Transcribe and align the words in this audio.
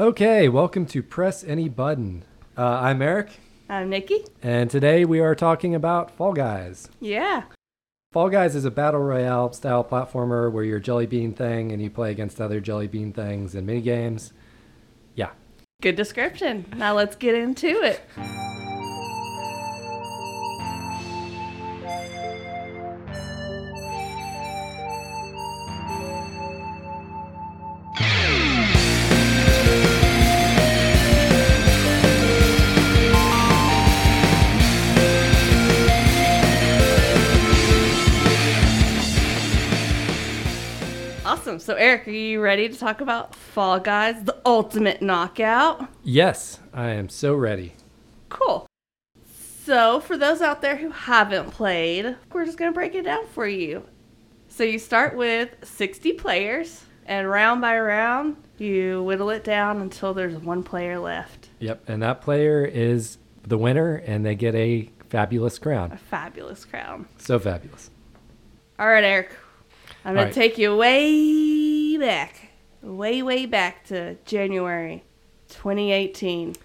Okay, 0.00 0.48
welcome 0.48 0.86
to 0.86 1.02
Press 1.02 1.44
Any 1.44 1.68
Button. 1.68 2.24
Uh, 2.56 2.64
I'm 2.64 3.02
Eric, 3.02 3.38
I'm 3.68 3.90
Nikki. 3.90 4.24
and 4.42 4.70
today 4.70 5.04
we 5.04 5.20
are 5.20 5.34
talking 5.34 5.74
about 5.74 6.10
Fall 6.10 6.32
Guys. 6.32 6.88
Yeah. 7.00 7.42
Fall 8.10 8.30
Guys 8.30 8.56
is 8.56 8.64
a 8.64 8.70
battle 8.70 9.00
royale 9.00 9.52
style 9.52 9.84
platformer 9.84 10.50
where 10.50 10.64
you're 10.64 10.78
a 10.78 10.80
jelly 10.80 11.04
bean 11.04 11.34
thing 11.34 11.70
and 11.70 11.82
you 11.82 11.90
play 11.90 12.12
against 12.12 12.40
other 12.40 12.60
jelly 12.60 12.86
bean 12.86 13.12
things 13.12 13.54
in 13.54 13.66
mini 13.66 13.82
games. 13.82 14.32
Yeah. 15.16 15.32
Good 15.82 15.96
description. 15.96 16.64
Now 16.76 16.94
let's 16.94 17.14
get 17.14 17.34
into 17.34 17.82
it. 17.82 18.00
Eric, 41.80 42.08
are 42.08 42.10
you 42.10 42.42
ready 42.42 42.68
to 42.68 42.78
talk 42.78 43.00
about 43.00 43.34
Fall 43.34 43.80
Guys, 43.80 44.24
the 44.24 44.36
ultimate 44.44 45.00
knockout? 45.00 45.88
Yes, 46.04 46.60
I 46.74 46.90
am 46.90 47.08
so 47.08 47.34
ready. 47.34 47.72
Cool. 48.28 48.66
So, 49.64 49.98
for 49.98 50.18
those 50.18 50.42
out 50.42 50.60
there 50.60 50.76
who 50.76 50.90
haven't 50.90 51.52
played, 51.52 52.16
we're 52.34 52.44
just 52.44 52.58
going 52.58 52.70
to 52.70 52.74
break 52.74 52.94
it 52.94 53.06
down 53.06 53.26
for 53.28 53.48
you. 53.48 53.82
So, 54.48 54.62
you 54.62 54.78
start 54.78 55.16
with 55.16 55.54
60 55.62 56.12
players, 56.12 56.84
and 57.06 57.30
round 57.30 57.62
by 57.62 57.78
round, 57.80 58.36
you 58.58 59.02
whittle 59.02 59.30
it 59.30 59.42
down 59.42 59.80
until 59.80 60.12
there's 60.12 60.36
one 60.36 60.62
player 60.62 60.98
left. 60.98 61.48
Yep, 61.60 61.88
and 61.88 62.02
that 62.02 62.20
player 62.20 62.62
is 62.62 63.16
the 63.44 63.56
winner 63.56 63.94
and 63.94 64.26
they 64.26 64.34
get 64.34 64.54
a 64.54 64.90
fabulous 65.08 65.58
crown. 65.58 65.92
A 65.92 65.96
fabulous 65.96 66.66
crown. 66.66 67.08
So 67.16 67.38
fabulous. 67.38 67.90
All 68.78 68.86
right, 68.86 69.02
Eric. 69.02 69.30
I'm 70.04 70.14
going 70.14 70.26
right. 70.26 70.32
to 70.34 70.40
take 70.40 70.58
you 70.58 70.76
way 70.76 71.96
back, 71.98 72.50
way, 72.82 73.22
way 73.22 73.46
back 73.46 73.84
to 73.86 74.16
January 74.24 75.04
2018. 75.48 76.56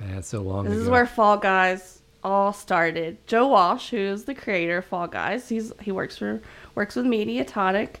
Man, 0.00 0.22
so 0.22 0.42
long 0.42 0.64
This 0.64 0.74
ago. 0.74 0.82
is 0.82 0.88
where 0.88 1.06
Fall 1.06 1.38
Guys 1.38 2.02
all 2.22 2.52
started. 2.52 3.18
Joe 3.26 3.48
Walsh, 3.48 3.90
who 3.90 3.96
is 3.96 4.24
the 4.24 4.34
creator 4.34 4.78
of 4.78 4.84
Fall 4.84 5.06
Guys, 5.06 5.48
he's 5.48 5.72
he 5.80 5.92
works 5.92 6.18
for 6.18 6.40
works 6.74 6.96
with 6.96 7.06
Mediatonic. 7.06 7.96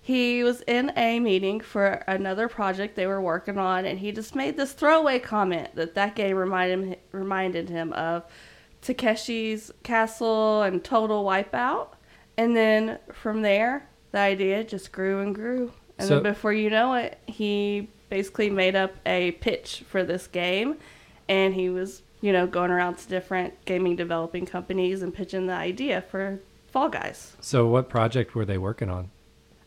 He 0.00 0.44
was 0.44 0.62
in 0.68 0.92
a 0.96 1.18
meeting 1.18 1.60
for 1.60 1.86
another 2.06 2.48
project 2.48 2.94
they 2.94 3.06
were 3.06 3.20
working 3.20 3.58
on, 3.58 3.84
and 3.86 3.98
he 3.98 4.12
just 4.12 4.34
made 4.34 4.56
this 4.56 4.72
throwaway 4.72 5.18
comment 5.18 5.74
that 5.74 5.94
that 5.94 6.14
game 6.14 6.36
reminded 6.36 6.84
him, 6.84 6.94
reminded 7.10 7.68
him 7.68 7.92
of 7.94 8.24
Takeshi's 8.82 9.72
Castle 9.82 10.62
and 10.62 10.84
Total 10.84 11.24
Wipeout. 11.24 11.88
And 12.36 12.56
then 12.56 12.98
from 13.12 13.42
there, 13.42 13.88
the 14.16 14.20
idea 14.22 14.64
just 14.64 14.92
grew 14.92 15.20
and 15.20 15.34
grew. 15.34 15.72
And 15.98 16.08
So- 16.08 16.14
then 16.14 16.32
before 16.32 16.52
you 16.54 16.70
know 16.70 16.94
it, 16.94 17.18
he 17.26 17.88
basically 18.08 18.48
made 18.48 18.74
up 18.74 18.94
a 19.04 19.32
pitch 19.32 19.84
for 19.86 20.02
this 20.02 20.26
game. 20.26 20.76
And 21.28 21.54
he 21.54 21.68
was, 21.68 22.02
you 22.22 22.32
know, 22.32 22.46
going 22.46 22.70
around 22.70 22.96
to 22.98 23.08
different 23.08 23.62
gaming 23.66 23.94
developing 23.94 24.46
companies 24.46 25.02
and 25.02 25.12
pitching 25.12 25.46
the 25.48 25.52
idea 25.52 26.00
for 26.00 26.40
Fall 26.68 26.88
Guys. 26.88 27.36
so, 27.40 27.66
what 27.66 27.88
project 27.90 28.34
were 28.34 28.44
they 28.46 28.58
working 28.58 28.88
on? 28.88 29.10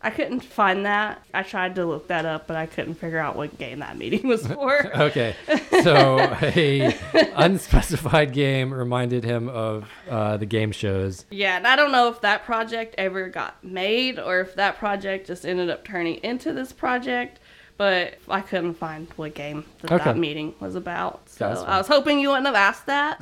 I 0.02 0.11
couldn't 0.11 0.39
find 0.42 0.86
that. 0.86 1.22
I 1.33 1.44
tried 1.44 1.75
to 1.75 1.86
look 1.86 2.08
that 2.08 2.25
up, 2.25 2.47
but 2.47 2.55
I 2.55 2.67
couldn't 2.67 2.94
figure 2.95 3.17
out 3.19 3.36
what 3.36 3.58
game 3.58 3.80
that 3.80 3.97
meeting 3.97 4.28
was 4.28 4.47
for. 4.47 4.89
Okay, 5.00 5.36
so 5.83 6.19
a 6.42 6.95
unspecified 7.36 8.31
game 8.33 8.73
reminded 8.73 9.23
him 9.23 9.50
of 9.50 9.89
uh, 10.09 10.38
the 10.38 10.45
game 10.45 10.72
shows. 10.72 11.25
Yeah, 11.30 11.58
and 11.58 11.67
I 11.67 11.75
don't 11.75 11.92
know 11.92 12.08
if 12.09 12.21
that 12.21 12.45
project 12.45 12.95
ever 12.98 13.27
got 13.30 13.61
made 13.64 14.20
or 14.20 14.39
if 14.42 14.55
that 14.55 14.77
project 14.77 15.27
just 15.27 15.45
ended 15.45 15.70
up 15.70 15.83
turning 15.86 16.15
into 16.23 16.54
this 16.54 16.71
project, 16.71 17.39
but 17.77 18.15
I 18.27 18.42
couldn't 18.42 18.76
find 18.76 19.08
what 19.15 19.33
game 19.33 19.65
that, 19.82 19.92
Okay. 19.92 20.04
that 20.05 20.17
meeting 20.17 20.54
was 20.59 20.76
about. 20.76 21.28
So. 21.39 21.66
I 21.66 21.77
was 21.77 21.88
hoping 21.88 22.20
you 22.20 22.30
wouldn't 22.30 22.48
have 22.48 22.55
asked 22.55 22.86
that. 22.88 23.17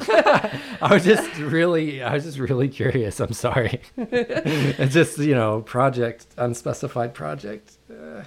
I 0.81 0.93
was 0.93 1.03
just 1.03 1.37
really, 1.37 2.01
I 2.01 2.13
was 2.15 2.23
just 2.23 2.39
really 2.39 2.67
curious. 2.67 3.19
I'm 3.19 3.33
sorry. 3.33 3.81
it's 3.97 4.93
just 4.93 5.19
you 5.19 5.35
know, 5.35 5.61
project 5.61 6.25
unspecified 6.37 7.13
project. 7.13 7.77
Uh, 7.89 8.23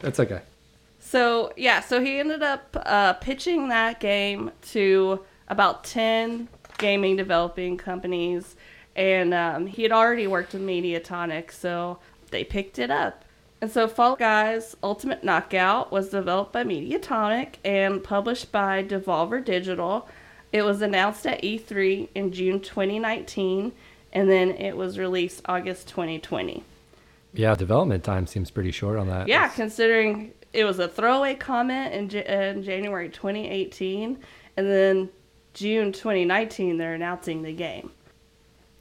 that's 0.00 0.18
okay. 0.18 0.40
so, 0.98 1.52
yeah, 1.56 1.80
so 1.80 2.02
he 2.02 2.18
ended 2.18 2.42
up 2.42 2.76
uh, 2.84 3.12
pitching 3.14 3.68
that 3.68 4.00
game 4.00 4.50
to 4.72 5.24
about 5.48 5.84
10 5.84 6.48
gaming 6.78 7.14
developing 7.16 7.76
companies, 7.76 8.56
and 8.96 9.32
um, 9.32 9.66
he 9.66 9.84
had 9.84 9.92
already 9.92 10.26
worked 10.26 10.52
with 10.52 10.62
Mediatonic, 10.62 11.52
so 11.52 11.98
they 12.30 12.42
picked 12.42 12.78
it 12.78 12.90
up. 12.90 13.21
And 13.62 13.70
so 13.70 13.86
Fall 13.86 14.16
Guys 14.16 14.76
Ultimate 14.82 15.22
Knockout 15.22 15.92
was 15.92 16.08
developed 16.10 16.52
by 16.52 16.64
Mediatonic 16.64 17.54
and 17.64 18.02
published 18.02 18.50
by 18.50 18.82
Devolver 18.82 19.42
Digital. 19.42 20.08
It 20.52 20.62
was 20.64 20.82
announced 20.82 21.24
at 21.26 21.40
E3 21.42 22.08
in 22.14 22.32
June 22.32 22.58
2019 22.60 23.72
and 24.12 24.28
then 24.28 24.50
it 24.50 24.76
was 24.76 24.98
released 24.98 25.42
August 25.46 25.86
2020. 25.88 26.64
Yeah, 27.34 27.54
development 27.54 28.02
time 28.04 28.26
seems 28.26 28.50
pretty 28.50 28.72
short 28.72 28.98
on 28.98 29.06
that. 29.08 29.28
Yeah, 29.28 29.42
It's- 29.44 29.54
considering 29.56 30.32
it 30.52 30.64
was 30.64 30.78
a 30.80 30.88
throwaway 30.88 31.34
comment 31.36 31.94
in, 31.94 32.08
J- 32.10 32.50
in 32.50 32.62
January 32.64 33.08
2018 33.08 34.18
and 34.56 34.66
then 34.68 35.08
June 35.54 35.92
2019 35.92 36.78
they're 36.78 36.94
announcing 36.94 37.42
the 37.42 37.52
game. 37.52 37.92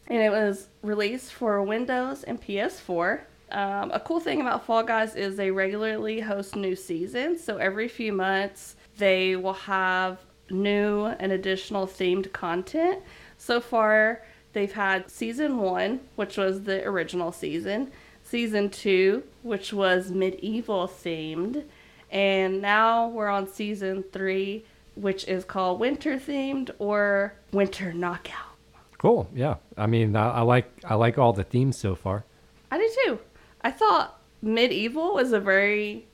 And 0.08 0.22
it 0.24 0.32
was 0.32 0.70
released 0.82 1.32
for 1.32 1.62
Windows 1.62 2.24
and 2.24 2.42
PS4. 2.42 3.22
Um, 3.52 3.92
a 3.92 4.00
cool 4.00 4.20
thing 4.20 4.42
about 4.42 4.66
Fall 4.66 4.84
Guys 4.84 5.16
is 5.16 5.36
they 5.36 5.52
regularly 5.52 6.20
host 6.20 6.56
new 6.56 6.76
seasons. 6.76 7.44
So 7.44 7.58
every 7.58 7.88
few 7.88 8.14
months, 8.14 8.76
they 8.98 9.36
will 9.36 9.54
have 9.54 10.20
new 10.50 11.06
and 11.06 11.32
additional 11.32 11.88
themed 11.88 12.32
content. 12.32 13.00
So 13.38 13.60
far, 13.60 14.24
they've 14.54 14.72
had 14.72 15.10
season 15.10 15.58
one, 15.58 16.02
which 16.16 16.38
was 16.38 16.64
the 16.64 16.84
original 16.86 17.32
season, 17.32 17.92
season 18.24 18.70
two, 18.70 19.24
which 19.44 19.74
was 19.74 20.12
medieval 20.12 20.88
themed, 20.88 21.64
and 22.12 22.62
now 22.62 23.08
we're 23.08 23.30
on 23.30 23.48
season 23.48 24.04
three, 24.12 24.66
which 24.96 25.28
is 25.28 25.46
called 25.46 25.80
winter 25.80 26.18
themed 26.18 26.70
or 26.78 27.34
winter 27.52 27.94
knockout. 27.94 28.58
cool. 28.98 29.30
Yeah, 29.34 29.56
I 29.78 29.88
mean, 29.88 30.16
I, 30.16 30.30
I 30.30 30.42
like, 30.42 30.70
I 30.84 30.96
like 30.96 31.18
all 31.18 31.34
the 31.34 31.44
themes 31.44 31.78
so 31.78 31.96
far. 31.96 32.26
I 32.70 32.78
do 32.78 32.90
too. 33.06 33.20
I 33.62 33.72
thought 33.72 34.20
medieval 34.42 35.14
was 35.14 35.32
a 35.34 35.40
very 35.40 36.08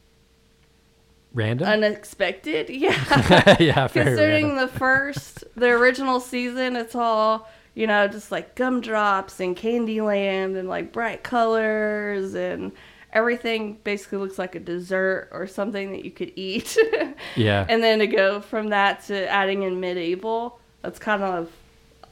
Random. 1.34 1.68
unexpected. 1.68 2.70
Yeah. 2.74 3.56
yeah, 3.60 3.88
Considering 3.88 4.48
random. 4.50 4.68
the 4.68 4.68
first, 4.80 5.44
the 5.56 5.68
original 5.70 6.20
season, 6.20 6.76
it's 6.76 6.96
all, 6.96 7.48
you 7.76 7.86
know, 7.88 8.08
just 8.08 8.32
like 8.32 8.56
gumdrops 8.56 9.40
and 9.40 9.56
Candyland 9.56 10.58
and 10.58 10.68
like 10.68 10.92
bright 10.92 11.24
colors 11.24 12.34
and 12.34 12.72
everything 13.14 13.78
basically 13.84 14.18
looks 14.18 14.38
like 14.38 14.56
a 14.56 14.60
dessert 14.60 15.30
or 15.32 15.48
something 15.48 15.92
that 15.92 16.04
you 16.04 16.12
could 16.12 16.32
eat. 16.36 16.78
Yeah. 17.36 17.66
and 17.68 17.84
then 17.84 18.00
to 18.00 18.08
go 18.08 18.42
from 18.42 18.70
that 18.70 19.04
to 19.06 19.28
adding 19.30 19.64
in 19.64 19.80
medieval, 19.80 20.60
that's 20.82 21.00
kind 21.00 21.24
of 21.24 21.52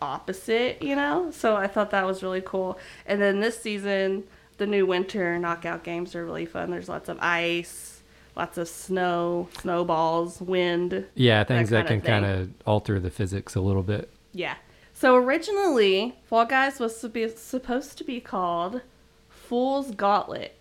opposite, 0.01 0.81
you 0.83 0.95
know? 0.95 1.29
So 1.31 1.55
I 1.55 1.67
thought 1.67 1.91
that 1.91 2.05
was 2.05 2.21
really 2.23 2.41
cool. 2.41 2.77
And 3.05 3.21
then 3.21 3.39
this 3.39 3.59
season, 3.59 4.23
the 4.57 4.67
new 4.67 4.85
winter 4.85 5.37
knockout 5.39 5.83
games 5.83 6.15
are 6.15 6.25
really 6.25 6.45
fun. 6.45 6.71
There's 6.71 6.89
lots 6.89 7.09
of 7.09 7.17
ice, 7.19 8.01
lots 8.35 8.57
of 8.57 8.67
snow, 8.67 9.49
snowballs, 9.59 10.41
wind. 10.41 11.05
yeah, 11.15 11.43
things 11.43 11.69
that, 11.69 11.87
can 11.87 12.01
kinda 12.01 12.11
kind 12.11 12.25
of 12.25 12.49
alter 12.65 12.99
the 12.99 13.09
physics 13.09 13.55
a 13.55 13.61
little 13.61 13.83
bit. 13.83 14.09
Yeah. 14.33 14.55
So 14.93 15.15
originally, 15.15 16.15
Fall 16.25 16.45
Guys 16.45 16.79
was 16.79 16.99
to 17.01 17.09
be, 17.09 17.27
supposed 17.29 17.97
to 17.97 18.03
be 18.03 18.21
called 18.21 18.81
Fool's 19.29 19.91
Gauntlet. 19.91 20.55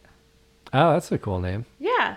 Oh, 0.72 0.92
that's 0.92 1.12
a 1.12 1.18
cool 1.18 1.40
name. 1.40 1.66
Yeah. 1.78 2.16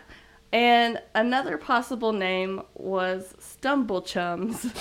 And 0.51 0.99
another 1.13 1.57
possible 1.57 2.13
name 2.13 2.61
was 2.73 3.35
Stumble 3.37 4.01
Chums, 4.01 4.61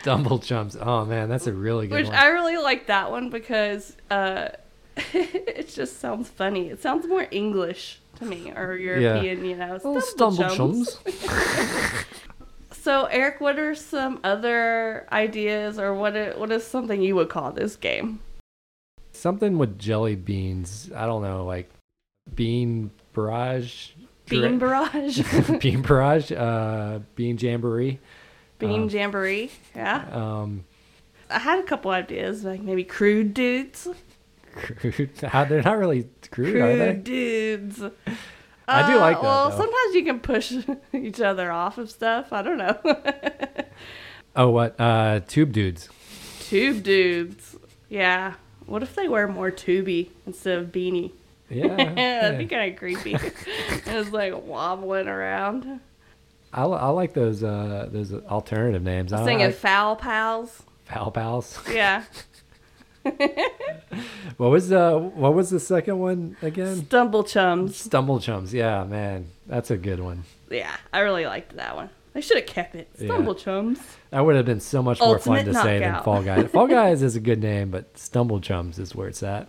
Stumble 0.00 0.38
chumps. 0.38 0.76
Oh 0.80 1.04
man, 1.04 1.28
that's 1.28 1.46
a 1.46 1.52
really 1.52 1.86
good 1.86 1.94
which 1.94 2.06
one. 2.06 2.14
I 2.14 2.28
really 2.28 2.56
like 2.56 2.86
that 2.86 3.10
one 3.10 3.28
because 3.28 3.94
uh, 4.10 4.48
it 5.14 5.68
just 5.68 6.00
sounds 6.00 6.28
funny. 6.28 6.68
It 6.68 6.80
sounds 6.80 7.06
more 7.06 7.26
English 7.30 8.00
to 8.16 8.24
me 8.24 8.52
or 8.52 8.76
European, 8.76 9.44
you 9.44 9.56
know. 9.56 9.78
Stumble 10.00 10.48
chums. 10.50 10.98
So, 12.70 13.06
Eric, 13.06 13.40
what 13.40 13.58
are 13.58 13.74
some 13.74 14.20
other 14.22 15.08
ideas, 15.10 15.76
or 15.76 15.92
what? 15.92 16.38
What 16.38 16.52
is 16.52 16.64
something 16.64 17.02
you 17.02 17.16
would 17.16 17.28
call 17.28 17.50
this 17.50 17.74
game? 17.74 18.20
Something 19.10 19.58
with 19.58 19.76
jelly 19.76 20.14
beans. 20.14 20.88
I 20.94 21.04
don't 21.04 21.22
know, 21.22 21.44
like 21.44 21.68
bean 22.32 22.92
barrage 23.12 23.88
Bean 24.28 24.58
Barrage, 24.58 25.20
Bean 25.60 25.82
Barrage, 25.82 26.32
uh, 26.32 27.00
Bean 27.14 27.38
Jamboree. 27.38 27.98
Bean 28.58 28.82
Um, 28.82 28.88
Jamboree. 28.88 29.50
Yeah. 29.74 30.04
Um, 30.10 30.64
I 31.30 31.38
had 31.38 31.58
a 31.58 31.62
couple 31.62 31.90
ideas, 31.90 32.44
like 32.44 32.60
maybe 32.60 32.84
crude 32.84 33.34
dudes. 33.34 33.88
Crude. 34.56 35.10
They're 35.48 35.62
not 35.62 35.78
really 35.78 36.08
crude, 36.30 36.56
are 36.56 36.76
they? 36.76 36.92
Crude 36.94 37.04
dudes. 37.04 37.82
I 38.68 38.90
do 38.90 38.96
Uh, 38.96 39.00
like 39.00 39.16
that, 39.16 39.22
Well, 39.22 39.50
though. 39.50 39.56
sometimes 39.56 39.94
you 39.94 40.04
can 40.04 40.18
push 40.20 40.52
each 40.92 41.20
other 41.20 41.52
off 41.52 41.78
of 41.78 41.90
stuff. 41.90 42.32
I 42.32 42.42
don't 42.42 42.58
know. 42.58 42.76
Oh, 44.38 44.50
what? 44.50 44.78
Uh, 44.78 45.20
tube 45.20 45.50
dudes. 45.52 45.88
Tube 46.40 46.82
dudes. 46.82 47.56
Yeah. 47.88 48.34
What 48.66 48.82
if 48.82 48.94
they 48.94 49.08
wear 49.08 49.26
more 49.28 49.50
tubey 49.50 50.10
instead 50.26 50.58
of 50.58 50.66
beanie? 50.72 51.12
Yeah. 51.48 51.68
That'd 51.74 52.36
be 52.38 52.44
kind 52.46 52.70
of 52.70 52.78
creepy. 52.78 53.16
it's 53.16 54.10
like 54.12 54.34
wobbling 54.44 55.08
around. 55.08 55.80
I, 56.52 56.64
I 56.64 56.88
like 56.88 57.14
those 57.14 57.42
uh, 57.42 57.88
those 57.90 58.12
alternative 58.12 58.82
names. 58.82 59.14
I 59.14 59.18
don't 59.18 59.26
Singing 59.26 59.46
like 59.46 59.54
foul 59.54 59.96
pals. 59.96 60.62
Foul 60.84 61.10
Pals. 61.12 61.58
Yeah. 61.72 62.04
What 64.36 64.50
was 64.50 64.68
the 64.68 64.98
What 65.14 65.34
was 65.34 65.50
the 65.50 65.60
second 65.60 65.98
one 65.98 66.36
again? 66.42 66.84
Stumble 66.86 67.24
chums. 67.24 67.76
Stumble 67.76 68.20
Chums. 68.20 68.52
Yeah, 68.52 68.84
man, 68.84 69.28
that's 69.46 69.70
a 69.70 69.76
good 69.76 70.00
one. 70.00 70.24
Yeah, 70.50 70.76
I 70.92 71.00
really 71.00 71.24
liked 71.24 71.56
that 71.56 71.74
one. 71.74 71.88
They 72.12 72.20
should 72.20 72.36
have 72.36 72.46
kept 72.46 72.74
it. 72.74 72.88
Yeah. 72.98 73.06
Stumble 73.06 73.34
chums. 73.34 73.78
That 74.10 74.24
would 74.24 74.36
have 74.36 74.44
been 74.44 74.60
so 74.60 74.82
much 74.82 75.00
more 75.00 75.18
fun 75.18 75.38
Ultimate 75.38 75.52
to 75.52 75.62
say 75.62 75.78
than. 75.78 76.02
Fall 76.02 76.22
Guys. 76.22 76.50
Fall 76.52 76.66
Guys 76.66 77.02
is 77.02 77.16
a 77.16 77.20
good 77.20 77.42
name, 77.42 77.70
but 77.70 77.96
Stumble 77.96 78.40
Chums 78.40 78.78
is 78.78 78.94
where 78.94 79.08
it's 79.08 79.22
at. 79.22 79.48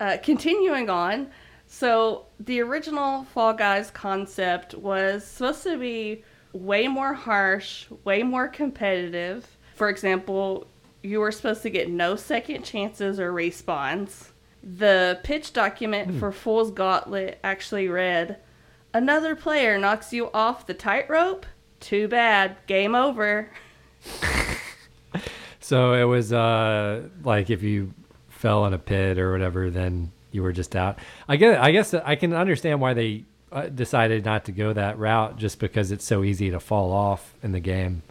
Uh, 0.00 0.16
continuing 0.22 0.88
on, 0.90 1.28
so 1.66 2.26
the 2.40 2.60
original 2.60 3.24
Fall 3.24 3.52
Guys 3.52 3.90
concept 3.90 4.74
was 4.74 5.24
supposed 5.24 5.62
to 5.64 5.78
be 5.78 6.24
way 6.52 6.88
more 6.88 7.14
harsh, 7.14 7.86
way 8.04 8.22
more 8.22 8.48
competitive. 8.48 9.46
For 9.76 9.88
example, 9.88 10.66
you 11.02 11.20
were 11.20 11.32
supposed 11.32 11.62
to 11.62 11.70
get 11.70 11.90
no 11.90 12.16
second 12.16 12.64
chances 12.64 13.18
or 13.18 13.32
respawns. 13.32 14.28
The 14.62 15.20
pitch 15.22 15.52
document 15.52 16.18
for 16.18 16.32
Fool's 16.32 16.70
Gauntlet 16.70 17.38
actually 17.42 17.88
read 17.88 18.36
Another 18.92 19.36
player 19.36 19.78
knocks 19.78 20.12
you 20.12 20.30
off 20.32 20.66
the 20.66 20.74
tightrope? 20.74 21.46
Too 21.78 22.08
bad. 22.08 22.56
Game 22.66 22.94
over. 22.94 23.50
So 25.70 25.92
it 25.92 26.02
was 26.02 26.32
uh, 26.32 27.02
like 27.22 27.48
if 27.48 27.62
you 27.62 27.94
fell 28.28 28.66
in 28.66 28.72
a 28.72 28.78
pit 28.78 29.18
or 29.18 29.30
whatever, 29.30 29.70
then 29.70 30.10
you 30.32 30.42
were 30.42 30.50
just 30.50 30.74
out. 30.74 30.98
I 31.28 31.36
get. 31.36 31.60
I 31.60 31.70
guess 31.70 31.94
I 31.94 32.16
can 32.16 32.32
understand 32.32 32.80
why 32.80 32.92
they 32.92 33.24
uh, 33.52 33.68
decided 33.68 34.24
not 34.24 34.46
to 34.46 34.52
go 34.52 34.72
that 34.72 34.98
route, 34.98 35.36
just 35.36 35.60
because 35.60 35.92
it's 35.92 36.04
so 36.04 36.24
easy 36.24 36.50
to 36.50 36.58
fall 36.58 36.90
off 36.92 37.34
in 37.40 37.52
the 37.52 37.60
game. 37.60 38.02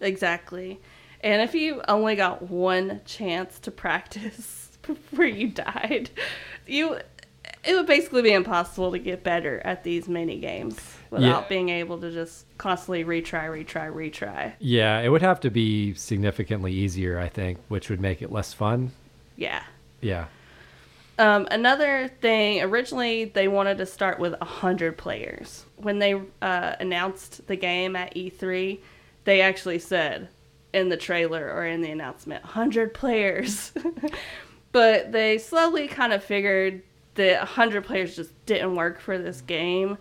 Exactly. 0.00 0.78
And 1.24 1.40
if 1.42 1.54
you 1.54 1.80
only 1.88 2.14
got 2.16 2.42
one 2.42 3.00
chance 3.06 3.58
to 3.60 3.70
practice 3.72 4.78
before 4.82 5.24
you 5.24 5.48
died, 5.48 6.10
you 6.66 6.98
it 7.66 7.74
would 7.74 7.86
basically 7.86 8.20
be 8.20 8.32
impossible 8.32 8.92
to 8.92 8.98
get 8.98 9.24
better 9.24 9.58
at 9.64 9.84
these 9.84 10.06
mini 10.06 10.38
games 10.38 10.78
without 11.10 11.42
Yeah. 11.44 11.48
being 11.48 11.70
able 11.70 11.98
to 11.98 12.10
just 12.12 12.44
constantly 12.58 13.04
retry, 13.04 13.48
retry, 13.48 13.90
retry. 13.90 14.52
Yeah, 14.58 15.00
it 15.00 15.08
would 15.08 15.22
have 15.22 15.40
to 15.40 15.50
be 15.50 15.94
significantly 15.94 16.74
easier, 16.74 17.18
I 17.18 17.28
think, 17.30 17.58
which 17.68 17.88
would 17.88 18.00
make 18.02 18.20
it 18.20 18.30
less 18.30 18.52
fun. 18.52 18.90
Yeah. 19.36 19.62
Yeah. 20.02 20.26
Um, 21.18 21.48
another 21.50 22.10
thing, 22.20 22.60
originally 22.60 23.24
they 23.26 23.48
wanted 23.48 23.78
to 23.78 23.86
start 23.86 24.18
with 24.18 24.32
100 24.40 24.98
players. 24.98 25.64
When 25.76 26.00
they 26.00 26.20
uh, 26.42 26.74
announced 26.80 27.46
the 27.46 27.56
game 27.56 27.96
at 27.96 28.14
E3, 28.14 28.78
they 29.24 29.40
actually 29.40 29.78
said 29.78 30.28
in 30.74 30.88
the 30.88 30.96
trailer 30.96 31.50
or 31.52 31.64
in 31.64 31.80
the 31.80 31.90
announcement, 31.90 32.42
100 32.42 32.92
players. 32.92 33.72
but 34.72 35.12
they 35.12 35.38
slowly 35.38 35.86
kind 35.86 36.12
of 36.12 36.22
figured 36.22 36.82
that 37.14 37.38
100 37.38 37.84
players 37.84 38.16
just 38.16 38.32
didn't 38.44 38.74
work 38.74 39.00
for 39.00 39.16
this 39.16 39.40
game. 39.40 39.96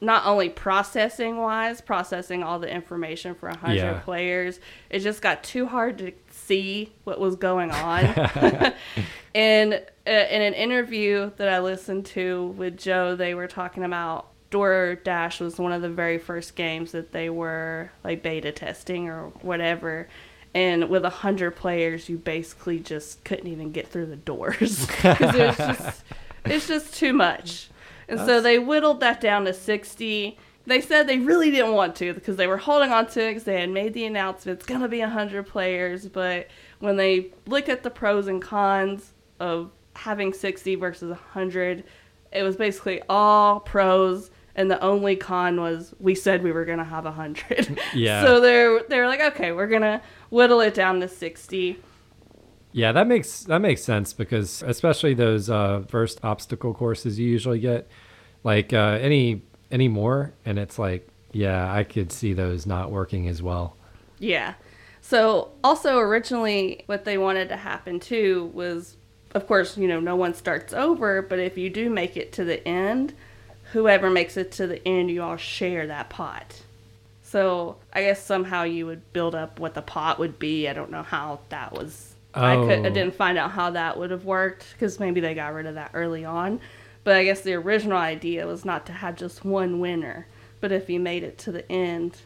Not 0.00 0.26
only 0.26 0.48
processing 0.48 1.36
wise, 1.36 1.80
processing 1.80 2.42
all 2.42 2.58
the 2.58 2.70
information 2.70 3.34
for 3.34 3.48
100 3.50 3.74
Yeah. 3.74 4.00
players, 4.00 4.58
it 4.90 5.00
just 5.00 5.20
got 5.20 5.42
too 5.44 5.66
hard 5.66 5.98
to 5.98 6.12
see 6.30 6.92
what 7.04 7.20
was 7.20 7.36
going 7.36 7.70
on. 7.70 8.04
and 9.34 9.74
uh, 9.74 10.10
in 10.10 10.42
an 10.42 10.54
interview 10.54 11.30
that 11.36 11.48
I 11.48 11.60
listened 11.60 12.06
to 12.06 12.54
with 12.56 12.78
Joe, 12.78 13.16
they 13.16 13.34
were 13.34 13.46
talking 13.48 13.84
about 13.84 14.28
Door 14.50 15.00
Dash 15.04 15.40
was 15.40 15.58
one 15.58 15.72
of 15.72 15.82
the 15.82 15.88
very 15.88 16.18
first 16.18 16.54
games 16.54 16.92
that 16.92 17.12
they 17.12 17.28
were 17.30 17.90
like 18.04 18.22
beta 18.22 18.52
testing 18.52 19.08
or 19.08 19.28
whatever. 19.42 20.08
And 20.54 20.88
with 20.88 21.04
a 21.04 21.10
hundred 21.10 21.56
players, 21.56 22.08
you 22.08 22.16
basically 22.16 22.78
just 22.78 23.24
couldn't 23.24 23.48
even 23.48 23.72
get 23.72 23.88
through 23.88 24.06
the 24.06 24.16
doors 24.16 24.86
'Cause 24.88 25.34
it 25.34 25.46
was 25.48 25.56
just 25.56 26.04
it's 26.44 26.68
just 26.68 26.94
too 26.94 27.12
much. 27.12 27.68
And 28.08 28.20
so 28.20 28.40
they 28.40 28.58
whittled 28.58 29.00
that 29.00 29.20
down 29.20 29.44
to 29.46 29.52
sixty. 29.52 30.38
They 30.64 30.80
said 30.80 31.06
they 31.06 31.18
really 31.18 31.50
didn't 31.50 31.72
want 31.74 31.94
to 31.96 32.14
because 32.14 32.36
they 32.36 32.46
were 32.46 32.56
holding 32.56 32.90
on 32.90 33.06
to 33.08 33.22
it 33.22 33.30
because 33.30 33.44
they 33.44 33.60
had 33.60 33.70
made 33.70 33.94
the 33.94 34.04
announcement 34.04 34.58
it's 34.58 34.66
gonna 34.66 34.88
be 34.88 35.00
hundred 35.00 35.46
players. 35.46 36.08
But 36.08 36.46
when 36.78 36.96
they 36.96 37.32
looked 37.46 37.68
at 37.68 37.82
the 37.82 37.90
pros 37.90 38.26
and 38.28 38.40
cons 38.40 39.12
of 39.40 39.70
having 39.94 40.32
sixty 40.32 40.74
versus 40.76 41.16
hundred, 41.32 41.84
it 42.32 42.42
was 42.42 42.56
basically 42.56 43.02
all 43.08 43.60
pros, 43.60 44.30
and 44.56 44.70
the 44.70 44.82
only 44.82 45.14
con 45.14 45.60
was 45.60 45.94
we 46.00 46.14
said 46.14 46.42
we 46.42 46.50
were 46.50 46.64
gonna 46.64 46.84
have 46.84 47.06
a 47.06 47.12
hundred. 47.12 47.78
Yeah. 47.94 48.22
so 48.22 48.40
they're 48.40 48.82
they're 48.88 49.06
like, 49.06 49.20
okay, 49.20 49.52
we're 49.52 49.68
gonna 49.68 50.02
whittle 50.30 50.60
it 50.60 50.74
down 50.74 51.00
to 51.00 51.08
sixty. 51.08 51.78
Yeah, 52.72 52.92
that 52.92 53.06
makes 53.06 53.44
that 53.44 53.60
makes 53.60 53.82
sense 53.82 54.12
because 54.12 54.62
especially 54.66 55.14
those 55.14 55.48
uh, 55.48 55.84
first 55.88 56.20
obstacle 56.24 56.74
courses 56.74 57.18
you 57.18 57.28
usually 57.28 57.60
get, 57.60 57.86
like 58.42 58.72
uh, 58.72 58.98
any 59.00 59.42
any 59.70 59.88
more, 59.88 60.32
and 60.44 60.58
it's 60.58 60.78
like, 60.78 61.06
yeah, 61.32 61.72
I 61.72 61.84
could 61.84 62.10
see 62.10 62.32
those 62.32 62.66
not 62.66 62.90
working 62.90 63.28
as 63.28 63.42
well. 63.42 63.76
Yeah. 64.18 64.54
So 65.02 65.52
also 65.62 65.98
originally 65.98 66.82
what 66.86 67.04
they 67.04 67.18
wanted 67.18 67.50
to 67.50 67.56
happen 67.56 68.00
too 68.00 68.50
was 68.52 68.96
of 69.34 69.46
course, 69.46 69.76
you 69.76 69.86
know, 69.86 70.00
no 70.00 70.16
one 70.16 70.32
starts 70.32 70.72
over, 70.72 71.20
but 71.20 71.38
if 71.38 71.58
you 71.58 71.68
do 71.68 71.90
make 71.90 72.16
it 72.16 72.32
to 72.32 72.44
the 72.44 72.66
end, 72.66 73.12
whoever 73.72 74.10
makes 74.10 74.36
it 74.36 74.52
to 74.52 74.66
the 74.66 74.86
end, 74.86 75.10
you 75.10 75.22
all 75.22 75.36
share 75.36 75.86
that 75.86 76.08
pot. 76.10 76.62
So 77.22 77.76
I 77.92 78.02
guess 78.02 78.22
somehow 78.24 78.62
you 78.62 78.86
would 78.86 79.12
build 79.12 79.34
up 79.34 79.58
what 79.58 79.74
the 79.74 79.82
pot 79.82 80.18
would 80.18 80.38
be. 80.38 80.68
I 80.68 80.72
don't 80.72 80.90
know 80.90 81.02
how 81.02 81.40
that 81.48 81.72
was. 81.72 82.14
I 82.34 82.54
could 82.56 82.70
I 82.86 82.88
Oh. 82.88 82.92
didn't 82.92 83.14
find 83.14 83.38
out 83.38 83.52
how 83.52 83.70
that 83.70 83.98
would 83.98 84.10
have 84.10 84.24
worked 84.24 84.72
because 84.72 85.00
maybe 85.00 85.20
they 85.20 85.34
got 85.34 85.52
rid 85.54 85.66
of 85.66 85.74
that 85.74 85.90
early 85.94 86.24
on. 86.24 86.60
But 87.02 87.16
I 87.16 87.24
guess 87.24 87.40
the 87.40 87.54
original 87.54 87.98
idea 87.98 88.46
was 88.46 88.64
not 88.64 88.84
to 88.86 88.92
have 88.92 89.16
just 89.16 89.44
one 89.44 89.80
winner, 89.80 90.26
but 90.60 90.72
if 90.72 90.90
you 90.90 91.00
made 91.00 91.22
it 91.22 91.38
to 91.38 91.52
the 91.52 91.70
end, 91.70 92.16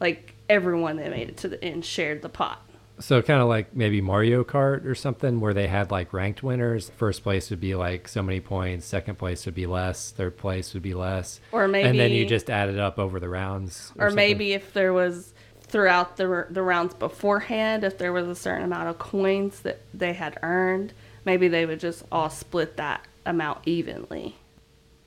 like 0.00 0.34
everyone 0.48 0.96
that 0.96 1.10
made 1.10 1.28
it 1.28 1.36
to 1.38 1.48
the 1.48 1.62
end 1.62 1.84
shared 1.84 2.22
the 2.22 2.28
pot. 2.28 2.62
So 3.00 3.22
kind 3.22 3.40
of 3.40 3.48
like 3.48 3.74
maybe 3.74 4.00
Mario 4.00 4.44
Kart 4.44 4.84
or 4.84 4.94
something 4.94 5.40
where 5.40 5.54
they 5.54 5.66
had 5.68 5.90
like 5.90 6.12
ranked 6.12 6.42
winners. 6.42 6.90
First 6.96 7.22
place 7.22 7.50
would 7.50 7.60
be 7.60 7.74
like 7.74 8.08
so 8.08 8.22
many 8.22 8.40
points. 8.40 8.86
Second 8.86 9.18
place 9.18 9.46
would 9.46 9.54
be 9.54 9.66
less. 9.66 10.10
Third 10.10 10.36
place 10.36 10.74
would 10.74 10.82
be 10.82 10.94
less. 10.94 11.40
Or 11.52 11.68
maybe 11.68 11.88
and 11.88 11.98
then 11.98 12.10
you 12.10 12.26
just 12.26 12.50
add 12.50 12.68
it 12.68 12.78
up 12.78 12.98
over 12.98 13.20
the 13.20 13.28
rounds. 13.28 13.92
or 13.96 14.08
something. 14.08 14.16
maybe 14.16 14.52
if 14.52 14.72
there 14.72 14.92
was 14.92 15.34
throughout 15.60 16.16
the 16.16 16.46
the 16.50 16.62
rounds 16.62 16.94
beforehand, 16.94 17.84
if 17.84 17.98
there 17.98 18.12
was 18.12 18.26
a 18.26 18.34
certain 18.34 18.64
amount 18.64 18.88
of 18.88 18.98
coins 18.98 19.60
that 19.60 19.80
they 19.94 20.12
had 20.12 20.38
earned, 20.42 20.92
maybe 21.24 21.48
they 21.48 21.66
would 21.66 21.80
just 21.80 22.04
all 22.10 22.30
split 22.30 22.76
that 22.76 23.06
amount 23.24 23.60
evenly. 23.66 24.36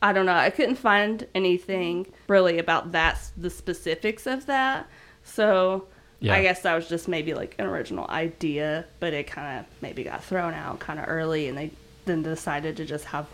I 0.01 0.13
don't 0.13 0.25
know. 0.25 0.33
I 0.33 0.50
couldn't 0.50 0.75
find 0.75 1.27
anything 1.36 2.07
really 2.27 2.57
about 2.57 2.91
that 2.93 3.31
the 3.38 3.50
specifics 3.50 4.25
of 4.25 4.45
that. 4.48 4.88
So 5.24 5.88
Yeah. 6.22 6.36
I 6.36 6.44
guess 6.44 6.62
that 6.62 6.75
was 6.75 6.88
just 6.88 7.08
maybe 7.08 7.34
like 7.34 7.56
an 7.58 7.66
original 7.66 8.06
idea, 8.08 8.86
but 9.00 9.12
it 9.13 9.25
kind 9.25 9.60
of 9.60 9.66
maybe 9.82 10.04
got 10.04 10.24
thrown 10.24 10.54
out 10.54 10.80
kind 10.80 11.00
of 11.00 11.06
early, 11.08 11.48
and 11.48 11.58
they 11.58 11.72
then 12.06 12.22
decided 12.22 12.78
to 12.78 12.86
just 12.86 13.06
have 13.06 13.25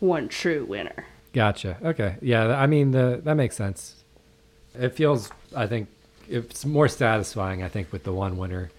one 0.00 0.28
true 0.28 0.64
winner. 0.64 1.06
Gotcha. 1.32 1.78
Okay. 1.82 2.16
Yeah. 2.20 2.48
I 2.48 2.66
mean, 2.66 2.90
the 2.90 3.20
that 3.24 3.34
makes 3.34 3.56
sense. 3.56 4.02
It 4.74 4.90
feels. 4.90 5.30
I 5.54 5.68
think 5.68 5.88
it's 6.28 6.64
more 6.64 6.88
satisfying. 6.88 7.62
I 7.62 7.68
think 7.68 7.92
with 7.92 8.02
the 8.02 8.12
one 8.12 8.36
winner, 8.36 8.70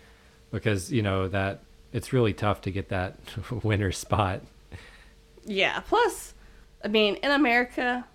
because 0.52 0.92
you 0.92 1.02
know 1.02 1.30
that 1.30 1.62
it's 1.94 2.12
really 2.12 2.34
tough 2.34 2.62
to 2.64 2.72
get 2.72 2.90
that 2.90 3.16
winner 3.64 3.94
spot. 3.94 4.42
Yeah. 5.46 5.80
Plus, 5.80 6.34
I 6.84 6.90
mean, 6.90 7.16
in 7.16 7.32
America, 7.32 8.06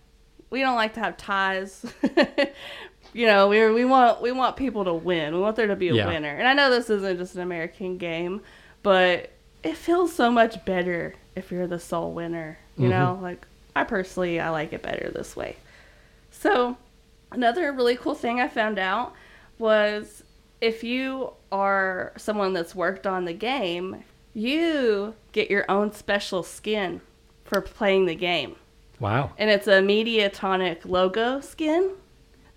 we 0.50 0.60
don't 0.60 0.76
like 0.76 0.94
to 0.94 1.00
have 1.00 1.16
ties. 1.16 1.86
you 3.12 3.26
know, 3.26 3.48
we 3.48 3.70
we 3.72 3.84
want 3.84 4.22
we 4.22 4.32
want 4.32 4.56
people 4.56 4.84
to 4.84 4.94
win. 4.94 5.34
We 5.34 5.40
want 5.40 5.56
there 5.56 5.66
to 5.66 5.76
be 5.76 5.88
a 5.88 5.94
Yeah. 5.94 6.06
winner. 6.06 6.28
And 6.36 6.46
I 6.46 6.54
know 6.54 6.70
this 6.70 6.90
isn't 6.90 7.18
just 7.18 7.34
an 7.34 7.40
American 7.42 7.98
game, 7.98 8.40
but 8.82 9.30
it 9.62 9.76
feels 9.76 10.12
so 10.14 10.30
much 10.30 10.64
better 10.64 11.14
if 11.36 11.50
you're 11.50 11.66
the 11.66 11.78
sole 11.78 12.12
winner. 12.12 12.58
You 12.76 12.86
Mhm. 12.86 12.90
know, 12.90 13.18
like 13.22 13.46
I 13.76 13.84
personally 13.84 14.40
I 14.40 14.50
like 14.50 14.72
it 14.72 14.82
better 14.82 15.10
this 15.10 15.36
way. 15.36 15.56
So, 16.30 16.76
another 17.32 17.72
really 17.72 17.96
cool 17.96 18.14
thing 18.14 18.40
I 18.40 18.48
found 18.48 18.78
out 18.78 19.12
was 19.58 20.22
if 20.60 20.82
you 20.84 21.30
are 21.52 22.12
someone 22.16 22.52
that's 22.52 22.74
worked 22.74 23.06
on 23.06 23.24
the 23.24 23.32
game, 23.32 24.04
you 24.34 25.14
get 25.32 25.50
your 25.50 25.64
own 25.70 25.92
special 25.92 26.42
skin 26.42 27.00
for 27.44 27.60
playing 27.60 28.06
the 28.06 28.14
game. 28.14 28.56
Wow. 29.00 29.30
And 29.38 29.50
it's 29.50 29.66
a 29.66 29.80
Mediatonic 29.82 30.84
logo 30.84 31.40
skin. 31.40 31.90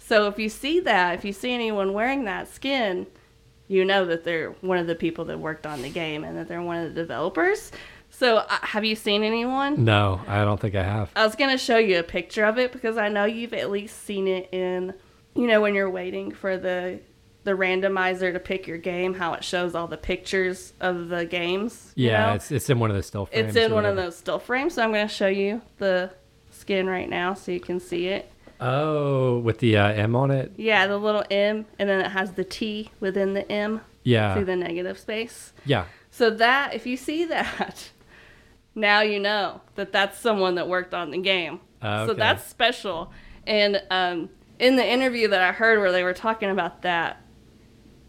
So 0.05 0.27
if 0.27 0.37
you 0.37 0.49
see 0.49 0.79
that, 0.81 1.15
if 1.15 1.23
you 1.25 1.31
see 1.33 1.53
anyone 1.53 1.93
wearing 1.93 2.25
that 2.25 2.47
skin, 2.49 3.07
you 3.67 3.85
know 3.85 4.05
that 4.05 4.23
they're 4.25 4.51
one 4.61 4.77
of 4.77 4.85
the 4.87 4.95
people 4.95 5.25
that 5.25 5.39
worked 5.39 5.65
on 5.65 5.81
the 5.81 5.89
game 5.89 6.23
and 6.23 6.37
that 6.37 6.47
they're 6.49 6.61
one 6.61 6.77
of 6.83 6.93
the 6.93 7.01
developers. 7.01 7.71
So 8.09 8.37
uh, 8.37 8.47
have 8.61 8.83
you 8.85 8.95
seen 8.95 9.23
anyone? 9.23 9.83
No, 9.85 10.21
I 10.27 10.43
don't 10.43 10.59
think 10.59 10.75
I 10.75 10.83
have. 10.83 11.09
I 11.15 11.25
was 11.25 11.35
gonna 11.35 11.57
show 11.57 11.77
you 11.77 11.99
a 11.99 12.03
picture 12.03 12.43
of 12.45 12.59
it 12.59 12.71
because 12.71 12.97
I 12.97 13.07
know 13.09 13.25
you've 13.25 13.53
at 13.53 13.71
least 13.71 14.03
seen 14.03 14.27
it 14.27 14.49
in, 14.53 14.93
you 15.35 15.47
know, 15.47 15.61
when 15.61 15.73
you're 15.73 15.89
waiting 15.89 16.31
for 16.31 16.57
the 16.57 16.99
the 17.45 17.51
randomizer 17.51 18.31
to 18.31 18.39
pick 18.39 18.67
your 18.67 18.77
game, 18.77 19.13
how 19.13 19.33
it 19.33 19.43
shows 19.43 19.73
all 19.75 19.87
the 19.87 19.97
pictures 19.97 20.71
of 20.79 21.09
the 21.09 21.25
games. 21.25 21.91
you 21.95 22.09
Yeah, 22.09 22.27
know? 22.27 22.33
it's 22.33 22.51
it's 22.51 22.69
in 22.69 22.77
one 22.79 22.89
of 22.91 22.95
the 22.97 23.03
still 23.03 23.25
frames. 23.25 23.55
it's 23.55 23.65
in 23.65 23.73
one 23.73 23.85
of 23.85 23.95
those 23.95 24.15
still 24.15 24.39
frames. 24.39 24.75
So 24.75 24.83
I'm 24.83 24.91
gonna 24.91 25.07
show 25.07 25.27
you 25.27 25.61
the 25.77 26.11
skin 26.51 26.87
right 26.87 27.09
now 27.09 27.33
so 27.33 27.51
you 27.51 27.59
can 27.61 27.79
see 27.79 28.07
it. 28.09 28.29
Oh, 28.65 29.39
with 29.39 29.59
the 29.59 29.77
uh, 29.77 29.89
M 29.91 30.15
on 30.15 30.31
it. 30.31 30.53
Yeah, 30.57 30.87
the 30.87 30.97
little 30.97 31.23
M, 31.29 31.65
and 31.77 31.89
then 31.89 31.99
it 31.99 32.09
has 32.11 32.31
the 32.31 32.43
T 32.45 32.91
within 32.99 33.33
the 33.33 33.49
M. 33.51 33.81
Yeah. 34.03 34.35
See 34.35 34.43
the 34.43 34.55
negative 34.55 34.97
space. 34.97 35.53
yeah. 35.65 35.85
So 36.11 36.29
that, 36.29 36.73
if 36.75 36.85
you 36.85 36.95
see 36.95 37.25
that, 37.25 37.89
now 38.75 39.01
you 39.01 39.19
know 39.19 39.61
that 39.75 39.91
that's 39.91 40.19
someone 40.19 40.55
that 40.55 40.67
worked 40.67 40.93
on 40.93 41.09
the 41.11 41.17
game. 41.17 41.59
Oh, 41.81 42.07
So 42.07 42.13
that's 42.13 42.47
special. 42.47 43.11
And 43.47 43.81
um, 43.89 44.29
in 44.59 44.75
the 44.75 44.87
interview 44.87 45.27
that 45.29 45.41
I 45.41 45.51
heard 45.51 45.79
where 45.79 45.91
they 45.91 46.03
were 46.03 46.13
talking 46.13 46.49
about 46.51 46.83
that, 46.83 47.21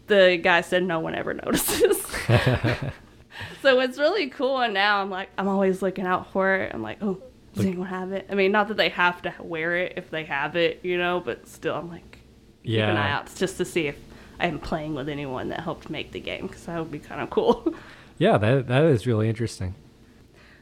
the 0.07 0.39
guy 0.41 0.61
said 0.61 0.83
no 0.83 0.99
one 0.99 1.15
ever 1.15 1.33
notices. 1.45 1.99
so 3.61 3.79
it's 3.79 3.97
really 3.97 4.29
cool. 4.29 4.59
And 4.59 4.73
now 4.73 5.01
I'm 5.01 5.09
like, 5.09 5.29
I'm 5.37 5.47
always 5.47 5.81
looking 5.81 6.05
out 6.05 6.31
for 6.31 6.55
it. 6.55 6.73
I'm 6.73 6.81
like, 6.83 6.99
oh, 7.01 7.21
anyone 7.59 7.87
have 7.87 8.11
it? 8.11 8.27
I 8.29 8.35
mean, 8.35 8.51
not 8.51 8.67
that 8.69 8.77
they 8.77 8.89
have 8.89 9.21
to 9.23 9.33
wear 9.39 9.75
it 9.77 9.93
if 9.97 10.09
they 10.09 10.25
have 10.25 10.55
it, 10.55 10.79
you 10.83 10.97
know, 10.97 11.19
but 11.19 11.47
still, 11.47 11.75
I'm 11.75 11.89
like, 11.89 12.19
yeah. 12.63 12.87
keep 12.87 12.91
an 12.91 12.97
eye 12.97 13.11
out 13.11 13.35
just 13.35 13.57
to 13.57 13.65
see 13.65 13.87
if 13.87 13.97
I'm 14.39 14.59
playing 14.59 14.95
with 14.95 15.09
anyone 15.09 15.49
that 15.49 15.61
helped 15.61 15.89
make 15.89 16.11
the 16.11 16.19
game 16.19 16.47
because 16.47 16.65
that 16.65 16.79
would 16.79 16.91
be 16.91 16.99
kind 16.99 17.21
of 17.21 17.29
cool. 17.29 17.73
Yeah, 18.17 18.37
that 18.37 18.67
that 18.67 18.83
is 18.85 19.05
really 19.05 19.27
interesting. 19.27 19.75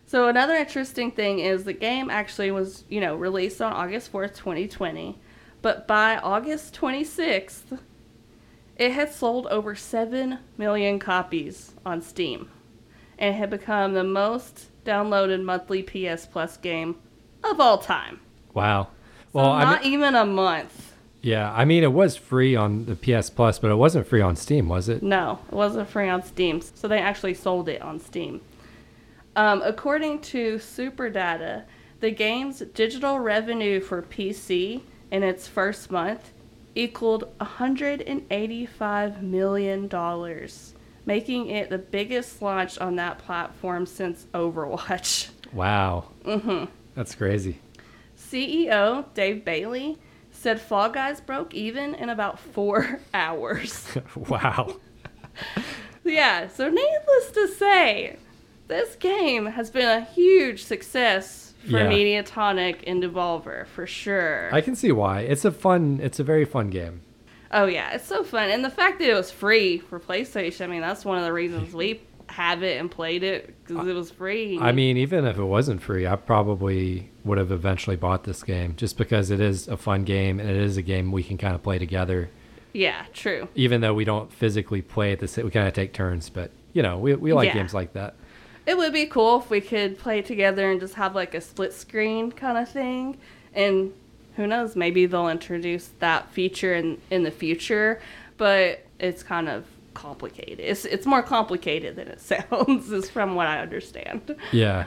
So 0.07 0.27
another 0.27 0.55
interesting 0.55 1.11
thing 1.11 1.39
is 1.39 1.63
the 1.63 1.73
game 1.73 2.09
actually 2.09 2.51
was, 2.51 2.83
you 2.89 2.99
know, 2.99 3.15
released 3.15 3.61
on 3.61 3.73
August 3.73 4.11
4th, 4.11 4.35
2020, 4.35 5.19
but 5.61 5.87
by 5.87 6.17
August 6.17 6.75
26th, 6.75 7.79
it 8.75 8.91
had 8.91 9.13
sold 9.13 9.47
over 9.47 9.75
7 9.75 10.39
million 10.57 10.99
copies 10.99 11.73
on 11.85 12.01
Steam 12.01 12.49
and 13.17 13.35
had 13.35 13.49
become 13.49 13.93
the 13.93 14.03
most 14.03 14.69
downloaded 14.85 15.43
monthly 15.43 15.83
PS 15.83 16.25
Plus 16.25 16.57
game 16.57 16.95
of 17.43 17.59
all 17.59 17.77
time. 17.77 18.19
Wow. 18.53 18.83
So 18.83 19.39
Well, 19.39 19.51
I 19.51 19.63
not 19.63 19.83
mean, 19.83 19.93
even 19.93 20.15
a 20.15 20.25
month. 20.25 20.93
yeah, 21.21 21.51
I 21.53 21.65
mean, 21.65 21.83
it 21.83 21.91
was 21.91 22.15
free 22.15 22.55
on 22.55 22.85
the 22.85 22.95
PS 22.95 23.29
Plus, 23.29 23.59
but 23.59 23.71
it 23.71 23.75
wasn't 23.75 24.07
free 24.07 24.21
on 24.21 24.35
Steam, 24.35 24.67
was 24.69 24.89
it? 24.89 25.01
No, 25.03 25.39
it 25.51 25.55
wasn't 25.55 25.89
free 25.89 26.07
on 26.09 26.23
Steam, 26.23 26.61
so 26.61 26.87
they 26.87 26.99
actually 26.99 27.33
sold 27.33 27.67
it 27.69 27.81
on 27.81 27.99
Steam. 27.99 28.41
Um, 29.35 29.61
according 29.63 30.19
to 30.21 30.55
Superdata, 30.57 31.63
the 31.99 32.11
game's 32.11 32.59
digital 32.59 33.17
revenue 33.19 33.79
for 33.79 34.01
PC 34.03 34.81
in 35.09 35.23
its 35.23 35.47
first 35.47 35.89
month 35.89 36.31
equaled 36.75 37.25
$185 37.39 39.21
million, 39.21 39.89
making 41.05 41.47
it 41.49 41.69
the 41.69 41.77
biggest 41.77 42.41
launch 42.41 42.77
on 42.79 42.95
that 42.97 43.19
platform 43.19 43.85
since 43.85 44.25
Overwatch. 44.33 45.29
Wow. 45.53 46.05
Mm-hmm. 46.25 46.65
That's 46.95 47.13
crazy. 47.13 47.59
CEO 48.17 49.05
Dave 49.13 49.45
Bailey 49.45 49.99
said 50.31 50.59
Fall 50.59 50.89
Guys 50.89 51.21
broke 51.21 51.53
even 51.53 51.93
in 51.93 52.09
about 52.09 52.39
four 52.39 52.99
hours. 53.13 53.87
wow. 54.15 54.77
Yeah, 56.03 56.47
so 56.47 56.69
needless 56.69 57.31
to 57.33 57.47
say, 57.47 58.17
this 58.67 58.95
game 58.95 59.45
has 59.45 59.69
been 59.69 59.87
a 59.87 60.01
huge 60.03 60.63
success 60.63 61.53
for 61.69 61.77
Yeah. 61.77 61.89
Mediatonic 61.89 62.83
and 62.87 63.01
Devolver 63.03 63.67
for 63.67 63.85
sure. 63.87 64.49
I 64.53 64.61
can 64.61 64.75
see 64.75 64.91
why. 64.91 65.21
It's 65.21 65.45
a 65.45 65.51
fun. 65.51 65.99
It's 66.01 66.19
a 66.19 66.23
very 66.23 66.45
fun 66.45 66.69
game. 66.69 67.01
Oh 67.53 67.65
yeah, 67.65 67.91
it's 67.93 68.05
so 68.05 68.23
fun, 68.23 68.49
and 68.49 68.65
the 68.65 68.69
fact 68.69 68.99
that 68.99 69.09
it 69.09 69.13
was 69.13 69.31
free 69.31 69.77
for 69.79 69.99
PlayStation. 69.99 70.61
I 70.65 70.67
mean, 70.67 70.81
that's 70.81 71.05
one 71.05 71.17
of 71.17 71.23
the 71.23 71.31
reasons 71.33 71.73
we 71.73 72.01
have 72.27 72.63
it 72.63 72.79
and 72.79 72.89
played 72.89 73.21
it 73.23 73.53
because 73.65 73.85
uh, 73.85 73.89
it 73.89 73.93
was 73.93 74.09
free. 74.11 74.57
I 74.59 74.71
mean, 74.71 74.97
even 74.97 75.25
if 75.25 75.37
it 75.37 75.43
wasn't 75.43 75.81
free, 75.81 76.07
I 76.07 76.15
probably 76.15 77.09
would 77.23 77.37
have 77.37 77.51
eventually 77.51 77.95
bought 77.95 78.23
this 78.23 78.41
game 78.43 78.75
just 78.75 78.97
because 78.97 79.29
it 79.29 79.39
is 79.39 79.67
a 79.67 79.77
fun 79.77 80.03
game 80.03 80.39
and 80.39 80.49
it 80.49 80.55
is 80.57 80.75
a 80.77 80.81
game 80.81 81.11
we 81.11 81.21
can 81.23 81.37
kind 81.37 81.53
of 81.55 81.61
play 81.61 81.77
together. 81.77 82.29
yeah, 82.73 83.05
true. 83.13 83.47
Even 83.55 83.81
though 83.81 83.93
we 83.93 84.03
don't 84.03 84.33
physically 84.33 84.81
play 84.81 85.11
at 85.11 85.19
the 85.19 85.27
same, 85.27 85.45
we 85.45 85.51
kind 85.51 85.67
of 85.67 85.73
take 85.73 85.93
turns, 85.93 86.29
but 86.29 86.49
you 86.73 86.81
know, 86.81 86.97
we, 86.97 87.13
we 87.13 87.33
like 87.33 87.47
Yeah. 87.47 87.53
games 87.53 87.73
like 87.73 87.93
that. 87.93 88.15
It 88.65 88.77
would 88.77 88.93
be 88.93 89.05
cool 89.05 89.41
if 89.41 89.49
we 89.51 89.61
could 89.61 89.99
play 89.99 90.21
together 90.23 90.71
and 90.71 90.79
just 90.79 90.95
have 90.95 91.13
like 91.13 91.35
a 91.35 91.41
split 91.41 91.71
screen 91.73 92.31
kind 92.31 92.57
of 92.57 92.67
thing. 92.67 93.17
And 93.53 93.93
who 94.35 94.47
knows, 94.47 94.75
maybe 94.75 95.05
they'll 95.05 95.29
introduce 95.29 95.87
that 95.99 96.29
feature 96.31 96.73
in, 96.73 96.99
in 97.11 97.23
the 97.23 97.31
future, 97.31 98.01
but 98.37 98.85
it's 98.99 99.23
kind 99.23 99.47
of 99.49 99.65
complicated. 99.93 100.59
It's, 100.59 100.85
it's 100.85 101.05
more 101.05 101.21
complicated 101.21 101.95
than 101.95 102.07
it 102.07 102.19
sounds, 102.49 102.91
is 102.91 103.09
from 103.09 103.35
what 103.35 103.47
I 103.47 103.59
understand. 103.59 104.35
Yeah. 104.51 104.85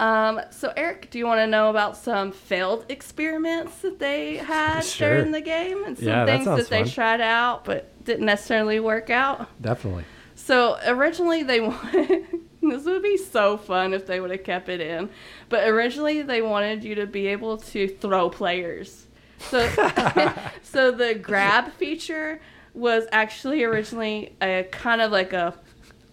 Um, 0.00 0.40
so, 0.50 0.72
Eric, 0.76 1.10
do 1.10 1.18
you 1.18 1.26
want 1.26 1.38
to 1.40 1.46
know 1.48 1.70
about 1.70 1.96
some 1.96 2.30
failed 2.30 2.86
experiments 2.88 3.78
that 3.80 3.98
they 3.98 4.36
had 4.36 4.82
Sure. 4.82 5.16
during 5.16 5.32
the 5.32 5.40
game 5.40 5.82
and 5.84 5.98
some 5.98 6.06
Yeah, 6.06 6.24
things 6.24 6.44
sounds 6.44 6.60
that 6.62 6.70
they 6.70 6.84
fun. 6.84 6.92
tried 6.92 7.20
out 7.20 7.64
but 7.64 8.04
didn't 8.04 8.26
necessarily 8.26 8.78
work 8.78 9.10
out? 9.10 9.48
Definitely. 9.60 10.04
So 10.36 10.78
originally 10.86 11.42
they 11.42 11.58
wanted 11.60 12.26
this 12.62 12.84
would 12.84 13.02
be 13.02 13.16
so 13.16 13.56
fun 13.56 13.94
if 13.94 14.06
they 14.06 14.20
would 14.20 14.30
have 14.30 14.44
kept 14.44 14.68
it 14.68 14.80
in, 14.80 15.10
but 15.48 15.68
originally 15.68 16.22
they 16.22 16.42
wanted 16.42 16.84
you 16.84 16.94
to 16.96 17.06
be 17.06 17.28
able 17.28 17.56
to 17.58 17.88
throw 17.88 18.30
players. 18.30 19.06
So 19.38 19.68
so 20.62 20.90
the 20.90 21.14
grab 21.14 21.72
feature 21.72 22.40
was 22.74 23.06
actually 23.12 23.62
originally 23.64 24.34
a 24.42 24.66
kind 24.70 25.00
of 25.00 25.12
like 25.12 25.32
a 25.32 25.58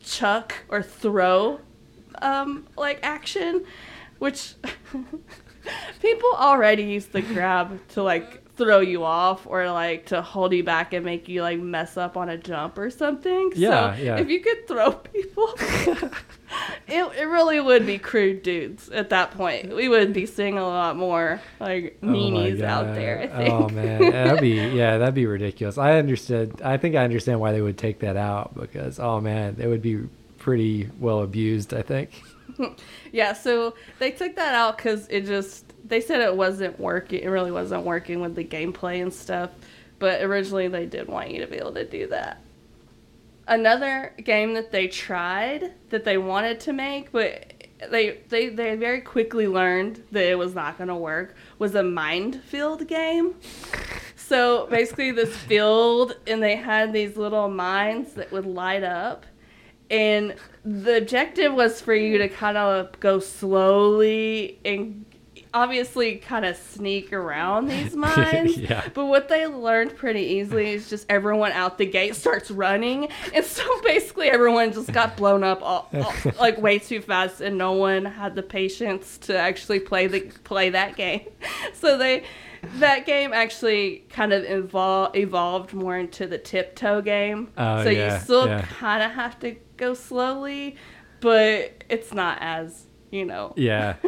chuck 0.04 0.54
or 0.70 0.84
throw 0.84 1.60
um 2.22 2.68
like 2.78 3.00
action 3.02 3.66
which 4.20 4.54
people 6.02 6.30
already 6.36 6.84
use 6.84 7.08
the 7.08 7.22
grab 7.22 7.80
to 7.90 8.04
like 8.04 8.46
throw 8.56 8.80
you 8.80 9.04
off 9.04 9.46
or 9.46 9.70
like 9.70 10.06
to 10.08 10.22
hold 10.22 10.54
you 10.54 10.64
back 10.64 10.94
and 10.94 11.06
make 11.06 11.28
you 11.28 11.42
like 11.42 11.60
mess 11.60 11.98
up 11.98 12.16
on 12.16 12.30
a 12.30 12.38
jump 12.38 12.78
or 12.78 12.90
something. 12.90 13.52
Yeah, 13.56 13.96
so 13.96 14.02
yeah. 14.02 14.18
if 14.18 14.30
you 14.30 14.40
could 14.40 14.68
throw 14.68 14.92
people, 14.94 15.54
it, 16.88 17.18
it 17.18 17.26
really 17.26 17.60
would 17.60 17.86
be 17.86 17.98
crude 17.98 18.44
dudes 18.44 18.90
at 18.90 19.10
that 19.10 19.32
point. 19.32 19.76
We 19.76 19.90
would 19.90 20.14
be 20.14 20.26
seeing 20.26 20.58
a 20.58 20.68
lot 20.68 20.96
more 20.96 21.42
like 21.60 21.98
Oh 22.04 22.08
meanies 22.08 22.62
out 22.62 22.94
there, 22.94 23.22
I 23.22 23.28
oh, 23.28 23.38
think. 23.38 23.54
Oh 23.54 23.70
man, 23.70 24.12
that'd 24.12 24.42
be 24.42 24.50
yeah, 24.50 24.98
that'd 24.98 25.16
be 25.16 25.26
ridiculous. 25.26 25.78
I 25.78 25.98
understood. 25.98 26.62
I 26.62 26.78
think 26.78 26.96
I 26.96 27.04
understand 27.04 27.40
why 27.40 27.52
they 27.52 27.62
would 27.62 27.78
take 27.78 28.00
that 28.00 28.18
out 28.18 28.56
because 28.56 29.00
oh 29.00 29.20
man, 29.20 29.58
it 29.60 29.68
would 29.68 29.82
be 29.82 30.04
pretty 30.38 30.90
well 31.00 31.22
abused. 31.22 31.74
I 31.74 31.82
think. 31.82 32.22
Yeah, 33.12 33.34
so 33.34 33.76
they 34.00 34.12
took 34.12 34.36
that 34.36 34.54
out 34.54 34.78
because 34.78 35.08
it 35.08 35.26
just 35.26 35.74
they 35.88 36.02
said 36.02 36.22
it 36.22 36.36
wasn't 36.36 36.80
working. 36.80 37.22
It 37.22 37.28
really 37.28 37.52
wasn't 37.52 37.84
working 37.84 38.22
with 38.22 38.36
the 38.36 38.44
gameplay 38.44 39.02
and 39.02 39.14
stuff. 39.14 39.52
But 40.00 40.22
originally 40.22 40.68
they 40.68 40.86
did 40.86 41.08
want 41.08 41.32
you 41.32 41.42
to 41.42 41.48
be 41.48 41.58
able 41.58 41.74
to 41.74 41.86
do 41.86 42.08
that. 42.08 42.42
Another 43.48 44.14
game 44.24 44.54
that 44.56 44.72
they 44.72 44.88
tried 44.88 45.74
that 45.90 46.04
they 46.04 46.18
wanted 46.18 46.60
to 46.62 46.74
make, 46.74 47.12
but 47.12 47.54
they 47.92 48.22
they 48.30 48.50
they 48.50 48.76
very 48.76 49.02
quickly 49.02 49.48
learned 49.48 50.04
that 50.12 50.26
it 50.26 50.38
was 50.38 50.56
not 50.56 50.78
going 50.78 50.88
to 50.88 50.96
work 50.96 51.36
was 51.60 51.76
a 51.76 51.84
minefield 51.84 52.88
game. 52.88 53.36
So 54.16 54.68
basically, 54.68 55.12
this 55.12 55.36
field, 55.36 56.16
and 56.26 56.42
they 56.42 56.56
had 56.56 56.92
these 56.92 57.18
little 57.18 57.48
mines 57.48 58.14
that 58.14 58.32
would 58.32 58.46
light 58.46 58.84
up, 58.84 59.26
and 59.92 60.36
the 60.64 60.98
objective 60.98 61.54
was 61.54 61.80
for 61.80 61.94
you 61.94 62.18
to 62.18 62.28
kind 62.28 62.58
of 62.58 63.00
go 63.00 63.20
slowly 63.20 64.60
and 64.66 65.06
obviously 65.56 66.18
kind 66.18 66.44
of 66.44 66.58
sneak 66.58 67.14
around 67.14 67.68
these 67.68 67.96
mines. 67.96 68.58
Yeah. 68.58 68.88
But 68.94 69.06
what 69.06 69.30
they 69.30 69.48
learned 69.48 69.96
pretty 69.96 70.22
easily 70.22 70.74
is 70.74 70.90
just 70.90 71.06
everyone 71.10 71.54
out 71.54 71.78
the 71.78 71.86
gate 71.86 72.16
starts 72.16 72.52
running, 72.52 73.08
and 73.34 73.44
so 73.44 73.64
basically 73.84 74.30
everyone 74.30 74.74
just 74.74 74.92
got 74.92 75.16
blown 75.18 75.44
up 75.44 75.62
all, 75.64 75.90
all, 75.94 76.14
like 76.40 76.58
way 76.60 76.78
too 76.78 77.02
fast, 77.02 77.42
and 77.42 77.58
no 77.58 77.72
one 77.72 78.04
had 78.06 78.36
the 78.36 78.44
patience 78.44 79.18
to 79.20 79.36
actually 79.36 79.80
play 79.80 80.08
the 80.08 80.20
play 80.44 80.70
that 80.70 80.98
game. 80.98 81.22
So 81.74 81.98
they 81.98 82.26
that 82.80 83.06
game 83.06 83.32
actually 83.32 84.04
kind 84.10 84.34
of 84.34 84.44
evol- 84.44 85.16
evolved 85.16 85.74
more 85.74 85.98
into 85.98 86.28
the 86.28 86.38
tiptoe 86.38 87.02
game. 87.02 87.52
Oh, 87.58 87.84
so 87.84 87.90
yeah, 87.90 88.16
you 88.16 88.24
still 88.24 88.48
yeah. 88.48 88.66
kind 88.66 89.04
of 89.04 89.12
have 89.12 89.40
to 89.40 89.56
go 89.78 89.94
slowly, 89.94 90.76
but 91.22 91.84
it's 91.90 92.14
not 92.14 92.40
as, 92.42 92.88
you 93.16 93.26
know, 93.26 93.54
Yeah. 93.56 93.96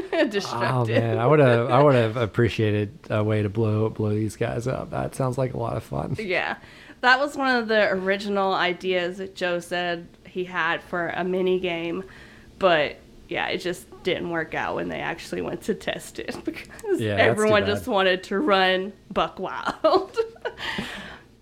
Oh 0.51 0.85
man, 0.85 1.17
I 1.17 1.25
would 1.25 1.39
have 1.39 1.69
I 1.69 1.81
would 1.81 1.95
have 1.95 2.17
appreciated 2.17 2.97
a 3.09 3.23
way 3.23 3.41
to 3.41 3.49
blow 3.49 3.89
blow 3.89 4.09
these 4.09 4.35
guys 4.35 4.67
up. 4.67 4.91
That 4.91 5.15
sounds 5.15 5.37
like 5.37 5.53
a 5.53 5.57
lot 5.57 5.77
of 5.77 5.83
fun. 5.83 6.15
Yeah. 6.19 6.57
That 7.01 7.19
was 7.19 7.35
one 7.35 7.55
of 7.55 7.67
the 7.67 7.89
original 7.91 8.53
ideas 8.53 9.17
that 9.19 9.35
Joe 9.35 9.59
said 9.59 10.07
he 10.27 10.43
had 10.45 10.81
for 10.83 11.09
a 11.09 11.23
mini 11.23 11.59
game, 11.59 12.03
but 12.59 12.97
yeah, 13.29 13.47
it 13.47 13.59
just 13.59 13.85
didn't 14.03 14.29
work 14.29 14.53
out 14.53 14.75
when 14.75 14.89
they 14.89 14.99
actually 14.99 15.41
went 15.41 15.61
to 15.63 15.75
test 15.75 16.17
it 16.19 16.35
because 16.45 16.99
Yeah, 16.99 17.15
everyone 17.15 17.65
just 17.65 17.87
wanted 17.87 18.23
to 18.25 18.39
run 18.39 18.93
Buck 19.13 19.39
Wild. 19.39 20.17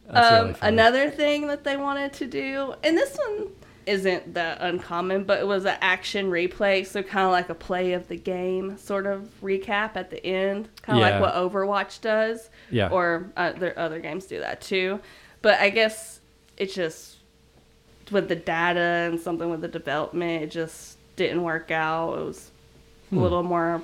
Um, 0.08 0.48
really 0.50 0.56
another 0.62 1.10
thing 1.10 1.48
that 1.48 1.64
they 1.64 1.78
wanted 1.78 2.14
to 2.14 2.28
do, 2.28 2.76
and 2.84 2.96
this 2.96 3.18
one 3.18 3.48
isn't 3.86 4.34
that 4.34 4.60
uncommon, 4.62 5.24
but 5.26 5.40
it 5.40 5.48
was 5.48 5.66
an 5.66 5.78
action 5.82 6.30
replay, 6.32 6.86
so 6.86 7.04
kind 7.04 7.26
of 7.26 7.32
like 7.32 7.50
a 7.50 7.56
play 7.56 7.94
of 7.94 8.08
the 8.08 8.16
game 8.16 8.78
sort 8.78 9.06
of 9.06 9.30
recap 9.44 9.92
at 9.96 10.10
the 10.10 10.26
end, 10.26 10.70
kind 10.82 10.98
of 11.00 11.06
Yeah. 11.08 11.20
like 11.20 11.22
what 11.22 11.36
Overwatch 11.36 12.02
does. 12.02 12.50
Yeah. 12.72 12.90
Or 12.90 13.32
uh, 13.38 13.52
there 13.54 13.78
other 13.78 14.00
games 14.00 14.26
do 14.26 14.40
that 14.40 14.62
too, 14.62 15.00
but 15.42 15.60
I 15.60 15.70
guess 15.70 16.20
it 16.58 16.72
just 16.74 17.18
with 18.12 18.28
the 18.30 18.36
data 18.36 18.80
and 18.80 19.20
something 19.20 19.50
with 19.50 19.62
the 19.62 19.68
development, 19.68 20.44
it 20.44 20.52
just 20.52 20.98
didn't 21.16 21.44
work 21.44 21.72
out. 21.72 22.18
It 22.20 22.24
was 22.26 22.52
a 23.12 23.16
little 23.16 23.44
more. 23.44 23.82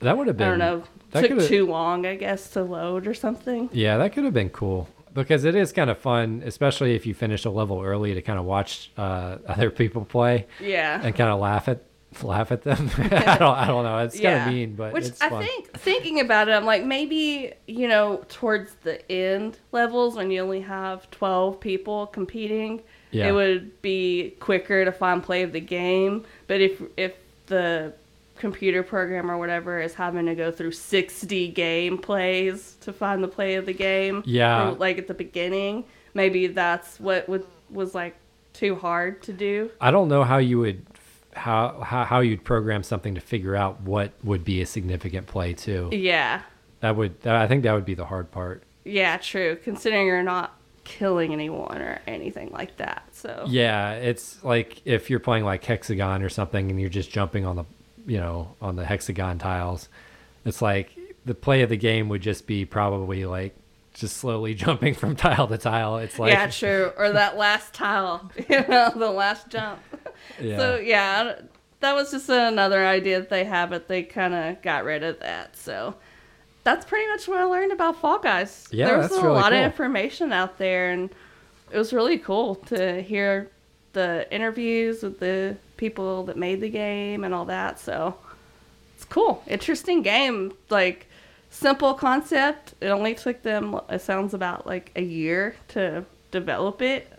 that 0.00 0.16
would 0.16 0.26
have 0.26 0.36
been. 0.36 0.46
I 0.46 0.50
don't 0.50 0.58
know. 0.58 0.84
that 1.12 1.28
Took 1.28 1.42
too 1.48 1.66
long, 1.66 2.04
I 2.06 2.14
guess, 2.16 2.50
to 2.50 2.62
load 2.62 3.06
or 3.06 3.14
something. 3.14 3.68
Yeah, 3.72 3.96
that 3.98 4.12
could 4.12 4.24
have 4.24 4.34
been 4.34 4.50
cool 4.50 4.88
because 5.22 5.44
it 5.44 5.54
is 5.54 5.72
kind 5.72 5.90
of 5.90 5.98
fun, 5.98 6.42
especially 6.44 6.94
if 6.94 7.06
you 7.06 7.14
finish 7.14 7.44
a 7.44 7.50
level 7.50 7.82
early 7.82 8.14
to 8.14 8.22
kind 8.22 8.38
of 8.38 8.44
watch 8.44 8.90
uh, 8.96 9.36
other 9.46 9.70
people 9.70 10.04
play 10.04 10.46
Yeah. 10.60 11.00
and 11.02 11.14
kind 11.14 11.30
of 11.30 11.40
laugh 11.40 11.68
at 11.68 11.82
laugh 12.22 12.50
at 12.50 12.62
them. 12.62 12.90
I 12.98 13.36
don't 13.38 13.56
I 13.56 13.66
don't 13.66 13.84
know. 13.84 13.98
It's 13.98 14.18
kind 14.18 14.40
of 14.48 14.52
mean, 14.54 14.74
but 14.74 14.94
which 14.94 15.10
I 15.20 15.28
fun. 15.28 15.44
think 15.44 15.72
thinking 15.78 16.20
about 16.20 16.48
it, 16.48 16.52
I'm 16.52 16.64
like 16.64 16.84
maybe 16.84 17.52
you 17.66 17.86
know 17.86 18.24
towards 18.30 18.72
the 18.82 18.96
end 19.12 19.58
levels 19.72 20.16
when 20.16 20.30
you 20.30 20.40
only 20.40 20.62
have 20.62 21.10
12 21.10 21.60
people 21.60 22.06
competing, 22.06 22.80
Yeah. 23.10 23.28
it 23.28 23.32
would 23.32 23.82
be 23.82 24.34
quicker 24.40 24.84
to 24.86 24.92
find 24.92 25.22
play 25.22 25.42
of 25.42 25.52
the 25.52 25.60
game. 25.60 26.24
But 26.46 26.60
if 26.62 26.80
if 26.96 27.12
the 27.46 27.92
computer 28.38 28.82
program 28.82 29.30
or 29.30 29.36
whatever 29.38 29.80
is 29.80 29.94
having 29.94 30.26
to 30.26 30.34
go 30.34 30.50
through 30.50 30.72
60 30.72 31.48
game 31.48 31.98
plays 31.98 32.76
to 32.80 32.92
find 32.92 33.22
the 33.22 33.28
play 33.28 33.54
of 33.56 33.66
the 33.66 33.72
game, 33.74 34.22
Yeah. 34.26 34.70
from, 34.70 34.78
like 34.78 34.98
at 34.98 35.06
the 35.08 35.14
beginning, 35.14 35.84
maybe 36.14 36.46
that's 36.46 36.98
what 37.00 37.28
would 37.28 37.44
was 37.70 37.94
like 37.94 38.16
too 38.54 38.74
hard 38.76 39.22
to 39.24 39.32
do. 39.32 39.70
I 39.80 39.90
don't 39.90 40.08
know 40.08 40.24
how 40.24 40.38
you 40.38 40.58
would 40.60 40.84
how, 41.34 41.80
how 41.82 42.04
how 42.04 42.20
you'd 42.20 42.42
program 42.44 42.82
something 42.82 43.14
to 43.14 43.20
figure 43.20 43.54
out 43.54 43.80
what 43.82 44.12
would 44.24 44.44
be 44.44 44.60
a 44.62 44.66
significant 44.66 45.26
play 45.26 45.52
too. 45.52 45.88
Yeah. 45.92 46.42
That 46.80 46.96
would 46.96 47.26
I 47.26 47.46
think 47.46 47.62
that 47.64 47.72
would 47.72 47.84
be 47.84 47.94
the 47.94 48.06
hard 48.06 48.30
part. 48.30 48.62
Yeah, 48.84 49.18
true. 49.18 49.56
Considering 49.62 50.06
you're 50.06 50.22
not 50.22 50.54
killing 50.84 51.32
anyone 51.34 51.78
or 51.82 52.00
anything 52.06 52.50
like 52.50 52.78
that. 52.78 53.02
So 53.12 53.44
Yeah, 53.46 53.92
it's 53.92 54.42
like 54.42 54.80
if 54.86 55.10
you're 55.10 55.20
playing 55.20 55.44
like 55.44 55.62
Hex-A-Gone 55.62 56.22
or 56.22 56.30
something 56.30 56.70
and 56.70 56.80
you're 56.80 56.88
just 56.88 57.10
jumping 57.10 57.44
on 57.44 57.56
the 57.56 57.64
you 58.08 58.18
know, 58.18 58.56
on 58.60 58.74
the 58.74 58.84
hexagon 58.84 59.38
tiles. 59.38 59.88
It's 60.44 60.62
like 60.62 60.98
the 61.24 61.34
play 61.34 61.62
of 61.62 61.68
the 61.68 61.76
game 61.76 62.08
would 62.08 62.22
just 62.22 62.46
be 62.46 62.64
probably 62.64 63.26
like 63.26 63.54
just 63.94 64.16
slowly 64.16 64.54
jumping 64.54 64.94
from 64.94 65.14
tile 65.14 65.46
to 65.46 65.58
tile. 65.58 65.98
It's 65.98 66.18
like 66.18 66.32
yeah, 66.32 66.48
true. 66.50 66.90
Or 66.96 67.12
that 67.12 67.36
last 67.36 67.74
tile, 67.74 68.32
you 68.48 68.66
know, 68.66 68.90
the 68.96 69.10
last 69.10 69.50
jump. 69.50 69.80
Yeah. 70.40 70.56
So 70.56 70.76
yeah, 70.78 71.40
that 71.80 71.94
was 71.94 72.10
just 72.10 72.28
another 72.28 72.84
idea 72.84 73.20
that 73.20 73.28
they 73.28 73.44
had, 73.44 73.70
but 73.70 73.86
they 73.86 74.02
kind 74.02 74.34
of 74.34 74.62
got 74.62 74.84
rid 74.84 75.02
of 75.02 75.20
that. 75.20 75.56
So 75.56 75.94
that's 76.64 76.86
pretty 76.86 77.06
much 77.08 77.28
what 77.28 77.38
I 77.38 77.44
learned 77.44 77.72
about 77.72 78.00
Fall 78.00 78.18
Guys. 78.18 78.66
Yeah, 78.70 78.86
there 78.86 78.98
was 78.98 79.12
a 79.12 79.22
really 79.22 79.34
lot 79.34 79.52
cool. 79.52 79.58
of 79.58 79.64
information 79.64 80.32
out 80.32 80.58
there, 80.58 80.90
and 80.90 81.10
it 81.70 81.76
was 81.76 81.92
really 81.92 82.18
cool 82.18 82.54
to 82.56 83.02
hear 83.02 83.50
the 83.92 84.26
interviews 84.34 85.02
with 85.02 85.20
the 85.20 85.56
people 85.78 86.24
that 86.24 86.36
made 86.36 86.60
the 86.60 86.68
game 86.68 87.24
and 87.24 87.32
all 87.32 87.46
that. 87.46 87.80
So 87.80 88.16
it's 88.94 89.06
cool, 89.06 89.42
interesting 89.46 90.02
game. 90.02 90.52
Like 90.68 91.06
simple 91.48 91.94
concept. 91.94 92.74
It 92.82 92.88
only 92.88 93.14
took 93.14 93.42
them. 93.42 93.80
It 93.88 94.02
sounds 94.02 94.34
about 94.34 94.66
like 94.66 94.92
a 94.94 95.02
year 95.02 95.56
to 95.68 96.04
develop 96.30 96.82
it, 96.82 97.10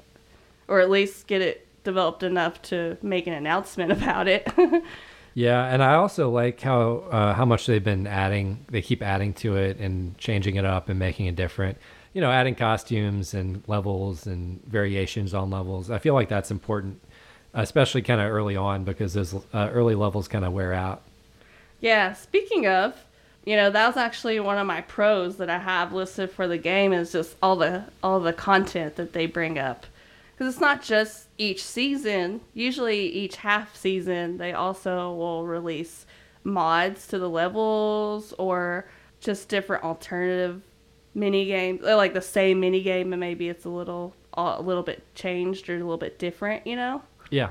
or 0.68 0.80
at 0.80 0.92
least 0.92 1.26
get 1.26 1.42
it 1.42 1.66
developed 1.84 2.22
enough 2.22 2.62
to 2.62 2.98
make 3.02 3.26
an 3.26 3.34
announcement 3.34 3.92
about 4.00 4.28
it. 4.28 4.48
Yeah, 5.34 5.66
and 5.66 5.84
I 5.84 5.94
also 5.94 6.30
like 6.30 6.60
how 6.60 7.04
uh, 7.12 7.34
how 7.34 7.46
much 7.46 7.66
they've 7.66 7.84
been 7.84 8.08
adding. 8.08 8.66
They 8.70 8.82
keep 8.82 9.02
adding 9.02 9.34
to 9.36 9.56
it 9.56 9.78
and 9.78 10.18
changing 10.18 10.56
it 10.56 10.66
up 10.66 10.90
and 10.90 11.00
making 11.00 11.28
it 11.28 11.36
different. 11.36 11.78
You 12.14 12.22
know, 12.22 12.32
adding 12.32 12.56
costumes 12.56 13.34
and 13.34 13.64
levels 13.68 14.26
and 14.26 14.62
variations 14.66 15.34
on 15.34 15.52
levels. 15.52 15.92
I 15.92 16.00
feel 16.00 16.16
like 16.16 16.28
that's 16.28 16.50
important, 16.50 17.02
especially 17.54 18.02
kind 18.02 18.22
of 18.22 18.30
early 18.30 18.56
on 18.56 18.84
because 18.84 19.14
those 19.14 19.34
uh, 19.34 19.70
early 19.72 19.96
levels 19.96 20.28
kind 20.28 20.46
of 20.46 20.54
wear 20.54 20.74
out. 20.74 21.02
Yeah, 21.82 22.14
speaking 22.14 22.68
of, 22.68 22.96
you 23.46 23.56
know, 23.56 23.70
that 23.70 23.88
was 23.88 23.98
actually 23.98 24.40
one 24.40 24.58
of 24.58 24.68
my 24.68 24.82
pros 24.82 25.38
that 25.38 25.50
I 25.50 25.60
have 25.60 25.94
listed 25.94 26.30
for 26.30 26.48
the 26.48 26.58
game 26.58 26.94
is 26.94 27.12
just 27.12 27.36
all 27.42 27.56
the 27.56 27.86
all 28.04 28.20
the 28.20 28.34
content 28.34 28.96
that 28.98 29.14
they 29.14 29.26
bring 29.26 29.58
up. 29.58 29.86
Cuz 30.38 30.48
it's 30.48 30.62
not 30.62 30.82
just 30.82 31.28
each 31.38 31.64
season. 31.64 32.42
Usually 32.54 33.08
each 33.08 33.38
half 33.38 33.76
season 33.76 34.38
they 34.38 34.54
also 34.54 35.14
will 35.14 35.48
release 35.48 36.06
mods 36.44 37.08
to 37.08 37.20
the 37.20 37.30
levels 37.30 38.34
or 38.38 38.86
just 39.20 39.50
different 39.50 39.84
alternative 39.84 40.62
mini 41.16 41.46
games, 41.46 41.82
or 41.84 41.96
like 41.96 42.14
the 42.14 42.22
same 42.22 42.60
mini 42.60 42.82
game 42.82 43.12
and 43.14 43.20
maybe 43.20 43.50
it's 43.50 43.66
a 43.66 43.70
little 43.70 44.14
a 44.34 44.62
little 44.62 44.84
bit 44.84 45.04
changed 45.16 45.70
or 45.70 45.76
a 45.76 45.80
little 45.80 45.98
bit 45.98 46.20
different, 46.20 46.66
you 46.68 46.76
know? 46.76 47.02
Yeah, 47.30 47.50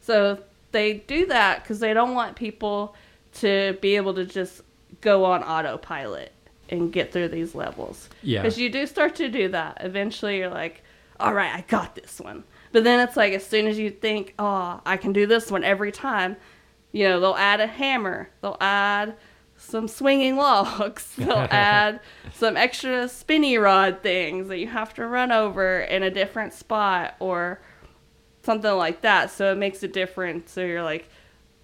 So 0.00 0.38
they 0.72 0.94
do 0.94 1.26
that 1.26 1.62
because 1.62 1.80
they 1.80 1.92
don't 1.94 2.14
want 2.14 2.36
people 2.36 2.94
to 3.34 3.76
be 3.80 3.96
able 3.96 4.14
to 4.14 4.24
just 4.24 4.62
go 5.00 5.24
on 5.24 5.42
autopilot 5.42 6.32
and 6.68 6.92
get 6.92 7.12
through 7.12 7.28
these 7.28 7.54
levels. 7.54 8.08
Yeah. 8.22 8.42
Because 8.42 8.58
you 8.58 8.70
do 8.70 8.86
start 8.86 9.14
to 9.16 9.28
do 9.28 9.48
that. 9.48 9.78
Eventually, 9.80 10.38
you're 10.38 10.50
like, 10.50 10.82
all 11.20 11.34
right, 11.34 11.52
I 11.54 11.60
got 11.68 11.94
this 11.94 12.20
one. 12.20 12.44
But 12.72 12.84
then 12.84 13.00
it's 13.06 13.16
like, 13.16 13.32
as 13.34 13.46
soon 13.46 13.66
as 13.66 13.78
you 13.78 13.90
think, 13.90 14.34
oh, 14.38 14.80
I 14.86 14.96
can 14.96 15.12
do 15.12 15.26
this 15.26 15.50
one 15.50 15.62
every 15.62 15.92
time, 15.92 16.36
you 16.90 17.08
know, 17.08 17.20
they'll 17.20 17.34
add 17.34 17.60
a 17.60 17.66
hammer, 17.66 18.30
they'll 18.40 18.56
add 18.60 19.14
some 19.56 19.86
swinging 19.88 20.36
logs, 20.38 21.14
they'll 21.16 21.32
add 21.50 22.00
some 22.34 22.56
extra 22.56 23.08
spinny 23.08 23.58
rod 23.58 24.02
things 24.02 24.48
that 24.48 24.58
you 24.58 24.68
have 24.68 24.94
to 24.94 25.06
run 25.06 25.30
over 25.30 25.80
in 25.80 26.02
a 26.02 26.10
different 26.10 26.54
spot 26.54 27.14
or 27.20 27.60
something 28.42 28.72
like 28.72 29.02
that. 29.02 29.30
So 29.30 29.52
it 29.52 29.56
makes 29.56 29.82
a 29.82 29.88
difference. 29.88 30.52
So 30.52 30.64
you're 30.64 30.82
like 30.82 31.08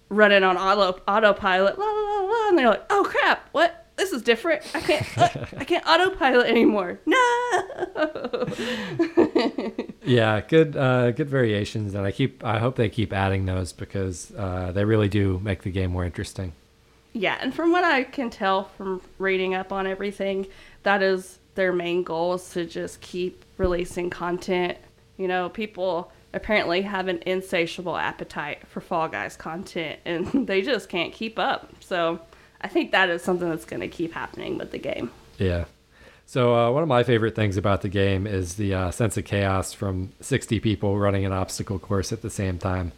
running 0.09 0.43
on 0.43 0.57
auto 0.57 0.99
autopilot, 1.07 1.77
la 1.77 1.85
la 1.85 1.91
la 1.91 2.21
la, 2.21 2.49
and 2.49 2.57
they're 2.57 2.69
like, 2.69 2.85
oh 2.89 3.05
crap, 3.07 3.47
what? 3.51 3.85
This 3.95 4.13
is 4.13 4.21
different. 4.21 4.63
I 4.73 4.79
can't, 4.79 5.17
uh, 5.17 5.29
I 5.57 5.65
can't 5.65 5.85
autopilot 5.85 6.47
anymore. 6.47 6.99
No. 7.09 7.15
yeah, 10.03 10.41
good 10.41 10.77
uh, 10.77 11.11
good 11.11 11.29
variations, 11.29 11.93
and 11.95 12.05
I 12.05 12.11
keep 12.11 12.43
I 12.45 12.59
hope 12.59 12.75
they 12.75 12.87
keep 12.89 13.11
adding 13.11 13.45
those 13.45 13.73
because 13.73 14.31
uh, 14.37 14.71
they 14.71 14.85
really 14.85 15.09
do 15.09 15.39
make 15.43 15.63
the 15.63 15.71
game 15.71 15.91
more 15.91 16.05
interesting. 16.05 16.53
Yeah, 17.13 17.37
and 17.41 17.53
from 17.53 17.71
what 17.71 17.83
I 17.83 18.03
can 18.03 18.29
tell 18.29 18.65
from 18.77 19.01
reading 19.17 19.53
up 19.55 19.73
on 19.73 19.87
everything, 19.87 20.47
that 20.83 21.01
is 21.01 21.39
their 21.55 21.73
main 21.73 22.03
goal 22.03 22.35
is 22.35 22.49
to 22.51 22.65
just 22.65 23.01
keep 23.01 23.43
releasing 23.57 24.09
content. 24.09 24.77
You 25.17 25.27
know, 25.27 25.49
people 25.49 26.11
apparently 26.33 26.81
have 26.83 27.07
an 27.07 27.21
insatiable 27.25 27.97
appetite 27.97 28.67
for 28.67 28.81
Fall 28.81 29.07
Guys 29.07 29.35
content 29.35 29.99
and 30.05 30.27
they 30.47 30.61
just 30.61 30.89
can't 30.89 31.13
keep 31.13 31.39
up. 31.39 31.71
So 31.79 32.19
I 32.61 32.67
think 32.67 32.91
that 32.91 33.09
is 33.09 33.21
something 33.21 33.49
that's 33.49 33.65
going 33.65 33.81
to 33.81 33.87
keep 33.87 34.13
happening 34.13 34.57
with 34.57 34.71
the 34.71 34.77
game. 34.77 35.11
Yeah. 35.37 35.65
So 36.25 36.55
uh, 36.55 36.71
one 36.71 36.83
of 36.83 36.89
my 36.89 37.01
favorite 37.03 37.33
things 37.35 37.57
about 37.57 37.81
the 37.81 37.89
game 37.89 38.27
is 38.27 38.53
the 38.53 38.73
uh, 38.73 38.91
sense 38.91 39.17
of 39.17 39.25
chaos 39.25 39.73
from 39.73 40.11
60 40.21 40.59
people 40.59 40.99
running 40.99 41.25
an 41.25 41.31
obstacle 41.31 41.79
course 41.79 42.11
at 42.11 42.21
the 42.21 42.29
same 42.29 42.59
time, 42.59 42.91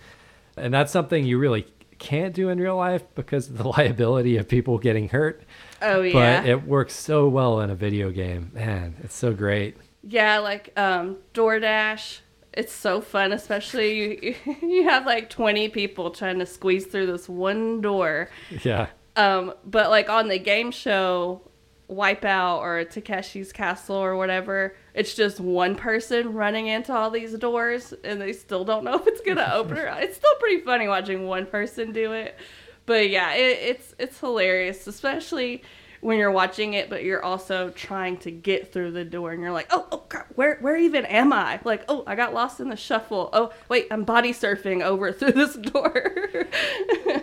and 0.57 0.73
that's 0.73 0.91
something 0.91 1.23
you 1.23 1.37
really 1.37 1.65
can't 1.97 2.33
do 2.33 2.49
in 2.49 2.59
real 2.59 2.75
life 2.75 3.03
because 3.15 3.49
of 3.49 3.57
the 3.57 3.67
liability 3.77 4.35
of 4.35 4.49
people 4.49 4.79
getting 4.79 5.07
hurt. 5.07 5.43
Oh, 5.81 6.01
yeah. 6.01 6.41
But 6.41 6.49
it 6.49 6.67
works 6.67 6.93
so 6.93 7.29
well 7.29 7.61
in 7.61 7.69
a 7.69 7.75
video 7.75 8.11
game. 8.11 8.51
Man, 8.53 8.95
it's 9.01 9.15
so 9.15 9.33
great. 9.33 9.77
Yeah, 10.03 10.39
like 10.39 10.73
um, 10.75 11.15
Door 11.33 11.61
Dash. 11.61 12.21
It's 12.53 12.73
so 12.73 12.99
fun, 12.99 13.31
especially 13.31 14.25
you, 14.25 14.35
you 14.61 14.83
have 14.83 15.05
like 15.05 15.29
20 15.29 15.69
people 15.69 16.11
trying 16.11 16.39
to 16.39 16.45
squeeze 16.45 16.85
through 16.85 17.07
this 17.07 17.29
one 17.29 17.81
door. 17.81 18.29
Yeah. 18.63 18.87
Um, 19.15 19.53
but 19.65 19.89
like 19.89 20.09
on 20.09 20.27
the 20.27 20.39
game 20.39 20.71
show, 20.71 21.41
Wipeout 21.89 22.59
or 22.59 22.85
Takeshi's 22.85 23.51
Castle 23.51 23.97
or 23.97 24.15
whatever, 24.15 24.75
it's 24.93 25.13
just 25.13 25.39
one 25.39 25.75
person 25.75 26.33
running 26.33 26.67
into 26.67 26.93
all 26.93 27.09
these 27.09 27.33
doors 27.33 27.93
and 28.03 28.21
they 28.21 28.33
still 28.33 28.63
don't 28.63 28.83
know 28.83 28.95
if 28.95 29.07
it's 29.07 29.21
gonna 29.21 29.49
open 29.53 29.77
or 29.77 29.85
not. 29.85 30.03
It's 30.03 30.17
still 30.17 30.35
pretty 30.39 30.61
funny 30.61 30.87
watching 30.87 31.27
one 31.27 31.45
person 31.45 31.91
do 31.91 32.13
it. 32.13 32.37
But 32.85 33.09
yeah, 33.09 33.33
it, 33.33 33.59
it's 33.61 33.95
it's 33.99 34.19
hilarious, 34.19 34.87
especially 34.87 35.63
when 36.01 36.17
you're 36.17 36.31
watching 36.31 36.73
it, 36.73 36.89
but 36.89 37.03
you're 37.03 37.23
also 37.23 37.69
trying 37.69 38.17
to 38.17 38.31
get 38.31 38.73
through 38.73 38.91
the 38.91 39.05
door, 39.05 39.31
and 39.31 39.41
you're 39.41 39.51
like, 39.51 39.67
oh, 39.69 39.87
oh 39.91 40.01
where 40.35 40.57
where 40.57 40.75
even 40.75 41.05
am 41.05 41.31
I? 41.31 41.59
Like, 41.63 41.85
oh, 41.87 42.03
I 42.07 42.15
got 42.15 42.33
lost 42.33 42.59
in 42.59 42.69
the 42.69 42.75
shuffle. 42.75 43.29
Oh, 43.33 43.53
wait, 43.69 43.87
I'm 43.91 44.03
body 44.03 44.33
surfing 44.33 44.81
over 44.81 45.11
through 45.13 45.33
this 45.33 45.55
door. 45.55 46.47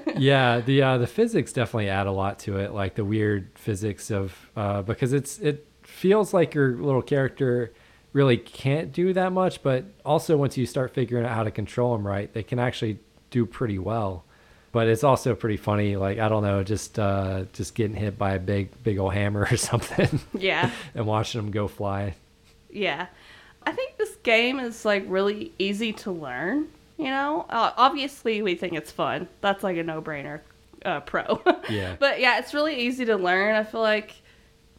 yeah, 0.16 0.60
the 0.60 0.82
uh, 0.82 0.98
the 0.98 1.06
physics 1.06 1.52
definitely 1.52 1.88
add 1.88 2.06
a 2.06 2.12
lot 2.12 2.38
to 2.40 2.58
it, 2.58 2.72
like 2.72 2.94
the 2.94 3.04
weird 3.04 3.50
physics 3.56 4.10
of 4.10 4.50
uh, 4.56 4.82
because 4.82 5.12
it's 5.12 5.38
it 5.38 5.66
feels 5.82 6.32
like 6.32 6.54
your 6.54 6.76
little 6.76 7.02
character 7.02 7.72
really 8.12 8.36
can't 8.36 8.92
do 8.92 9.12
that 9.12 9.32
much, 9.32 9.62
but 9.62 9.84
also 10.04 10.36
once 10.36 10.56
you 10.56 10.66
start 10.66 10.94
figuring 10.94 11.26
out 11.26 11.34
how 11.34 11.42
to 11.42 11.50
control 11.50 11.92
them 11.96 12.06
right, 12.06 12.32
they 12.32 12.42
can 12.42 12.58
actually 12.58 12.98
do 13.30 13.44
pretty 13.44 13.78
well 13.78 14.24
but 14.78 14.86
it's 14.86 15.02
also 15.02 15.34
pretty 15.34 15.56
funny. 15.56 15.96
Like 15.96 16.20
I 16.20 16.28
don't 16.28 16.44
know, 16.44 16.62
just 16.62 17.00
uh, 17.00 17.46
just 17.52 17.74
getting 17.74 17.96
hit 17.96 18.16
by 18.16 18.34
a 18.34 18.38
big 18.38 18.70
big 18.84 18.98
old 18.98 19.12
hammer 19.12 19.40
or 19.50 19.56
something. 19.56 20.20
Yeah. 20.32 20.70
and 20.94 21.04
watching 21.04 21.40
them 21.40 21.50
go 21.50 21.66
fly. 21.66 22.14
Yeah, 22.70 23.08
I 23.66 23.72
think 23.72 23.96
this 23.96 24.14
game 24.22 24.60
is 24.60 24.84
like 24.84 25.04
really 25.08 25.50
easy 25.58 25.92
to 25.94 26.12
learn. 26.12 26.68
You 26.96 27.06
know, 27.06 27.44
uh, 27.50 27.72
obviously 27.76 28.40
we 28.40 28.54
think 28.54 28.74
it's 28.74 28.92
fun. 28.92 29.26
That's 29.40 29.64
like 29.64 29.78
a 29.78 29.82
no 29.82 30.00
brainer. 30.00 30.42
Uh, 30.84 31.00
pro. 31.00 31.42
Yeah. 31.68 31.96
but 31.98 32.20
yeah, 32.20 32.38
it's 32.38 32.54
really 32.54 32.78
easy 32.78 33.04
to 33.06 33.16
learn. 33.16 33.56
I 33.56 33.64
feel 33.64 33.80
like 33.80 34.14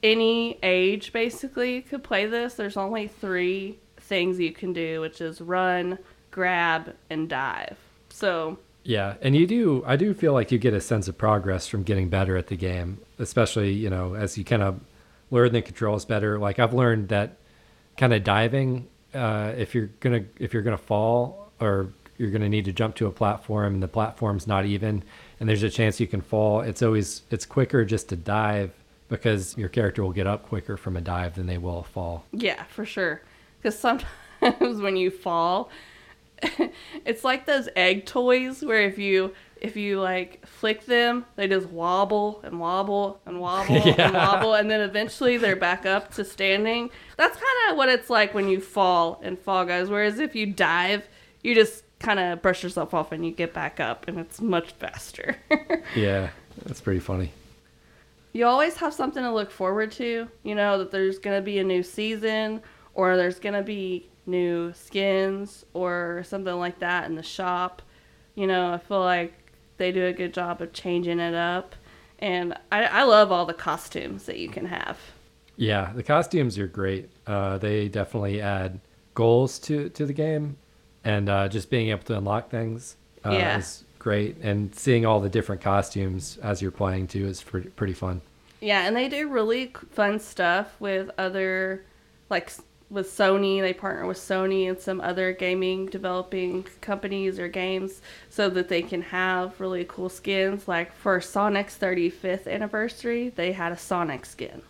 any 0.02 0.58
age 0.64 1.12
basically 1.12 1.82
could 1.82 2.06
play 2.06 2.26
this. 2.26 2.54
There's 2.54 2.78
only 2.78 3.10
three 3.10 3.78
things 3.98 4.40
you 4.40 4.54
can 4.54 4.72
do, 4.72 5.02
which 5.02 5.20
is 5.20 5.42
run, 5.42 6.00
grab, 6.32 6.96
and 7.10 7.28
dive. 7.28 7.76
So 8.08 8.60
yeah, 8.90 9.18
and 9.22 9.36
you 9.36 9.46
do. 9.46 9.84
I 9.86 9.98
do 9.98 10.16
feel 10.16 10.34
like 10.34 10.52
you 10.52 10.58
get 10.58 10.74
a 10.74 10.82
sense 10.82 11.08
of 11.08 11.16
progress 11.16 11.68
from 11.68 11.84
getting 11.84 12.10
better 12.10 12.36
at 12.36 12.48
the 12.48 12.56
game, 12.56 12.98
especially 13.20 13.72
you 13.72 13.88
know 13.88 14.16
as 14.16 14.36
you 14.36 14.44
kind 14.44 14.64
of 14.64 14.80
learn 15.30 15.52
the 15.54 15.62
controls 15.62 16.06
better. 16.06 16.40
Like 16.40 16.58
I've 16.58 16.74
learned 16.74 17.10
that 17.10 17.38
kind 17.98 18.16
of 18.16 18.24
diving, 18.24 18.88
uh, 19.14 19.54
if 19.56 19.76
you're 19.76 19.92
gonna 20.00 20.24
if 20.40 20.56
you're 20.56 20.64
gonna 20.64 20.76
fall 20.76 21.52
or 21.62 21.90
you're 22.18 22.32
gonna 22.32 22.50
need 22.50 22.66
to 22.66 22.72
jump 22.72 22.96
to 22.96 23.06
a 23.06 23.12
platform 23.12 23.76
and 23.76 23.84
the 23.84 23.88
platform's 23.88 24.48
not 24.48 24.66
even, 24.66 25.04
and 25.40 25.48
there's 25.48 25.62
a 25.62 25.70
chance 25.70 26.00
you 26.00 26.08
can 26.08 26.22
fall. 26.22 26.62
It's 26.62 26.82
always 26.82 27.22
it's 27.30 27.46
quicker 27.46 27.86
just 27.86 28.10
to 28.10 28.16
dive 28.16 28.72
because 29.08 29.56
your 29.56 29.70
character 29.70 30.02
will 30.02 30.14
get 30.14 30.26
up 30.26 30.48
quicker 30.48 30.78
from 30.78 30.98
a 30.98 31.02
dive 31.02 31.36
than 31.36 31.46
they 31.46 31.60
will 31.60 31.84
fall. 31.84 32.26
Yeah, 32.32 32.64
for 32.64 32.86
sure. 32.86 33.22
Because 33.62 33.78
sometimes 33.78 34.08
when 34.82 34.98
you 34.98 35.12
fall, 35.12 35.70
it's 37.06 37.24
like 37.24 37.46
those 37.46 37.70
egg 37.76 38.06
toys 38.06 38.64
where 38.64 38.82
if 38.82 38.98
you 38.98 39.34
if 39.62 39.76
you 39.76 40.00
like 40.00 40.46
flick 40.46 40.86
them, 40.86 41.26
they 41.36 41.48
just 41.48 41.68
wobble 41.68 42.42
and 42.44 42.60
wobble 42.60 43.20
and 43.26 43.40
wobble 43.40 43.76
yeah. 43.86 44.08
and 44.08 44.14
wobble, 44.14 44.54
and 44.54 44.70
then 44.70 44.82
eventually 44.82 45.38
they're 45.38 45.56
back 45.56 45.86
up 45.86 46.14
to 46.16 46.24
standing. 46.24 46.90
That's 47.18 47.36
kind 47.36 47.72
of 47.72 47.78
what 47.78 47.90
it's 47.90 48.10
like 48.10 48.34
when 48.34 48.48
you 48.48 48.62
fall 48.62 49.20
in 49.24 49.38
Fall 49.38 49.66
Guys. 49.66 49.90
Whereas 49.90 50.20
if 50.20 50.36
you 50.36 50.46
dive, 50.46 51.08
you 51.44 51.56
just 51.56 51.84
kind 52.00 52.20
of 52.20 52.42
brush 52.42 52.64
yourself 52.64 52.94
off 52.94 53.12
and 53.12 53.26
you 53.26 53.32
get 53.32 53.54
back 53.54 53.80
up, 53.80 54.08
and 54.08 54.20
it's 54.20 54.40
much 54.40 54.72
faster. 54.74 55.38
yeah, 55.96 56.30
that's 56.66 56.82
pretty 56.82 57.00
funny. 57.00 57.32
You 58.32 58.46
always 58.46 58.78
have 58.78 58.94
something 58.94 59.24
to 59.24 59.34
look 59.34 59.52
forward 59.52 59.92
to. 59.94 60.30
You 60.44 60.56
know 60.56 60.78
that 60.78 60.92
there's 60.92 61.20
gonna 61.20 61.42
be 61.42 61.60
a 61.60 61.64
new 61.64 61.84
season, 61.84 62.62
or 62.94 63.18
there's 63.18 63.40
gonna 63.40 63.64
be 63.64 64.09
new 64.30 64.74
skins 64.74 65.66
or 65.74 66.24
something 66.26 66.56
like 66.56 66.80
that 66.80 67.06
in 67.06 67.16
the 67.16 67.24
shop. 67.24 67.82
You 68.36 68.48
know, 68.48 68.74
I 68.74 68.78
feel 68.78 69.02
like 69.02 69.34
they 69.78 69.92
do 69.92 70.06
a 70.06 70.14
good 70.14 70.34
job 70.34 70.62
of 70.62 70.74
changing 70.74 71.20
it 71.20 71.34
up. 71.34 71.76
And 72.20 72.54
I, 72.72 72.84
I 72.84 73.04
love 73.04 73.32
all 73.32 73.46
the 73.46 73.54
costumes 73.54 74.26
that 74.26 74.38
you 74.38 74.50
can 74.50 74.66
have. 74.66 75.00
Yeah, 75.56 75.92
the 75.94 76.04
costumes 76.04 76.58
are 76.58 76.68
great. 76.68 77.10
Uh, 77.26 77.58
they 77.58 77.88
definitely 77.88 78.42
add 78.42 78.80
goals 79.14 79.60
to, 79.60 79.90
to 79.90 80.06
the 80.06 80.14
game. 80.14 80.58
And 81.04 81.30
uh, 81.30 81.48
just 81.48 81.70
being 81.70 81.90
able 81.90 82.04
to 82.04 82.18
unlock 82.18 82.50
things 82.50 82.98
uh, 83.26 83.32
yeah. 83.32 83.58
is 83.58 83.84
great. 84.00 84.38
And 84.42 84.74
seeing 84.76 85.06
all 85.06 85.20
the 85.20 85.30
different 85.30 85.62
costumes 85.62 86.38
as 86.42 86.62
you're 86.62 86.72
playing 86.72 87.08
too 87.08 87.26
is 87.28 87.42
pretty, 87.42 87.70
pretty 87.70 87.94
fun. 87.94 88.22
Yeah, 88.62 88.86
and 88.86 88.96
they 88.96 89.08
do 89.08 89.30
really 89.30 89.74
fun 89.92 90.20
stuff 90.20 90.76
with 90.80 91.10
other 91.18 91.86
like 92.30 92.52
with 92.90 93.08
Sony. 93.08 93.62
They 93.62 93.74
partner 93.74 94.06
with 94.06 94.18
Sony 94.18 94.68
and 94.70 94.80
some 94.80 95.00
other 95.02 95.32
gaming 95.32 95.86
developing 95.88 96.66
companies 96.82 97.40
or 97.40 97.48
games 97.48 98.02
so 98.30 98.50
that 98.50 98.70
they 98.70 98.82
can 98.82 99.02
have 99.02 99.60
really 99.60 99.86
cool 99.88 100.10
skins. 100.10 100.68
Like 100.68 100.94
for 100.94 101.20
Sonic's 101.22 101.78
35th 101.78 102.48
anniversary, 102.48 103.30
they 103.30 103.52
had 103.52 103.72
a 103.72 103.78
Sonic 103.78 104.26
skin. 104.26 104.62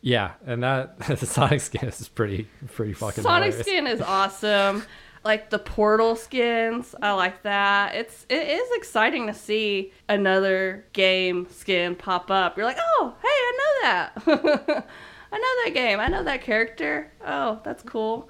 Yeah, 0.00 0.32
and 0.44 0.62
that 0.62 0.98
the 1.06 1.26
Sonic 1.26 1.60
skin 1.60 1.88
is 1.88 2.08
pretty 2.08 2.48
pretty 2.72 2.92
fucking. 2.92 3.22
Sonic 3.22 3.54
hilarious. 3.54 3.66
skin 3.66 3.86
is 3.86 4.00
awesome. 4.06 4.84
like 5.24 5.50
the 5.50 5.58
Portal 5.60 6.16
skins, 6.16 6.94
I 7.00 7.12
like 7.12 7.42
that. 7.44 7.94
It's 7.94 8.26
it 8.28 8.48
is 8.48 8.68
exciting 8.72 9.28
to 9.28 9.34
see 9.34 9.92
another 10.08 10.84
game 10.92 11.46
skin 11.50 11.94
pop 11.94 12.30
up. 12.32 12.56
You're 12.56 12.66
like, 12.66 12.78
oh, 12.80 13.14
hey, 13.22 13.28
I 13.28 13.52
know 13.54 14.56
that. 14.56 14.88
I 15.32 15.38
know 15.38 15.64
that 15.64 15.74
game. 15.74 15.98
I 15.98 16.08
know 16.08 16.22
that 16.24 16.42
character. 16.42 17.10
Oh, 17.26 17.60
that's 17.64 17.82
cool. 17.82 18.28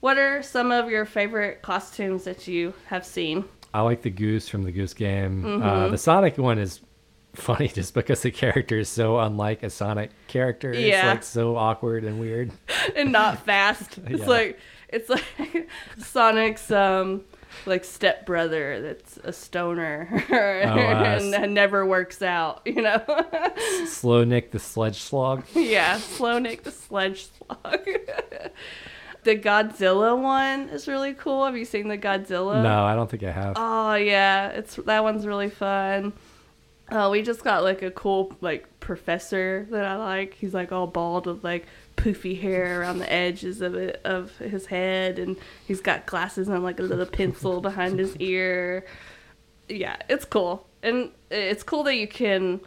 What 0.00 0.18
are 0.18 0.42
some 0.42 0.70
of 0.70 0.90
your 0.90 1.04
favorite 1.04 1.62
costumes 1.62 2.24
that 2.24 2.46
you 2.46 2.74
have 2.86 3.04
seen? 3.04 3.44
I 3.72 3.80
like 3.80 4.02
the 4.02 4.10
goose 4.10 4.48
from 4.48 4.62
the 4.62 4.70
Goose 4.70 4.94
game. 4.94 5.44
Uh, 5.44 5.48
mm-hmm. 5.48 5.62
Uh, 5.62 5.88
the 5.88 5.98
Sonic 5.98 6.38
one 6.38 6.58
is 6.58 6.80
funny 7.34 7.68
just 7.74 7.92
because 7.92 8.22
the 8.22 8.30
character 8.30 8.78
is 8.78 8.88
so 8.88 9.18
unlike 9.18 9.62
a 9.62 9.70
Sonic 9.70 10.10
character. 10.28 10.72
Yeah. 10.72 10.98
It's 10.98 11.04
like 11.04 11.22
so 11.24 11.56
awkward 11.56 12.04
and 12.04 12.20
weird. 12.20 12.52
and 12.96 13.10
not 13.10 13.38
fast. 13.46 13.98
It's 14.06 14.20
yeah. 14.20 14.26
like 14.26 14.58
it's 14.88 15.08
like 15.08 15.68
Sonic's 15.98 16.70
um 16.70 17.24
like 17.66 17.84
stepbrother 17.84 18.80
that's 18.80 19.18
a 19.24 19.32
stoner 19.32 20.08
oh, 20.30 20.34
uh, 20.34 21.20
and 21.20 21.54
never 21.54 21.86
works 21.86 22.22
out, 22.22 22.62
you 22.64 22.82
know. 22.82 23.02
Slow 23.86 24.24
Nick 24.24 24.50
the 24.50 24.58
sledge 24.58 25.00
slog. 25.00 25.44
Yeah, 25.54 25.98
Slow 25.98 26.38
Nick 26.38 26.62
the 26.62 26.70
sledge 26.70 27.28
slog. 27.38 27.84
the 29.24 29.36
Godzilla 29.36 30.20
one 30.20 30.68
is 30.68 30.86
really 30.86 31.14
cool. 31.14 31.44
Have 31.44 31.56
you 31.56 31.64
seen 31.64 31.88
the 31.88 31.98
Godzilla? 31.98 32.62
No, 32.62 32.84
I 32.84 32.94
don't 32.94 33.10
think 33.10 33.22
I 33.22 33.30
have. 33.30 33.54
Oh 33.56 33.94
yeah, 33.94 34.48
it's 34.48 34.76
that 34.76 35.02
one's 35.02 35.26
really 35.26 35.50
fun. 35.50 36.12
Uh, 36.88 37.08
we 37.10 37.22
just 37.22 37.42
got 37.42 37.62
like 37.62 37.82
a 37.82 37.90
cool 37.90 38.36
like 38.40 38.68
professor 38.80 39.66
that 39.70 39.84
I 39.84 39.96
like. 39.96 40.34
He's 40.34 40.52
like 40.52 40.70
all 40.70 40.86
bald 40.86 41.26
with 41.26 41.42
like 41.42 41.66
poofy 41.96 42.40
hair 42.40 42.80
around 42.80 42.98
the 42.98 43.12
edges 43.12 43.60
of 43.60 43.74
it 43.74 44.00
of 44.04 44.36
his 44.38 44.66
head, 44.66 45.18
and 45.18 45.36
he's 45.66 45.80
got 45.80 46.06
glasses 46.06 46.48
and 46.48 46.62
like 46.62 46.80
a 46.80 46.82
little 46.82 47.06
pencil 47.06 47.60
behind 47.60 47.98
his 47.98 48.16
ear. 48.16 48.84
Yeah, 49.68 49.96
it's 50.08 50.24
cool, 50.24 50.66
and 50.82 51.10
it's 51.30 51.62
cool 51.62 51.82
that 51.84 51.96
you 51.96 52.08
can. 52.08 52.60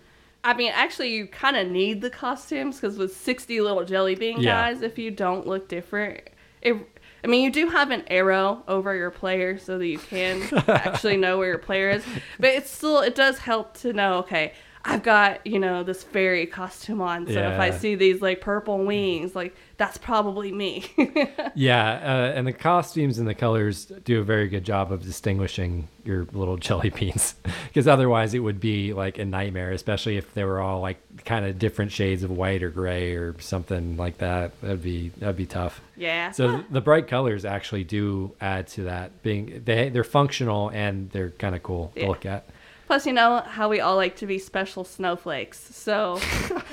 I 0.44 0.54
mean, 0.54 0.72
actually, 0.74 1.14
you 1.14 1.28
kind 1.28 1.58
of 1.58 1.68
need 1.68 2.02
the 2.02 2.10
costumes 2.10 2.80
because 2.80 2.98
with 2.98 3.16
sixty 3.16 3.62
little 3.62 3.86
jelly 3.86 4.16
bean 4.16 4.42
yeah. 4.42 4.72
guys, 4.72 4.82
if 4.82 4.98
you 4.98 5.12
don't 5.12 5.48
look 5.48 5.68
different, 5.68 6.22
it. 6.62 6.76
I 7.24 7.28
mean, 7.28 7.44
you 7.44 7.52
do 7.52 7.68
have 7.70 7.90
an 7.90 8.04
arrow 8.08 8.64
over 8.68 8.96
your 8.96 9.10
player 9.10 9.58
so 9.58 9.80
that 9.80 9.88
you 9.88 9.98
can 9.98 10.44
actually 10.68 11.18
know 11.18 11.40
where 11.40 11.48
your 11.48 11.58
player 11.58 11.90
is, 11.90 12.06
but 12.40 12.52
it's 12.52 12.70
still 12.70 13.00
it 13.00 13.16
does 13.16 13.40
help 13.40 13.76
to 13.80 13.92
know. 13.92 14.20
Okay, 14.20 14.54
I've 14.90 15.04
got, 15.04 15.46
you 15.46 15.60
know, 15.60 15.84
this 15.84 16.02
fairy 16.02 16.46
costume 16.46 17.02
on. 17.02 17.28
So 17.28 17.34
yeah. 17.34 17.54
if 17.54 17.60
I 17.60 17.72
see 17.72 17.96
these 17.96 18.22
like 18.22 18.40
purple 18.40 18.86
wings, 18.86 19.36
like 19.36 19.54
that's 19.76 19.98
probably 19.98 20.54
me. 20.54 20.86
yeah. 21.56 22.00
Uh, 22.02 22.34
and 22.34 22.48
the 22.48 22.54
costumes 22.54 23.20
and 23.20 23.28
the 23.28 23.36
colors 23.36 23.86
do 23.86 24.22
a 24.22 24.24
very 24.24 24.48
good 24.48 24.64
job 24.64 24.94
of 24.94 25.04
distinguishing 25.04 25.90
your 26.06 26.26
little 26.32 26.56
jelly 26.56 26.90
beans 26.90 27.36
because 27.68 27.86
otherwise 27.86 28.34
it 28.34 28.40
would 28.40 28.62
be 28.62 28.94
like 28.94 29.18
a 29.18 29.26
nightmare, 29.26 29.72
especially 29.72 30.16
if 30.16 30.34
they 30.34 30.46
were 30.46 30.62
all 30.62 30.80
like 30.80 30.98
kind 31.26 31.46
of 31.46 31.60
different 31.60 31.92
shades 31.92 32.24
of 32.24 32.32
white 32.32 32.64
or 32.64 32.70
gray 32.70 33.14
or 33.14 33.38
something 33.42 33.98
like 33.98 34.20
that. 34.20 34.60
That'd 34.62 34.84
be, 34.84 35.10
that'd 35.18 35.36
be 35.36 35.46
tough. 35.46 35.82
Yeah. 35.98 36.32
So 36.32 36.64
the 36.70 36.82
bright 36.82 37.10
colors 37.10 37.44
actually 37.44 37.84
do 37.84 38.32
add 38.40 38.68
to 38.70 38.84
that 38.84 39.22
being, 39.22 39.64
they, 39.66 39.90
they're 39.90 40.06
functional 40.06 40.70
and 40.70 41.12
they're 41.12 41.32
kind 41.32 41.56
of 41.56 41.62
cool 41.62 41.92
yeah. 41.94 42.04
to 42.04 42.08
look 42.08 42.26
at. 42.26 42.48
Plus, 42.88 43.06
you 43.06 43.12
know 43.12 43.44
how 43.46 43.68
we 43.68 43.82
all 43.82 43.98
like 43.98 44.16
to 44.16 44.26
be 44.26 44.40
special 44.40 44.86
snowflakes. 44.86 45.60
So 45.76 46.20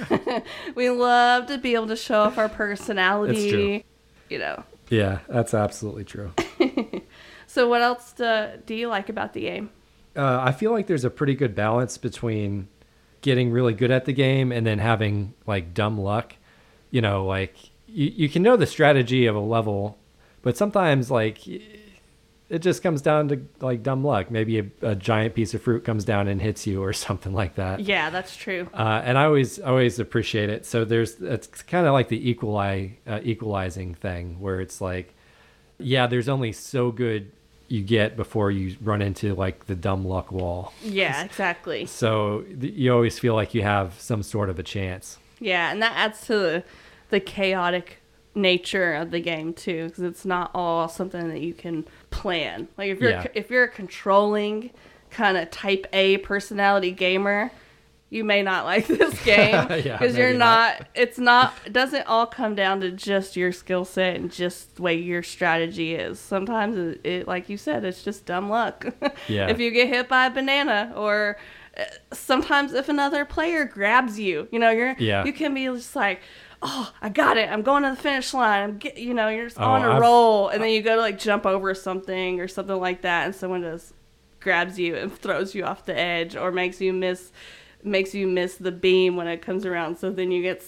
we 0.77 0.89
love 0.89 1.47
to 1.47 1.59
be 1.59 1.75
able 1.75 1.89
to 1.89 1.97
show 1.97 2.21
off 2.21 2.39
our 2.39 2.49
personality. 2.49 3.85
You 4.31 4.39
know. 4.39 4.63
Yeah, 4.89 5.19
that's 5.29 5.55
absolutely 5.55 6.05
true. 6.05 6.33
so, 7.49 7.69
what 7.69 7.83
else 7.83 8.13
do, 8.13 8.51
do 8.65 8.75
you 8.77 8.89
like 8.89 9.09
about 9.09 9.33
the 9.33 9.41
game? 9.41 9.71
Uh, 10.15 10.39
I 10.41 10.53
feel 10.53 10.71
like 10.71 10.87
there's 10.87 11.05
a 11.05 11.11
pretty 11.11 11.35
good 11.35 11.57
balance 11.57 11.99
between 11.99 12.69
getting 13.21 13.51
really 13.51 13.75
good 13.75 13.91
at 13.91 14.05
the 14.05 14.13
game 14.13 14.53
and 14.53 14.65
then 14.65 14.79
having 14.79 15.35
like 15.49 15.75
dumb 15.75 15.99
luck. 15.99 16.37
You 16.93 17.01
know, 17.01 17.27
like 17.27 17.57
you, 17.89 18.13
you 18.15 18.29
can 18.29 18.43
know 18.43 18.57
the 18.57 18.67
strategy 18.67 19.27
of 19.27 19.35
a 19.35 19.41
level, 19.41 19.99
but 20.43 20.57
sometimes 20.57 21.11
like 21.11 21.45
it 22.51 22.59
just 22.61 22.83
comes 22.83 23.01
down 23.01 23.29
to 23.29 23.41
like 23.61 23.83
dumb 23.83 24.05
luck. 24.05 24.31
Maybe 24.31 24.59
a, 24.59 24.67
a 24.83 24.95
giant 24.95 25.35
piece 25.35 25.55
of 25.55 25.63
fruit 25.63 25.85
comes 25.85 26.05
down 26.05 26.29
and 26.29 26.41
hits 26.41 26.67
you 26.67 26.83
or 26.83 26.93
something 27.07 27.33
like 27.33 27.55
that. 27.57 27.81
Yeah, 27.81 28.11
that's 28.11 28.37
true. 28.37 28.69
Uh, 28.75 29.03
and 29.05 29.17
I 29.19 29.25
always 29.25 29.59
always 29.59 29.99
appreciate 29.99 30.51
it. 30.51 30.67
So 30.67 30.85
there's 30.85 31.21
it's 31.21 31.63
kind 31.63 31.87
of 31.87 31.93
like 31.93 32.09
the 32.09 32.35
equali 32.35 32.93
uh, 33.07 33.21
equalizing 33.23 33.95
thing 33.95 34.41
where 34.41 34.61
it's 34.61 34.81
like, 34.81 35.15
yeah, 35.79 36.07
there's 36.07 36.29
only 36.29 36.53
so 36.53 36.91
good 36.91 37.31
you 37.69 37.83
get 37.83 38.17
before 38.17 38.51
you 38.51 38.77
run 38.83 39.01
into 39.01 39.35
like 39.35 39.67
the 39.67 39.75
dumb 39.75 40.05
luck 40.07 40.31
wall. 40.31 40.73
Yeah, 40.83 41.25
exactly. 41.25 41.87
So 42.05 42.43
th- 42.61 42.75
you 42.75 42.93
always 42.93 43.19
feel 43.19 43.35
like 43.35 43.55
you 43.55 43.63
have 43.63 43.99
some 43.99 44.23
sort 44.23 44.51
of 44.51 44.59
a 44.59 44.63
chance. 44.63 45.19
Yeah, 45.41 45.73
and 45.73 45.83
that 45.83 45.93
adds 45.97 46.27
to 46.27 46.35
the, 46.35 46.65
the 47.11 47.21
chaotic 47.21 47.99
nature 48.35 48.95
of 48.95 49.11
the 49.11 49.21
game 49.21 49.55
too, 49.55 49.87
because 49.89 50.03
it's 50.03 50.25
not 50.25 50.51
all 50.55 50.89
something 50.89 51.29
that 51.29 51.41
you 51.41 51.55
can 51.55 51.87
plan. 52.15 52.69
Like 52.79 52.91
if 52.91 53.01
you're 53.01 53.11
Yeah. 53.11 53.27
if 53.35 53.51
you're 53.51 53.65
a 53.65 53.69
controlling 53.69 54.71
kind 55.11 55.37
of 55.37 55.51
type 55.51 55.87
A 55.93 56.19
personality 56.19 56.91
gamer, 56.93 57.51
you 58.11 58.23
may 58.25 58.43
not 58.43 58.65
like 58.73 58.87
this 58.87 59.23
game 59.25 59.67
because 59.69 59.85
Yeah, 59.85 60.09
you're 60.29 60.33
not, 60.33 60.79
not. 60.81 60.89
It's 60.95 61.19
not. 61.19 61.55
It 61.67 61.73
doesn't 61.73 62.07
all 62.07 62.27
come 62.27 62.55
down 62.55 62.81
to 62.81 62.91
just 62.91 63.37
your 63.37 63.53
skill 63.53 63.85
set 63.85 64.17
and 64.17 64.31
just 64.31 64.77
the 64.77 64.83
way 64.83 64.95
your 64.95 65.23
strategy 65.23 65.95
is. 65.95 66.19
Sometimes 66.21 66.77
it, 66.77 67.01
it 67.05 67.29
like 67.29 67.49
you 67.49 67.57
said, 67.57 67.85
it's 67.85 68.03
just 68.05 68.25
dumb 68.27 68.49
luck. 68.49 68.87
Yeah. 69.29 69.49
if 69.49 69.59
you 69.59 69.71
get 69.71 69.89
hit 69.89 70.09
by 70.09 70.27
a 70.27 70.31
banana 70.31 70.93
or. 70.97 71.37
uh, 71.77 71.83
Sometimes, 72.13 72.73
if 72.73 72.89
another 72.89 73.25
player 73.25 73.65
grabs 73.65 74.19
you, 74.21 74.47
you 74.53 74.59
know, 74.61 74.71
you're 74.71 74.95
Yeah. 74.99 75.25
you 75.25 75.33
can 75.33 75.53
be 75.55 75.65
just 75.67 75.97
like, 75.97 76.21
oh, 76.65 76.93
I 77.03 77.09
got 77.11 77.37
it. 77.37 77.51
I'm 77.51 77.63
going 77.63 77.83
to 77.85 77.91
the 77.91 77.97
finish 77.97 78.35
line. 78.35 78.63
I'm 78.63 78.79
get, 78.79 78.97
you 78.99 79.15
know, 79.15 79.29
you're 79.29 79.45
just 79.47 79.61
Oh, 79.61 79.65
on 79.65 79.83
a 79.85 79.91
I've- 79.93 80.01
roll, 80.01 80.49
and 80.49 80.63
then 80.63 80.71
you 80.71 80.83
go 80.83 80.97
to 80.97 81.01
like 81.01 81.19
jump 81.19 81.47
over 81.47 81.75
something 81.75 82.41
or 82.41 82.49
something 82.49 82.77
like 82.81 83.03
that, 83.03 83.27
and 83.27 83.35
someone 83.35 83.63
just 83.63 83.93
grabs 84.41 84.79
you 84.79 84.95
and 84.97 85.17
throws 85.17 85.55
you 85.55 85.65
off 85.65 85.85
the 85.87 85.97
edge, 85.99 86.35
or 86.37 86.51
makes 86.51 86.81
you 86.81 86.93
miss 86.93 87.31
makes 87.83 88.15
you 88.15 88.27
miss 88.27 88.57
the 88.57 88.73
beam 88.73 89.15
when 89.17 89.27
it 89.29 89.43
comes 89.43 89.67
around. 89.67 89.99
So 89.99 90.11
then 90.11 90.31
you 90.31 90.41
get, 90.43 90.63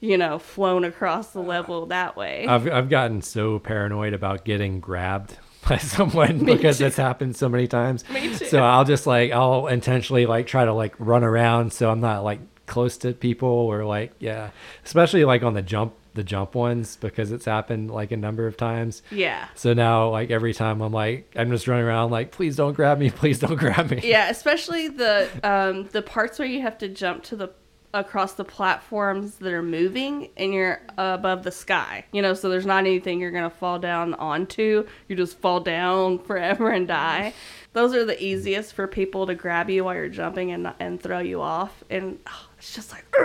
you 0.00 0.18
know, 0.18 0.38
flown 0.38 0.82
across 0.84 1.28
the 1.28 1.40
level 1.40 1.86
that 1.86 2.16
way. 2.16 2.46
I've 2.46 2.68
I've 2.70 2.88
gotten 2.88 3.22
so 3.22 3.58
paranoid 3.60 4.12
about 4.14 4.44
getting 4.44 4.80
grabbed 4.80 5.38
by 5.68 5.76
someone 5.78 6.38
Me 6.44 6.54
because 6.56 6.78
too. 6.78 6.86
it's 6.86 6.96
happened 6.96 7.36
so 7.36 7.48
many 7.48 7.66
times. 7.68 8.08
Me 8.10 8.36
too. 8.36 8.46
So 8.46 8.62
I'll 8.64 8.84
just 8.84 9.06
like 9.06 9.30
I'll 9.30 9.66
intentionally 9.68 10.26
like 10.26 10.46
try 10.46 10.64
to 10.64 10.72
like 10.72 10.94
run 10.98 11.22
around 11.22 11.72
so 11.72 11.88
I'm 11.90 12.00
not 12.00 12.24
like 12.24 12.40
close 12.70 12.96
to 12.98 13.12
people 13.12 13.48
or 13.48 13.84
like 13.84 14.12
yeah, 14.20 14.50
especially 14.84 15.24
like 15.26 15.42
on 15.42 15.52
the 15.52 15.62
jump 15.62 15.92
the 16.14 16.24
jump 16.24 16.54
ones 16.54 16.96
because 16.96 17.30
it's 17.30 17.44
happened 17.44 17.90
like 17.90 18.10
a 18.12 18.16
number 18.16 18.46
of 18.46 18.56
times. 18.56 19.02
yeah. 19.10 19.48
So 19.54 19.74
now 19.74 20.08
like 20.08 20.30
every 20.30 20.54
time 20.54 20.80
I'm 20.80 20.92
like 20.92 21.30
I'm 21.36 21.50
just 21.50 21.68
running 21.68 21.84
around 21.84 22.10
like 22.10 22.30
please 22.32 22.56
don't 22.56 22.72
grab 22.72 22.98
me, 22.98 23.10
please 23.10 23.38
don't 23.38 23.56
grab 23.56 23.90
me. 23.90 24.00
Yeah, 24.02 24.30
especially 24.30 24.88
the 24.88 25.28
um, 25.42 25.88
the 25.92 26.02
parts 26.02 26.38
where 26.38 26.48
you 26.48 26.62
have 26.62 26.78
to 26.78 26.88
jump 26.88 27.24
to 27.24 27.36
the 27.36 27.50
across 27.92 28.34
the 28.34 28.44
platforms 28.44 29.36
that 29.36 29.52
are 29.52 29.62
moving 29.62 30.30
and 30.36 30.54
you're 30.54 30.80
above 30.96 31.42
the 31.42 31.50
sky. 31.50 32.04
You 32.12 32.22
know, 32.22 32.34
so 32.34 32.48
there's 32.48 32.66
not 32.66 32.78
anything 32.78 33.20
you're 33.20 33.32
gonna 33.32 33.50
fall 33.50 33.78
down 33.78 34.14
onto. 34.14 34.86
You 35.08 35.16
just 35.16 35.38
fall 35.38 35.60
down 35.60 36.18
forever 36.28 36.70
and 36.70 36.86
die. 36.86 37.34
Those 37.72 37.94
are 37.94 38.04
the 38.04 38.22
easiest 38.22 38.74
for 38.74 38.86
people 38.86 39.26
to 39.26 39.34
grab 39.34 39.70
you 39.70 39.84
while 39.84 39.94
you're 39.94 40.08
jumping 40.08 40.50
and 40.52 40.72
and 40.78 41.00
throw 41.00 41.20
you 41.20 41.40
off. 41.40 41.84
And 41.90 42.18
oh, 42.26 42.46
it's 42.60 42.74
just 42.74 42.92
like, 42.92 43.06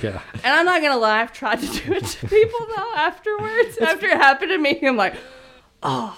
yeah. 0.00 0.20
and 0.44 0.46
I'm 0.46 0.64
not 0.64 0.80
gonna 0.80 0.96
lie, 0.96 1.22
I've 1.22 1.32
tried 1.32 1.58
to 1.60 1.66
do 1.66 1.92
it 1.94 2.04
to 2.04 2.28
people 2.28 2.60
though 2.76 2.92
afterwards. 2.94 3.78
After 3.78 4.06
it 4.06 4.16
happened 4.16 4.50
to 4.50 4.58
me, 4.58 4.78
I'm 4.80 4.96
like, 4.96 5.16
oh, 5.82 6.16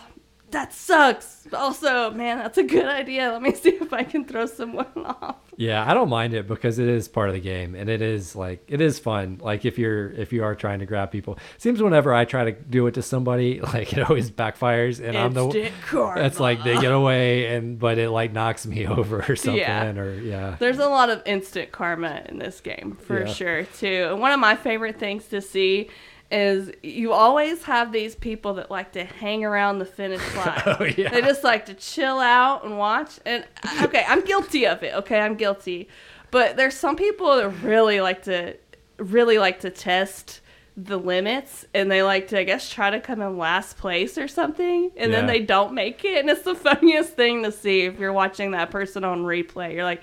that 0.54 0.72
sucks. 0.72 1.46
Also, 1.52 2.10
man, 2.12 2.38
that's 2.38 2.56
a 2.58 2.62
good 2.62 2.86
idea. 2.86 3.30
Let 3.30 3.42
me 3.42 3.52
see 3.54 3.70
if 3.70 3.92
I 3.92 4.02
can 4.02 4.24
throw 4.24 4.46
someone 4.46 4.86
off. 4.96 5.36
Yeah, 5.56 5.88
I 5.88 5.94
don't 5.94 6.08
mind 6.08 6.34
it 6.34 6.48
because 6.48 6.78
it 6.78 6.88
is 6.88 7.06
part 7.06 7.28
of 7.28 7.34
the 7.34 7.40
game 7.40 7.74
and 7.76 7.88
it 7.88 8.02
is 8.02 8.34
like 8.34 8.64
it 8.66 8.80
is 8.80 8.98
fun. 8.98 9.38
Like 9.42 9.64
if 9.64 9.78
you're 9.78 10.10
if 10.10 10.32
you 10.32 10.42
are 10.42 10.54
trying 10.54 10.78
to 10.80 10.86
grab 10.86 11.10
people. 11.12 11.38
Seems 11.58 11.80
whenever 11.82 12.12
I 12.14 12.24
try 12.24 12.44
to 12.44 12.52
do 12.52 12.86
it 12.88 12.94
to 12.94 13.02
somebody, 13.02 13.60
like 13.74 13.92
it 13.92 14.08
always 14.08 14.30
backfires 14.30 15.06
and 15.06 15.16
I'm 15.16 15.32
the 15.34 15.44
Instant 15.44 15.72
karma. 15.86 16.22
it's 16.22 16.40
like 16.40 16.64
they 16.64 16.80
get 16.80 16.92
away 16.92 17.54
and 17.54 17.78
but 17.78 17.98
it 17.98 18.10
like 18.10 18.32
knocks 18.32 18.66
me 18.66 18.86
over 18.86 19.24
or 19.28 19.36
something 19.36 19.60
Yeah. 19.60 19.92
or 19.96 20.14
yeah. 20.14 20.56
There's 20.58 20.78
a 20.78 20.88
lot 20.88 21.10
of 21.10 21.22
instant 21.26 21.70
karma 21.70 22.22
in 22.28 22.38
this 22.38 22.60
game 22.60 22.96
for 23.00 23.20
Yeah. 23.26 23.32
sure 23.32 23.62
too. 23.64 24.08
And 24.12 24.20
one 24.20 24.32
of 24.32 24.40
my 24.40 24.56
favorite 24.56 24.98
things 24.98 25.26
to 25.28 25.40
see 25.40 25.88
is 26.30 26.70
you 26.82 27.12
always 27.12 27.62
have 27.64 27.92
these 27.92 28.14
people 28.14 28.54
that 28.54 28.70
like 28.70 28.92
to 28.92 29.04
hang 29.04 29.44
around 29.44 29.78
the 29.78 29.84
finish 29.84 30.22
oh, 30.34 30.38
line. 30.38 30.62
Oh, 30.66 30.84
yeah. 30.96 31.10
They 31.10 31.20
just 31.20 31.44
like 31.44 31.66
to 31.66 31.74
chill 31.74 32.18
out 32.18 32.64
and 32.64 32.78
watch. 32.78 33.18
And 33.24 33.44
uh, 33.62 33.84
okay, 33.84 34.04
I'm 34.08 34.24
guilty 34.24 34.66
of 34.66 34.82
it. 34.82 34.94
Okay, 34.94 35.18
I'm 35.20 35.36
guilty. 35.36 35.88
But 36.30 36.56
there's 36.56 36.74
some 36.74 36.96
people 36.96 37.36
that 37.36 37.48
really 37.62 38.00
like 38.00 38.22
to 38.24 38.56
really 38.98 39.38
like 39.38 39.60
to 39.60 39.70
test 39.70 40.40
the 40.76 40.98
limits 40.98 41.64
and 41.72 41.88
they 41.88 42.02
like 42.02 42.26
to 42.28 42.38
I 42.38 42.42
guess 42.42 42.68
try 42.68 42.90
to 42.90 42.98
come 42.98 43.22
in 43.22 43.38
last 43.38 43.76
place 43.76 44.18
or 44.18 44.26
something 44.26 44.90
and 44.96 45.12
then 45.12 45.26
they 45.26 45.38
don't 45.38 45.72
make 45.72 46.04
it 46.04 46.18
and 46.18 46.28
it's 46.28 46.42
the 46.42 46.54
funniest 46.56 47.10
thing 47.10 47.44
to 47.44 47.52
see 47.52 47.82
if 47.82 48.00
you're 48.00 48.12
watching 48.12 48.50
that 48.52 48.72
person 48.72 49.04
on 49.04 49.22
replay. 49.22 49.74
You're 49.74 49.84
like 49.84 50.02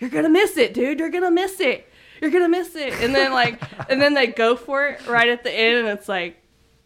you're 0.00 0.10
gonna 0.10 0.30
miss 0.30 0.56
it, 0.56 0.74
dude. 0.74 0.98
You're 0.98 1.10
gonna 1.10 1.30
miss 1.30 1.60
it. 1.60 1.88
You're 2.20 2.30
gonna 2.30 2.48
miss 2.48 2.74
it. 2.76 2.94
And 2.94 3.14
then 3.14 3.32
like, 3.32 3.62
and 3.88 4.00
then 4.00 4.14
they 4.14 4.26
go 4.28 4.56
for 4.56 4.86
it 4.88 5.06
right 5.06 5.28
at 5.28 5.42
the 5.42 5.52
end, 5.52 5.78
and 5.78 5.88
it's 5.98 6.08
like, 6.08 6.40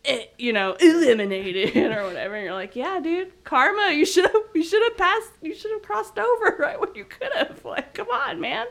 it, 0.05 0.35
you 0.39 0.53
know, 0.53 0.73
eliminated 0.81 1.77
or 1.77 2.05
whatever. 2.05 2.35
And 2.35 2.45
you're 2.45 2.55
like, 2.55 2.77
yeah, 2.77 3.01
dude, 3.01 3.45
karma. 3.45 3.93
You 3.93 4.05
should 4.05 4.27
have, 4.27 4.43
you 4.55 4.63
should 4.63 4.83
have 4.83 4.97
passed. 4.97 5.33
You 5.43 5.55
should 5.55 5.73
have 5.73 5.83
crossed 5.83 6.19
over 6.19 6.57
right 6.59 6.81
when 6.81 6.95
you 6.95 7.05
could 7.05 7.33
have. 7.35 7.65
Like, 7.65 7.95
come 7.95 8.09
on, 8.09 8.41
man. 8.41 8.67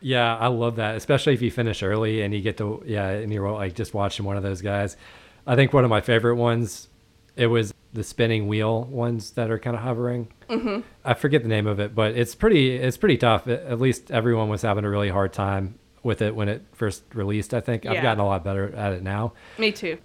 Yeah, 0.00 0.36
I 0.36 0.48
love 0.48 0.76
that, 0.76 0.96
especially 0.96 1.32
if 1.32 1.42
you 1.42 1.50
finish 1.50 1.82
early 1.82 2.22
and 2.22 2.34
you 2.34 2.42
get 2.42 2.58
to 2.58 2.82
yeah, 2.86 3.08
and 3.08 3.32
you're 3.32 3.50
like 3.50 3.74
just 3.74 3.94
watching 3.94 4.24
one 4.24 4.36
of 4.36 4.42
those 4.42 4.60
guys. 4.60 4.96
I 5.46 5.56
think 5.56 5.72
one 5.72 5.84
of 5.84 5.90
my 5.90 6.00
favorite 6.00 6.36
ones, 6.36 6.88
it 7.36 7.46
was 7.46 7.72
the 7.92 8.04
spinning 8.04 8.46
wheel 8.48 8.84
ones 8.84 9.30
that 9.32 9.50
are 9.50 9.58
kind 9.58 9.76
of 9.76 9.82
hovering. 9.82 10.28
Mm-hmm. 10.48 10.80
I 11.04 11.14
forget 11.14 11.42
the 11.42 11.48
name 11.48 11.66
of 11.66 11.80
it, 11.80 11.94
but 11.94 12.16
it's 12.16 12.34
pretty 12.34 12.76
it's 12.76 12.96
pretty 12.96 13.16
tough. 13.16 13.46
At 13.46 13.62
at 13.62 13.80
least 13.80 14.10
everyone 14.10 14.48
was 14.48 14.62
having 14.62 14.84
a 14.84 14.90
really 14.90 15.08
hard 15.08 15.32
time 15.32 15.78
with 16.04 16.22
it 16.22 16.34
when 16.34 16.48
it 16.48 16.62
first 16.72 17.02
released. 17.14 17.54
I 17.54 17.60
think 17.60 17.86
I've 17.86 18.02
gotten 18.02 18.20
a 18.20 18.26
lot 18.26 18.44
better 18.44 18.74
at 18.76 18.92
it 18.92 19.02
now. 19.02 19.32
Me 19.58 19.72
too. 19.72 19.98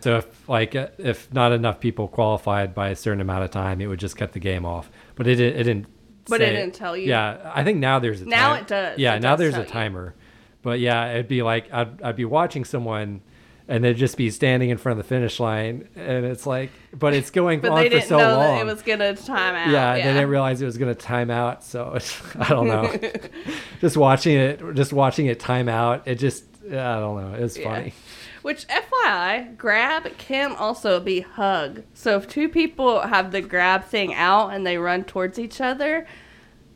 So 0.00 0.16
if 0.18 0.48
like 0.48 0.74
if 0.74 1.32
not 1.32 1.52
enough 1.52 1.80
people 1.80 2.08
qualified 2.08 2.74
by 2.74 2.88
a 2.88 2.96
certain 2.96 3.20
amount 3.20 3.44
of 3.44 3.50
time, 3.50 3.80
it 3.80 3.86
would 3.86 3.98
just 4.00 4.16
cut 4.16 4.32
the 4.32 4.38
game 4.40 4.64
off. 4.64 4.90
But 5.14 5.26
it 5.26 5.34
didn't. 5.36 5.60
It 5.60 5.64
didn't. 5.64 5.86
But 6.26 6.40
it 6.40 6.50
didn't 6.50 6.74
tell 6.74 6.96
you. 6.96 7.08
Yeah, 7.08 7.50
I 7.54 7.64
think 7.64 7.78
now 7.78 7.98
there's 7.98 8.20
a 8.22 8.26
Now 8.26 8.50
time- 8.54 8.62
it 8.62 8.68
does. 8.68 8.98
Yeah, 8.98 9.16
It 9.16 9.22
now 9.22 9.30
does 9.32 9.40
there's 9.40 9.54
a 9.56 9.58
you. 9.60 9.64
timer. 9.72 10.14
But 10.62 10.78
yeah, 10.80 11.10
it'd 11.12 11.28
be 11.28 11.42
like 11.42 11.72
I'd 11.72 12.00
I'd 12.02 12.16
be 12.16 12.24
watching 12.24 12.64
someone. 12.64 13.20
And 13.70 13.84
they'd 13.84 13.96
just 13.96 14.16
be 14.16 14.30
standing 14.30 14.68
in 14.70 14.78
front 14.78 14.98
of 14.98 15.06
the 15.06 15.08
finish 15.08 15.38
line, 15.38 15.88
and 15.94 16.26
it's 16.26 16.44
like, 16.44 16.70
but 16.92 17.14
it's 17.14 17.30
going 17.30 17.60
But 17.60 17.70
on 17.70 17.78
they 17.78 17.84
for 17.88 17.90
didn't 17.96 18.08
so 18.08 18.18
know 18.18 18.36
long. 18.36 18.56
that 18.56 18.60
it 18.62 18.64
was 18.64 18.82
gonna 18.82 19.14
time 19.14 19.54
out. 19.54 19.70
yeah, 19.70 19.94
Yeah, 19.94 20.06
they 20.08 20.12
didn't 20.14 20.28
realize 20.28 20.60
it 20.60 20.64
was 20.66 20.76
going 20.76 20.92
to 20.92 21.00
time 21.00 21.30
out. 21.30 21.62
So 21.62 21.92
it's, 21.94 22.20
I 22.36 22.48
don't 22.48 22.66
know. 22.66 22.92
just 23.80 23.96
watching 23.96 24.36
it, 24.36 24.60
just 24.74 24.92
watching 24.92 25.26
it 25.26 25.38
time 25.38 25.68
out, 25.68 26.02
it 26.08 26.16
just 26.16 26.44
I 26.66 26.98
don't 26.98 27.16
know. 27.20 27.34
It's 27.38 27.56
Yeah. 27.56 27.72
funny. 27.72 27.92
Which, 28.42 28.66
FYI, 28.68 29.56
grab 29.58 30.16
can 30.18 30.52
also 30.56 30.98
be 30.98 31.20
hug. 31.20 31.82
So 31.94 32.16
if 32.16 32.26
two 32.26 32.48
people 32.48 33.00
have 33.02 33.30
the 33.32 33.40
grab 33.42 33.84
thing 33.84 34.14
out 34.14 34.48
and 34.54 34.66
they 34.66 34.78
run 34.78 35.04
towards 35.04 35.38
each 35.38 35.60
other, 35.60 36.06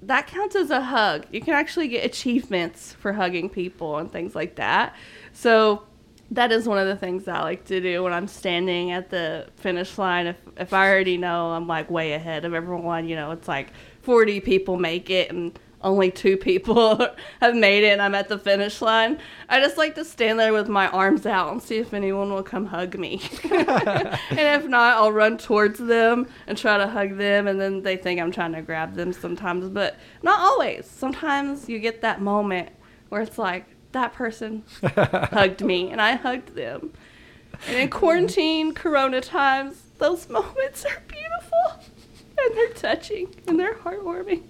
that 0.02 0.26
counts 0.26 0.54
as 0.54 0.70
a 0.70 0.82
hug. 0.82 1.24
You 1.32 1.40
can 1.40 1.54
actually 1.54 1.88
get 1.88 2.04
achievements 2.04 2.92
for 2.92 3.14
hugging 3.14 3.48
people 3.48 3.96
and 3.98 4.12
things 4.12 4.34
like 4.34 4.56
that. 4.56 4.94
So 5.32 5.84
that 6.30 6.52
is 6.52 6.66
one 6.66 6.78
of 6.78 6.86
the 6.86 6.96
things 6.96 7.28
I 7.28 7.42
like 7.42 7.64
to 7.66 7.80
do 7.80 8.02
when 8.02 8.12
I'm 8.12 8.28
standing 8.28 8.90
at 8.92 9.10
the 9.10 9.48
finish 9.56 9.98
line. 9.98 10.26
If 10.26 10.36
if 10.56 10.72
I 10.72 10.88
already 10.88 11.16
know 11.16 11.50
I'm 11.50 11.66
like 11.66 11.90
way 11.90 12.12
ahead 12.12 12.44
of 12.44 12.54
everyone, 12.54 13.08
you 13.08 13.16
know, 13.16 13.30
it's 13.32 13.48
like 13.48 13.72
40 14.02 14.40
people 14.40 14.76
make 14.76 15.10
it 15.10 15.30
and 15.30 15.58
only 15.82 16.10
two 16.10 16.36
people 16.50 17.06
have 17.40 17.54
made 17.54 17.84
it 17.84 17.90
and 17.90 18.02
I'm 18.02 18.14
at 18.14 18.28
the 18.28 18.38
finish 18.38 18.80
line. 18.80 19.18
I 19.48 19.60
just 19.60 19.76
like 19.76 19.94
to 19.96 20.04
stand 20.04 20.40
there 20.40 20.52
with 20.52 20.68
my 20.68 20.88
arms 20.88 21.26
out 21.26 21.52
and 21.52 21.62
see 21.62 21.76
if 21.76 21.94
anyone 21.94 22.32
will 22.32 22.42
come 22.42 22.66
hug 22.66 22.98
me. 22.98 23.20
and 23.44 24.18
if 24.30 24.66
not, 24.66 24.96
I'll 24.96 25.12
run 25.12 25.38
towards 25.38 25.78
them 25.78 26.26
and 26.46 26.56
try 26.56 26.78
to 26.78 26.88
hug 26.88 27.16
them 27.18 27.46
and 27.46 27.60
then 27.60 27.82
they 27.82 27.96
think 27.96 28.20
I'm 28.20 28.32
trying 28.32 28.52
to 28.52 28.62
grab 28.62 28.94
them 28.94 29.12
sometimes, 29.12 29.68
but 29.68 29.96
not 30.22 30.40
always. 30.40 30.86
Sometimes 30.86 31.68
you 31.68 31.78
get 31.78 32.00
that 32.00 32.22
moment 32.22 32.70
where 33.10 33.20
it's 33.20 33.38
like 33.38 33.66
that 33.94 34.12
person 34.12 34.62
hugged 34.82 35.62
me 35.62 35.90
and 35.90 36.00
I 36.00 36.14
hugged 36.16 36.54
them. 36.54 36.92
And 37.66 37.76
in 37.78 37.88
quarantine, 37.88 38.74
corona 38.74 39.20
times, 39.20 39.82
those 39.98 40.28
moments 40.28 40.84
are 40.84 41.02
beautiful 41.08 41.82
and 42.38 42.54
they're 42.56 42.74
touching 42.74 43.34
and 43.48 43.58
they're 43.58 43.74
heartwarming. 43.74 44.42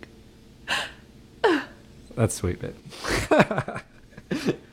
That's 2.17 2.35
sweet 2.35 2.61
bit. 2.61 2.77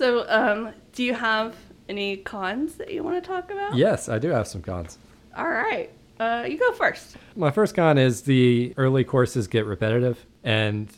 So, 0.00 0.24
um, 0.30 0.72
do 0.94 1.04
you 1.04 1.12
have 1.12 1.54
any 1.86 2.16
cons 2.16 2.76
that 2.76 2.90
you 2.90 3.02
want 3.02 3.22
to 3.22 3.28
talk 3.28 3.50
about? 3.50 3.74
Yes, 3.74 4.08
I 4.08 4.18
do 4.18 4.30
have 4.30 4.48
some 4.48 4.62
cons. 4.62 4.96
All 5.36 5.50
right. 5.50 5.90
Uh, 6.18 6.46
you 6.48 6.58
go 6.58 6.72
first. 6.72 7.18
My 7.36 7.50
first 7.50 7.74
con 7.74 7.98
is 7.98 8.22
the 8.22 8.72
early 8.78 9.04
courses 9.04 9.46
get 9.46 9.66
repetitive, 9.66 10.24
and 10.42 10.88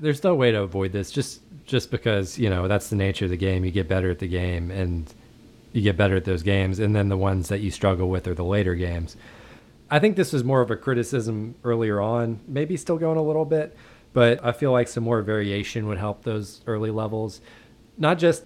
there's 0.00 0.24
no 0.24 0.34
way 0.34 0.50
to 0.50 0.62
avoid 0.62 0.90
this. 0.90 1.12
Just 1.12 1.42
just 1.70 1.90
because 1.90 2.38
you 2.38 2.50
know 2.50 2.68
that's 2.68 2.90
the 2.90 2.96
nature 2.96 3.24
of 3.24 3.30
the 3.30 3.36
game. 3.36 3.64
You 3.64 3.70
get 3.70 3.88
better 3.88 4.10
at 4.10 4.18
the 4.18 4.28
game, 4.28 4.70
and 4.70 5.12
you 5.72 5.80
get 5.82 5.96
better 5.96 6.16
at 6.16 6.24
those 6.24 6.42
games, 6.42 6.78
and 6.78 6.94
then 6.94 7.08
the 7.08 7.16
ones 7.16 7.48
that 7.48 7.60
you 7.60 7.70
struggle 7.70 8.10
with 8.10 8.26
are 8.26 8.34
the 8.34 8.44
later 8.44 8.74
games. 8.74 9.16
I 9.90 9.98
think 9.98 10.16
this 10.16 10.32
was 10.32 10.44
more 10.44 10.60
of 10.60 10.70
a 10.70 10.76
criticism 10.76 11.54
earlier 11.64 12.00
on, 12.00 12.40
maybe 12.46 12.76
still 12.76 12.98
going 12.98 13.18
a 13.18 13.22
little 13.22 13.44
bit, 13.44 13.76
but 14.12 14.44
I 14.44 14.52
feel 14.52 14.70
like 14.72 14.86
some 14.88 15.04
more 15.04 15.20
variation 15.22 15.86
would 15.88 15.98
help 15.98 16.22
those 16.22 16.60
early 16.66 16.90
levels, 16.90 17.40
not 17.98 18.18
just 18.18 18.44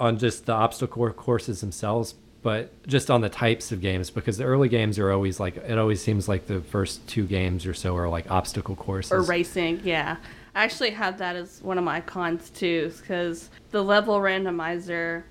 on 0.00 0.18
just 0.18 0.46
the 0.46 0.52
obstacle 0.52 1.10
courses 1.10 1.60
themselves, 1.60 2.14
but 2.42 2.70
just 2.86 3.10
on 3.10 3.22
the 3.22 3.28
types 3.28 3.72
of 3.72 3.80
games 3.80 4.10
because 4.10 4.38
the 4.38 4.44
early 4.44 4.68
games 4.68 4.98
are 4.98 5.10
always 5.10 5.40
like 5.40 5.56
it 5.56 5.78
always 5.78 6.00
seems 6.00 6.28
like 6.28 6.46
the 6.46 6.60
first 6.60 7.06
two 7.08 7.26
games 7.26 7.66
or 7.66 7.74
so 7.74 7.96
are 7.96 8.08
like 8.08 8.30
obstacle 8.30 8.76
courses 8.76 9.10
Or 9.12 9.22
racing, 9.22 9.80
yeah. 9.82 10.16
I 10.56 10.64
actually 10.64 10.90
have 10.90 11.18
that 11.18 11.36
as 11.36 11.62
one 11.62 11.76
of 11.76 11.84
my 11.84 12.00
cons 12.00 12.48
too, 12.48 12.90
because 12.98 13.50
the 13.70 13.84
level 13.84 14.18
randomizer 14.18 15.24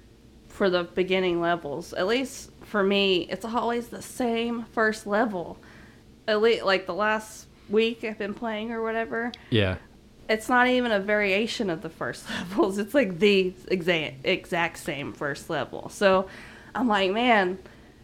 for 0.47 0.69
the 0.69 0.83
beginning 0.83 1.41
levels, 1.41 1.93
at 1.93 2.05
least 2.05 2.51
for 2.61 2.83
me, 2.83 3.27
it's 3.29 3.43
always 3.43 3.87
the 3.87 4.03
same 4.03 4.65
first 4.65 5.07
level. 5.07 5.57
At 6.27 6.41
least, 6.41 6.63
like 6.63 6.85
the 6.85 6.93
last 6.93 7.47
week 7.69 8.03
I've 8.03 8.19
been 8.19 8.35
playing 8.35 8.71
or 8.71 8.83
whatever, 8.83 9.31
yeah 9.49 9.77
it's 10.27 10.49
not 10.49 10.67
even 10.67 10.91
a 10.91 10.99
variation 10.99 11.69
of 11.69 11.81
the 11.81 11.89
first 11.89 12.29
levels. 12.49 12.77
It's 12.77 12.93
like 12.93 13.19
the 13.19 13.53
exact 13.67 14.25
exact 14.25 14.77
same 14.77 15.13
first 15.13 15.49
level. 15.49 15.89
So 15.89 16.27
I'm 16.73 16.87
like, 16.87 17.11
man, 17.11 17.57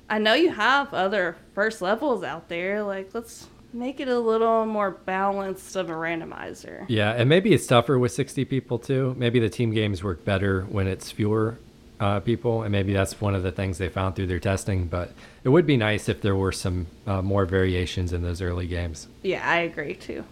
I 0.10 0.20
know 0.20 0.34
you 0.34 0.52
have 0.52 0.94
other 0.94 1.36
first 1.54 1.82
levels 1.82 2.24
out 2.24 2.50
there. 2.50 2.84
Like, 2.84 3.14
let's 3.14 3.48
make 3.74 4.00
it 4.00 4.08
a 4.08 4.20
little 4.20 4.66
more 4.66 4.92
balanced 4.92 5.76
of 5.76 5.90
a 5.90 5.94
randomizer. 5.94 6.86
yeah 6.90 7.12
and 7.14 7.30
maybe 7.30 7.54
it's 7.54 7.66
tougher 7.68 7.98
with 7.98 8.12
60 8.12 8.46
people 8.46 8.78
too 8.80 9.16
maybe 9.18 9.40
the 9.40 9.50
team 9.50 9.72
games 9.72 10.04
work 10.04 10.26
better 10.26 10.64
when 10.64 10.88
it's 10.88 11.12
fewer 11.12 11.58
uh, 12.00 12.20
people 12.20 12.64
and 12.64 12.72
maybe 12.72 12.92
that's 12.94 13.22
one 13.22 13.36
of 13.36 13.44
the 13.44 13.52
things 13.52 13.78
they 13.78 13.88
found 13.88 14.16
through 14.16 14.28
their 14.28 14.40
testing 14.40 14.86
but 14.88 15.12
it 15.44 15.50
would 15.50 15.66
be 15.66 15.78
nice 15.78 16.10
if 16.10 16.22
there 16.22 16.36
were 16.36 16.52
some 16.52 16.88
uh, 17.08 17.22
more 17.22 17.46
variations 17.46 18.12
in 18.12 18.22
those 18.24 18.42
early 18.42 18.68
games 18.68 19.08
Yeah, 19.22 19.48
I 19.48 19.60
agree 19.60 19.94
too. 19.96 20.24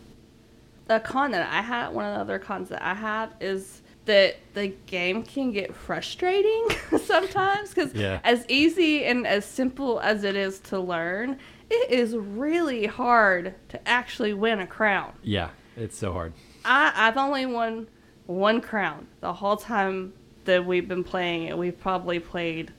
The 0.87 0.99
con 0.99 1.29
that 1.31 1.47
I 1.53 1.61
have, 1.61 1.93
one 1.93 2.05
of 2.05 2.15
the 2.15 2.21
other 2.21 2.39
cons 2.39 2.69
that 2.69 2.81
I 2.83 2.95
have 2.95 3.31
is 3.39 3.83
that 4.05 4.37
the 4.55 4.69
game 4.87 5.21
can 5.21 5.51
get 5.51 5.75
frustrating 5.75 6.65
sometimes 7.03 7.69
because 7.69 7.93
Yeah. 7.93 8.19
as 8.23 8.43
easy 8.49 9.05
and 9.05 9.27
as 9.27 9.45
simple 9.45 9.99
as 9.99 10.23
it 10.23 10.35
is 10.35 10.59
to 10.61 10.79
learn, 10.79 11.37
it 11.69 11.91
is 11.91 12.15
really 12.15 12.85
hard 12.87 13.55
to 13.69 13.87
actually 13.87 14.33
win 14.33 14.59
a 14.59 14.67
crown. 14.67 15.13
yeah 15.23 15.49
it's 15.77 15.97
so 15.97 16.11
hard 16.11 16.33
I, 16.65 16.91
I've 16.95 17.17
only 17.17 17.45
won 17.45 17.87
one 18.25 18.61
crown 18.61 19.07
the 19.21 19.33
whole 19.33 19.57
time 19.57 20.13
that 20.45 20.65
we've 20.65 20.87
been 20.87 21.03
playing 21.03 21.43
it. 21.43 21.57
We've 21.57 21.79
probably 21.79 22.19
played 22.19 22.71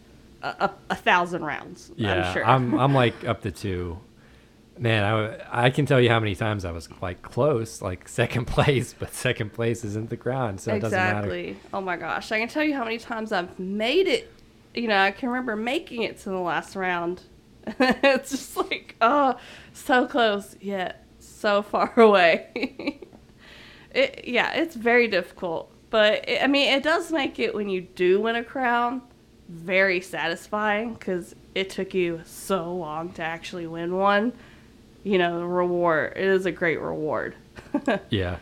a, 0.43 0.49
a, 0.49 0.75
a 0.91 0.95
thousand 0.95 1.45
rounds. 1.45 1.91
Yeah, 1.97 2.27
I'm 2.29 2.33
sure. 2.35 2.45
I'm 2.45 2.79
I'm 2.79 2.95
like 2.95 3.25
up 3.27 3.43
to 3.43 3.51
two. 3.51 3.99
Man, 4.79 5.05
I, 5.05 5.67
I 5.67 5.71
can 5.71 5.85
tell 5.87 6.01
you 6.01 6.09
how 6.09 6.21
many 6.21 6.35
times 6.35 6.65
I 6.65 6.73
was 6.73 6.89
like 7.03 7.21
close, 7.23 7.83
like 7.83 8.09
second 8.09 8.47
place, 8.57 8.95
but 8.99 9.13
second 9.13 9.53
place 9.53 9.85
isn't 9.85 10.11
the 10.11 10.17
crown, 10.17 10.59
so 10.59 10.75
it 10.75 10.81
doesn't 10.81 10.99
matter. 10.99 11.19
exactly. 11.19 11.57
Oh 11.73 11.81
my 11.81 11.97
gosh, 11.97 12.31
I 12.33 12.39
can 12.39 12.49
tell 12.49 12.65
you 12.65 12.75
how 12.75 12.85
many 12.85 12.99
times 12.99 13.33
I've 13.33 13.59
made 13.59 14.07
it. 14.07 14.33
You 14.75 14.89
know, 14.89 14.99
I 14.99 15.11
can 15.11 15.29
remember 15.31 15.57
making 15.57 16.03
it 16.03 16.19
to 16.21 16.31
the 16.31 16.39
last 16.39 16.77
round. 16.77 17.23
it's 17.81 18.31
just 18.31 18.57
like, 18.57 18.97
oh, 19.01 19.37
so 19.73 20.07
close 20.07 20.57
yet 20.61 21.05
so 21.19 21.63
far 21.63 21.93
away. 22.01 23.01
it, 23.95 24.25
yeah, 24.27 24.53
it's 24.53 24.75
very 24.77 25.09
difficult, 25.09 25.71
but 25.91 26.29
it, 26.29 26.43
I 26.43 26.47
mean, 26.47 26.69
it 26.73 26.83
does 26.83 27.11
make 27.13 27.39
it 27.39 27.55
when 27.55 27.69
you 27.69 27.83
do 27.83 28.21
win 28.21 28.37
a 28.37 28.45
crown 28.45 29.03
very 29.49 30.01
satisfying 30.01 30.95
because 30.95 31.35
it 31.55 31.71
took 31.71 31.93
you 31.95 32.21
so 32.25 32.73
long 32.73 33.11
to 33.15 33.23
actually 33.23 33.67
win 33.67 33.97
one. 33.97 34.33
You 35.03 35.19
know, 35.19 35.41
the 35.41 35.47
reward. 35.47 36.13
It 36.17 36.25
is 36.27 36.47
a 36.47 36.53
great 36.53 36.81
reward. 36.81 37.35
Yeah, 38.11 38.37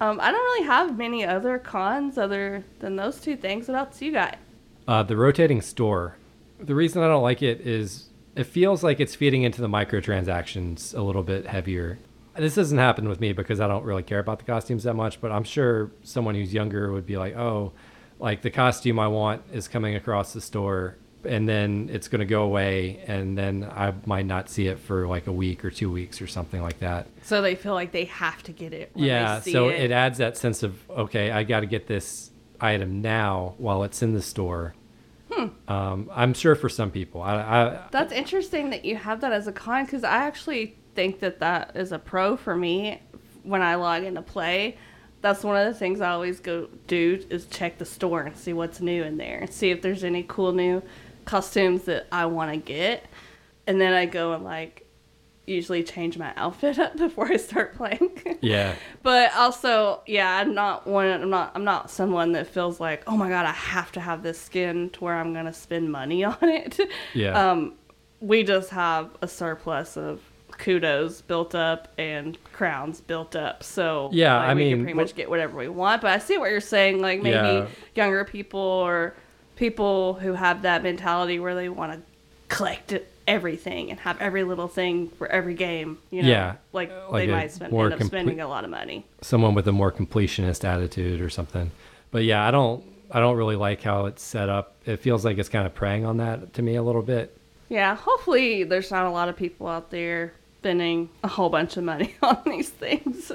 Um, 0.00 0.18
I 0.20 0.30
don't 0.30 0.40
really 0.42 0.66
have 0.66 0.96
many 0.98 1.24
other 1.24 1.58
cons 1.58 2.18
other 2.18 2.64
than 2.80 2.96
those 2.96 3.20
two 3.20 3.36
things. 3.36 3.68
What 3.68 3.76
else 3.76 4.00
you 4.02 4.12
got? 4.12 4.36
uh, 4.86 5.02
the 5.02 5.16
rotating 5.16 5.60
store. 5.62 6.16
The 6.60 6.74
reason 6.74 7.02
I 7.02 7.08
don't 7.08 7.22
like 7.22 7.42
it 7.42 7.60
is 7.66 8.08
it 8.36 8.44
feels 8.44 8.82
like 8.82 9.00
it's 9.00 9.14
feeding 9.14 9.42
into 9.42 9.60
the 9.60 9.68
microtransactions 9.68 10.96
a 10.96 11.02
little 11.02 11.22
bit 11.22 11.46
heavier. 11.46 11.98
This 12.36 12.56
doesn't 12.56 12.78
happen 12.78 13.08
with 13.08 13.20
me 13.20 13.32
because 13.32 13.60
I 13.60 13.68
don't 13.68 13.84
really 13.84 14.02
care 14.02 14.18
about 14.18 14.38
the 14.38 14.44
costumes 14.44 14.84
that 14.84 14.94
much, 14.94 15.20
but 15.20 15.30
I'm 15.30 15.44
sure 15.44 15.92
someone 16.02 16.34
who's 16.34 16.52
younger 16.52 16.90
would 16.90 17.06
be 17.06 17.16
like, 17.16 17.36
oh, 17.36 17.72
like 18.18 18.42
the 18.42 18.50
costume 18.50 18.98
I 18.98 19.06
want 19.06 19.42
is 19.52 19.68
coming 19.68 19.94
across 19.94 20.32
the 20.32 20.40
store 20.40 20.96
and 21.24 21.48
then 21.48 21.88
it's 21.92 22.08
going 22.08 22.20
to 22.20 22.26
go 22.26 22.42
away 22.42 23.02
and 23.06 23.38
then 23.38 23.64
I 23.64 23.94
might 24.04 24.26
not 24.26 24.50
see 24.50 24.66
it 24.66 24.78
for 24.78 25.06
like 25.06 25.26
a 25.26 25.32
week 25.32 25.64
or 25.64 25.70
two 25.70 25.90
weeks 25.90 26.20
or 26.20 26.26
something 26.26 26.60
like 26.60 26.80
that. 26.80 27.06
So 27.22 27.40
they 27.40 27.54
feel 27.54 27.74
like 27.74 27.92
they 27.92 28.04
have 28.06 28.42
to 28.44 28.52
get 28.52 28.72
it. 28.72 28.90
When 28.94 29.04
yeah, 29.04 29.36
they 29.38 29.44
see 29.44 29.52
so 29.52 29.68
it. 29.68 29.80
it 29.80 29.90
adds 29.90 30.18
that 30.18 30.36
sense 30.36 30.62
of 30.62 30.78
okay, 30.90 31.30
I 31.30 31.44
got 31.44 31.60
to 31.60 31.66
get 31.66 31.86
this 31.86 32.30
item 32.60 33.00
now 33.00 33.54
while 33.58 33.84
it's 33.84 34.02
in 34.02 34.12
the 34.12 34.22
store. 34.22 34.74
Um, 35.68 36.10
I'm 36.12 36.34
sure 36.34 36.54
for 36.54 36.68
some 36.68 36.90
people, 36.90 37.22
I, 37.22 37.36
I 37.36 37.86
That's 37.90 38.12
interesting 38.12 38.70
that 38.70 38.84
you 38.84 38.96
have 38.96 39.20
that 39.20 39.32
as 39.32 39.46
a 39.46 39.52
con 39.52 39.84
because 39.84 40.04
I 40.04 40.16
actually 40.16 40.76
think 40.94 41.20
that 41.20 41.40
that 41.40 41.72
is 41.74 41.92
a 41.92 41.98
pro 41.98 42.36
for 42.36 42.56
me 42.56 43.00
when 43.42 43.62
I 43.62 43.74
log 43.74 44.04
into 44.04 44.22
play. 44.22 44.76
That's 45.20 45.42
one 45.42 45.56
of 45.56 45.66
the 45.72 45.78
things 45.78 46.00
I 46.00 46.10
always 46.10 46.40
go 46.40 46.68
do 46.86 47.24
is 47.30 47.46
check 47.46 47.78
the 47.78 47.84
store 47.84 48.22
and 48.22 48.36
see 48.36 48.52
what's 48.52 48.80
new 48.80 49.02
in 49.02 49.16
there 49.16 49.38
and 49.38 49.50
see 49.50 49.70
if 49.70 49.80
there's 49.80 50.04
any 50.04 50.22
cool 50.22 50.52
new 50.52 50.82
costumes 51.24 51.84
that 51.84 52.06
I 52.12 52.26
want 52.26 52.52
to 52.52 52.58
get. 52.58 53.06
And 53.66 53.80
then 53.80 53.94
I 53.94 54.06
go 54.06 54.34
and 54.34 54.44
like 54.44 54.83
usually 55.46 55.82
change 55.84 56.16
my 56.18 56.32
outfit 56.36 56.78
up 56.78 56.96
before 56.98 57.26
I 57.26 57.36
start 57.36 57.74
playing. 57.76 58.38
yeah, 58.40 58.74
But 59.02 59.34
also, 59.34 60.00
yeah, 60.06 60.36
I'm 60.38 60.54
not 60.54 60.86
one. 60.86 61.06
I'm 61.08 61.30
not. 61.30 61.52
I'm 61.54 61.64
not 61.64 61.90
someone 61.90 62.32
that 62.32 62.46
feels 62.46 62.80
like, 62.80 63.02
oh 63.06 63.16
my 63.16 63.28
god, 63.28 63.44
I 63.46 63.52
have 63.52 63.92
to 63.92 64.00
have 64.00 64.22
this 64.22 64.40
skin 64.40 64.90
to 64.90 65.04
where 65.04 65.14
I'm 65.14 65.32
gonna 65.34 65.52
spend 65.52 65.90
money 65.92 66.24
on 66.24 66.36
it. 66.42 66.80
Yeah. 67.12 67.50
Um, 67.50 67.74
we 68.20 68.42
just 68.42 68.70
have 68.70 69.10
a 69.20 69.28
surplus 69.28 69.96
of 69.98 70.20
kudos 70.56 71.20
built 71.20 71.54
up 71.54 71.88
and 71.98 72.38
crowns 72.52 73.00
built 73.00 73.34
up. 73.36 73.62
So 73.62 74.08
Yeah, 74.12 74.38
like, 74.38 74.48
I 74.48 74.54
we 74.54 74.60
mean, 74.64 74.70
can 74.76 74.84
pretty 74.84 74.94
much 74.96 75.14
get 75.14 75.28
whatever 75.28 75.58
we 75.58 75.68
want. 75.68 76.00
But 76.00 76.12
I 76.12 76.18
see 76.18 76.38
what 76.38 76.50
you're 76.50 76.60
saying. 76.60 77.00
Like 77.02 77.20
maybe 77.20 77.34
Yeah. 77.36 77.66
younger 77.94 78.24
people 78.24 78.60
or 78.60 79.14
people 79.56 80.14
who 80.14 80.32
have 80.34 80.62
that 80.62 80.82
mentality 80.82 81.38
where 81.40 81.54
they 81.54 81.68
want 81.68 81.92
to 81.92 82.00
collect 82.54 82.92
everything 83.26 83.90
and 83.90 83.98
have 84.00 84.20
every 84.20 84.44
little 84.44 84.68
thing 84.68 85.08
for 85.10 85.26
every 85.28 85.54
game. 85.54 85.98
You 86.10 86.22
know, 86.22 86.28
Yeah, 86.28 86.54
like, 86.72 86.90
like 87.10 87.26
they 87.26 87.32
might 87.32 87.50
spend 87.52 87.72
end 87.72 87.82
up 87.92 87.98
complete- 87.98 88.06
spending 88.08 88.40
a 88.40 88.48
lot 88.48 88.64
of 88.64 88.70
money. 88.70 89.04
someone 89.22 89.54
with 89.54 89.66
a 89.68 89.72
more 89.72 89.90
completionist 89.92 90.64
attitude 90.64 91.20
or 91.20 91.30
something. 91.30 91.70
But 92.10 92.24
yeah, 92.24 92.46
I 92.46 92.50
don't 92.50 92.84
I 93.10 93.20
don't 93.20 93.36
really 93.36 93.56
like 93.56 93.82
how 93.82 94.06
it's 94.06 94.22
set 94.22 94.48
up. 94.48 94.74
It 94.86 94.96
feels 94.98 95.24
like 95.24 95.38
it's 95.38 95.48
kind 95.48 95.66
of 95.66 95.74
preying 95.74 96.04
on 96.04 96.16
that 96.18 96.54
to 96.54 96.62
me 96.62 96.74
a 96.76 96.82
little 96.82 97.02
bit. 97.02 97.36
Yeah, 97.68 97.94
hopefully 97.96 98.64
there's 98.64 98.90
not 98.90 99.06
a 99.06 99.10
lot 99.10 99.28
of 99.28 99.36
people 99.36 99.66
out 99.68 99.90
there 99.90 100.32
spending 100.60 101.08
a 101.22 101.28
whole 101.28 101.48
bunch 101.50 101.76
of 101.76 101.84
money 101.84 102.14
on 102.22 102.38
these 102.46 102.68
things. 102.70 103.30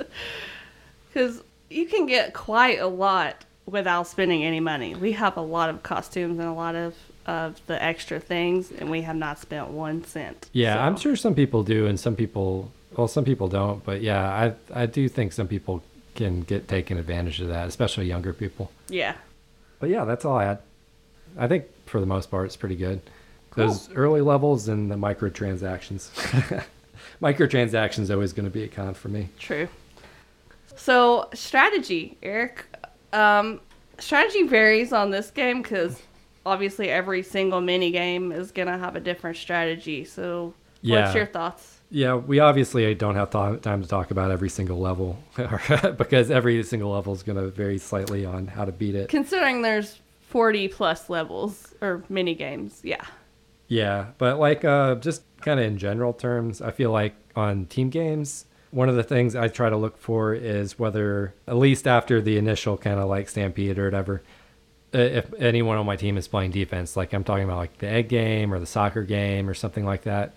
Because 1.08 1.42
you 1.70 1.86
can 1.86 2.06
get 2.06 2.34
quite 2.34 2.80
a 2.80 2.88
lot 2.88 3.46
without 3.66 4.08
spending 4.08 4.44
any 4.44 4.60
money. 4.60 4.96
We 4.96 5.12
have 5.14 5.38
a 5.38 5.42
lot 5.42 5.70
of 5.70 5.84
costumes 5.84 6.40
and 6.40 6.48
a 6.48 6.54
lot 6.54 6.76
of, 6.76 6.96
of 7.26 7.62
the 7.68 7.82
extra 7.82 8.20
things, 8.20 8.72
and 8.72 8.90
we 8.90 9.02
have 9.02 9.16
not 9.16 9.40
spent 9.40 9.70
one 9.70 10.04
cent. 10.06 10.50
Yeah, 10.54 10.76
So, 10.76 10.80
I'm 10.80 10.98
sure 10.98 11.16
some 11.16 11.36
people 11.36 11.64
do, 11.64 11.86
and 11.86 12.00
some 12.00 12.16
people, 12.16 12.72
well, 12.96 13.08
some 13.08 13.24
people 13.24 13.48
don't. 13.48 13.84
But 13.84 14.02
yeah, 14.02 14.54
I 14.74 14.84
I 14.84 14.86
do 14.86 15.08
think 15.10 15.34
some 15.34 15.48
people 15.48 15.84
can 16.16 16.42
get 16.42 16.68
taken 16.68 16.98
advantage 16.98 17.40
of 17.42 17.48
that, 17.50 17.68
especially 17.68 18.08
younger 18.08 18.34
people. 18.34 18.72
Yeah. 18.90 19.16
But 19.80 19.90
yeah, 19.90 20.06
that's 20.06 20.26
all 20.26 20.38
I 20.38 20.46
had. 20.46 20.60
I 21.38 21.48
think 21.48 21.66
for 21.86 22.00
the 22.00 22.06
most 22.06 22.30
part, 22.32 22.46
it's 22.46 22.56
pretty 22.56 22.76
good. 22.76 23.02
Those 23.56 23.92
early 23.94 24.22
levels 24.22 24.68
and 24.68 24.90
the 24.90 24.96
microtransactions. 24.96 26.12
microtransactions 27.22 28.14
always 28.14 28.32
going 28.34 28.46
to 28.46 28.52
be 28.52 28.64
a 28.64 28.68
con 28.68 28.94
for 28.94 29.10
me. 29.10 29.30
True. 29.38 29.68
So 30.76 31.30
strategy, 31.34 32.18
Eric. 32.24 32.66
Um, 33.12 33.60
strategy 33.98 34.44
varies 34.44 34.94
on 34.94 35.12
this 35.12 35.32
game 35.32 35.62
because 35.62 36.02
obviously 36.50 36.90
every 36.90 37.24
single 37.24 37.62
mini 37.62 37.92
game 37.92 38.32
is 38.32 38.52
gonna 38.52 38.78
have 38.78 38.96
a 38.96 39.00
different 39.00 39.38
strategy. 39.38 40.04
So, 40.06 40.54
Yeah. 40.82 41.04
what's 41.04 41.16
your 41.16 41.26
thoughts? 41.26 41.78
Yeah, 41.92 42.16
we 42.16 42.40
obviously 42.40 42.94
don't 42.96 43.16
have 43.16 43.32
th- 43.32 43.62
time 43.62 43.82
to 43.82 43.88
talk 43.88 44.12
about 44.12 44.30
every 44.32 44.50
single 44.50 44.80
level 44.80 45.18
because 45.98 46.30
every 46.30 46.62
single 46.64 46.92
level 46.92 47.14
is 47.14 47.24
going 47.24 47.38
to 47.38 47.48
vary 47.48 47.80
slightly 47.80 48.26
on 48.26 48.46
how 48.46 48.64
to 48.66 48.72
beat 48.72 48.94
it. 48.94 49.10
Considering 49.10 49.64
there's 49.64 50.00
40 50.28 50.68
plus 50.68 51.10
levels 51.10 51.74
or 51.82 52.04
mini 52.08 52.36
games, 52.36 52.82
yeah. 52.84 53.04
Yeah, 53.68 54.08
but 54.20 54.40
like 54.40 54.64
uh, 54.64 54.96
just 54.96 55.24
kind 55.42 55.60
of 55.60 55.66
in 55.66 55.78
general 55.80 56.14
terms, 56.14 56.62
I 56.62 56.70
feel 56.72 56.92
like 56.92 57.16
on 57.36 57.66
team 57.66 57.90
games, 57.90 58.46
one 58.72 58.88
of 58.88 58.96
the 58.96 59.04
things 59.04 59.36
I 59.36 59.48
try 59.48 59.72
to 59.72 59.78
look 59.78 59.98
for 59.98 60.36
is 60.36 60.78
whether, 60.78 61.34
at 61.48 61.58
least 61.58 61.88
after 61.88 62.22
the 62.22 62.38
initial 62.38 62.78
kind 62.78 63.00
of 63.00 63.10
like 63.10 63.30
stampede 63.30 63.80
or 63.80 63.86
whatever, 63.86 64.22
if 64.94 65.32
anyone 65.40 65.78
on 65.78 65.86
my 65.86 65.96
team 65.96 66.18
is 66.18 66.28
playing 66.28 66.52
defense, 66.52 66.98
like 66.98 67.14
I'm 67.14 67.24
talking 67.24 67.44
about 67.44 67.58
like 67.58 67.78
the 67.78 67.88
egg 67.88 68.10
game 68.10 68.54
or 68.54 68.60
the 68.60 68.66
soccer 68.66 69.04
game 69.04 69.50
or 69.50 69.54
something 69.54 69.86
like 69.86 70.04
that, 70.04 70.34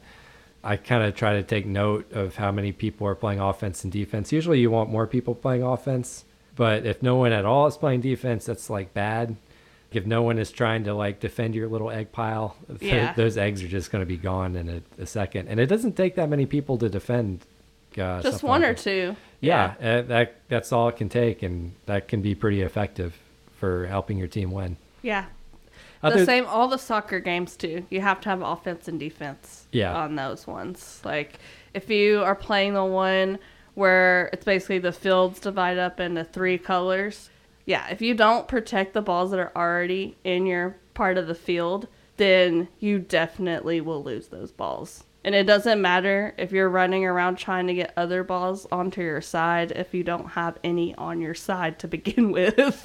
I 0.65 0.77
kind 0.77 1.03
of 1.03 1.15
try 1.15 1.35
to 1.35 1.43
take 1.43 1.67
note 1.67 2.13
of 2.13 2.37
how 2.37 2.53
many 2.53 2.73
people 2.73 3.07
are 3.07 3.15
playing 3.15 3.41
offense 3.41 3.83
and 3.85 3.93
defense. 3.93 4.31
Usually 4.33 4.61
you 4.61 4.71
want 4.71 4.91
more 4.91 5.07
people 5.07 5.35
playing 5.35 5.63
offense, 5.63 6.25
but 6.55 6.87
if 6.87 7.03
no 7.03 7.17
one 7.17 7.33
at 7.33 7.45
all 7.45 7.67
is 7.67 7.77
playing 7.77 8.01
defense, 8.03 8.45
that's 8.47 8.69
like 8.71 8.93
bad. 8.95 9.37
If 9.91 10.07
no 10.07 10.23
one 10.23 10.39
is 10.39 10.51
trying 10.51 10.85
to 10.85 10.95
like 10.95 11.21
defend 11.21 11.55
your 11.55 11.69
little 11.69 11.91
egg 11.91 12.13
pile, 12.13 12.57
Yeah. 12.81 13.13
those 13.15 13.37
eggs 13.37 13.63
are 13.63 13.69
just 13.69 13.91
going 13.91 14.03
to 14.03 14.07
be 14.07 14.17
gone 14.17 14.57
in 14.57 14.69
a, 14.69 15.03
a 15.03 15.07
second. 15.07 15.49
And 15.49 15.59
it 15.61 15.67
doesn't 15.67 15.97
take 15.97 16.15
that 16.15 16.29
many 16.29 16.47
people 16.47 16.79
to 16.79 16.89
defend. 16.89 17.45
Uh, 17.99 18.23
Just 18.23 18.43
one 18.43 18.63
like 18.63 18.71
or 18.71 18.75
that. 18.75 18.83
two. 18.83 19.17
Yeah, 19.41 19.75
uh, 19.79 20.01
that 20.03 20.37
that's 20.49 20.73
all 20.73 20.89
it 20.89 20.97
can 20.97 21.11
take, 21.11 21.43
and 21.43 21.75
that 21.85 22.09
can 22.09 22.23
be 22.23 22.35
pretty 22.35 22.63
effective 22.63 23.19
for 23.63 23.87
helping 23.87 24.19
your 24.19 24.27
team 24.27 24.51
win. 24.51 24.77
Yeah. 25.03 25.27
Other- 26.03 26.19
the 26.19 26.27
same, 26.27 26.47
all 26.47 26.67
the 26.67 26.79
soccer 26.79 27.21
games 27.21 27.55
too. 27.55 27.87
You 27.91 28.01
have 28.01 28.21
to 28.23 28.29
have 28.29 28.43
offense 28.43 28.89
and 28.89 28.99
defense. 28.99 29.69
Yeah. 29.71 29.95
On 29.95 30.17
those 30.17 30.49
ones, 30.49 31.01
like 31.05 31.39
if 31.73 31.89
you 31.89 32.25
are 32.25 32.35
playing 32.35 32.75
the 32.75 32.85
one 32.85 33.39
where 33.75 34.31
it's 34.33 34.45
basically 34.45 34.81
the 34.81 34.91
fields 34.91 35.39
divide 35.39 35.79
up 35.79 36.01
into 36.01 36.25
three 36.25 36.59
colors. 36.59 37.31
Yeah, 37.65 37.87
if 37.89 38.03
you 38.03 38.15
don't 38.15 38.49
protect 38.49 38.95
the 38.95 39.01
balls 39.01 39.31
that 39.31 39.39
are 39.39 39.53
already 39.55 40.17
in 40.25 40.45
your 40.47 40.75
part 40.95 41.17
of 41.17 41.29
the 41.29 41.35
field, 41.37 41.87
then 42.17 42.67
you 42.81 42.99
definitely 42.99 43.81
will 43.81 44.03
lose 44.03 44.27
those 44.27 44.51
balls. 44.51 45.05
And 45.25 45.35
it 45.35 45.45
doesn't 45.45 45.81
matter 45.81 46.35
if 46.37 46.51
you're 46.51 46.69
running 46.69 47.05
around 47.05 47.37
trying 47.37 47.69
to 47.69 47.75
get 47.75 47.93
other 47.97 48.25
balls 48.25 48.67
onto 48.73 49.03
your 49.03 49.21
side 49.21 49.71
if 49.73 49.95
you 49.95 50.03
don't 50.03 50.31
have 50.31 50.59
any 50.65 50.95
on 50.97 51.21
your 51.21 51.35
side 51.35 51.79
to 51.81 51.89
begin 51.89 52.33
with. 52.33 52.85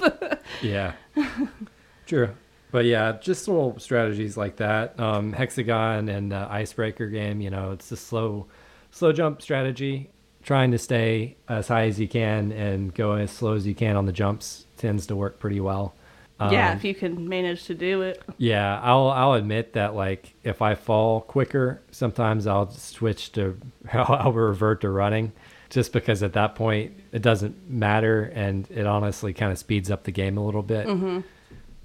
Yeah, 0.62 0.92
true. 2.06 2.30
But 2.70 2.84
yeah, 2.84 3.12
just 3.20 3.48
little 3.48 3.78
strategies 3.78 4.36
like 4.36 4.56
that. 4.56 4.98
Um, 5.00 5.32
Hex-A-Gone 5.32 6.08
and 6.08 6.32
uh, 6.32 6.48
icebreaker 6.50 7.08
game. 7.08 7.40
You 7.40 7.50
know, 7.50 7.72
it's 7.72 7.90
a 7.90 7.96
slow, 7.96 8.46
slow 8.90 9.12
jump 9.12 9.42
strategy. 9.42 10.10
Trying 10.42 10.70
to 10.70 10.78
stay 10.78 11.36
as 11.48 11.68
high 11.68 11.86
as 11.86 11.98
you 11.98 12.08
can 12.08 12.52
and 12.52 12.94
go 12.94 13.14
as 13.14 13.30
slow 13.30 13.54
as 13.54 13.66
you 13.66 13.74
can 13.74 13.96
on 13.96 14.06
the 14.06 14.12
jumps 14.12 14.66
tends 14.76 15.06
to 15.08 15.16
work 15.16 15.40
pretty 15.40 15.60
well. 15.60 15.94
Yeah, 16.40 16.70
Um, 16.70 16.76
if 16.76 16.84
you 16.84 16.94
can 16.94 17.28
manage 17.28 17.64
to 17.64 17.74
do 17.74 18.02
it. 18.02 18.22
Yeah, 18.36 18.80
I'll 18.82 19.08
I'll 19.08 19.32
admit 19.34 19.72
that 19.72 19.94
like 19.94 20.34
if 20.44 20.62
I 20.62 20.74
fall 20.74 21.20
quicker, 21.20 21.80
sometimes 21.90 22.46
I'll 22.46 22.70
switch 22.70 23.32
to 23.32 23.58
I'll 23.92 24.32
revert 24.32 24.80
to 24.82 24.90
running, 24.90 25.32
just 25.70 25.92
because 25.92 26.22
at 26.22 26.34
that 26.34 26.54
point 26.54 26.92
it 27.12 27.22
doesn't 27.22 27.68
matter 27.68 28.24
and 28.34 28.66
it 28.70 28.86
honestly 28.86 29.32
kind 29.32 29.50
of 29.52 29.58
speeds 29.58 29.90
up 29.90 30.04
the 30.04 30.12
game 30.12 30.36
a 30.38 30.44
little 30.44 30.62
bit. 30.62 30.86
Mm-hmm. 30.86 31.20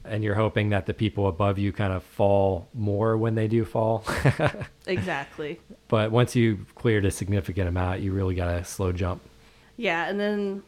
And 0.06 0.22
you're 0.22 0.36
hoping 0.36 0.70
that 0.72 0.86
the 0.86 0.93
people 0.93 1.28
above 1.30 1.58
you 1.58 1.72
kind 1.72 1.93
of 1.93 2.04
fall 2.04 2.68
more 2.74 3.16
when 3.18 3.36
they 3.36 3.47
do 3.47 3.64
fall. 3.64 4.04
Exactly. 4.86 5.60
but 5.88 6.12
once 6.12 6.36
you've 6.36 6.76
cleared 6.76 7.06
a 7.06 7.12
significant 7.12 7.70
amount, 7.70 8.01
you 8.01 8.12
really 8.12 8.36
got 8.36 8.51
to 8.51 8.64
slow 8.66 8.91
jump. 8.91 9.22
Yeah, 9.78 10.06
and 10.10 10.20
then 10.20 10.64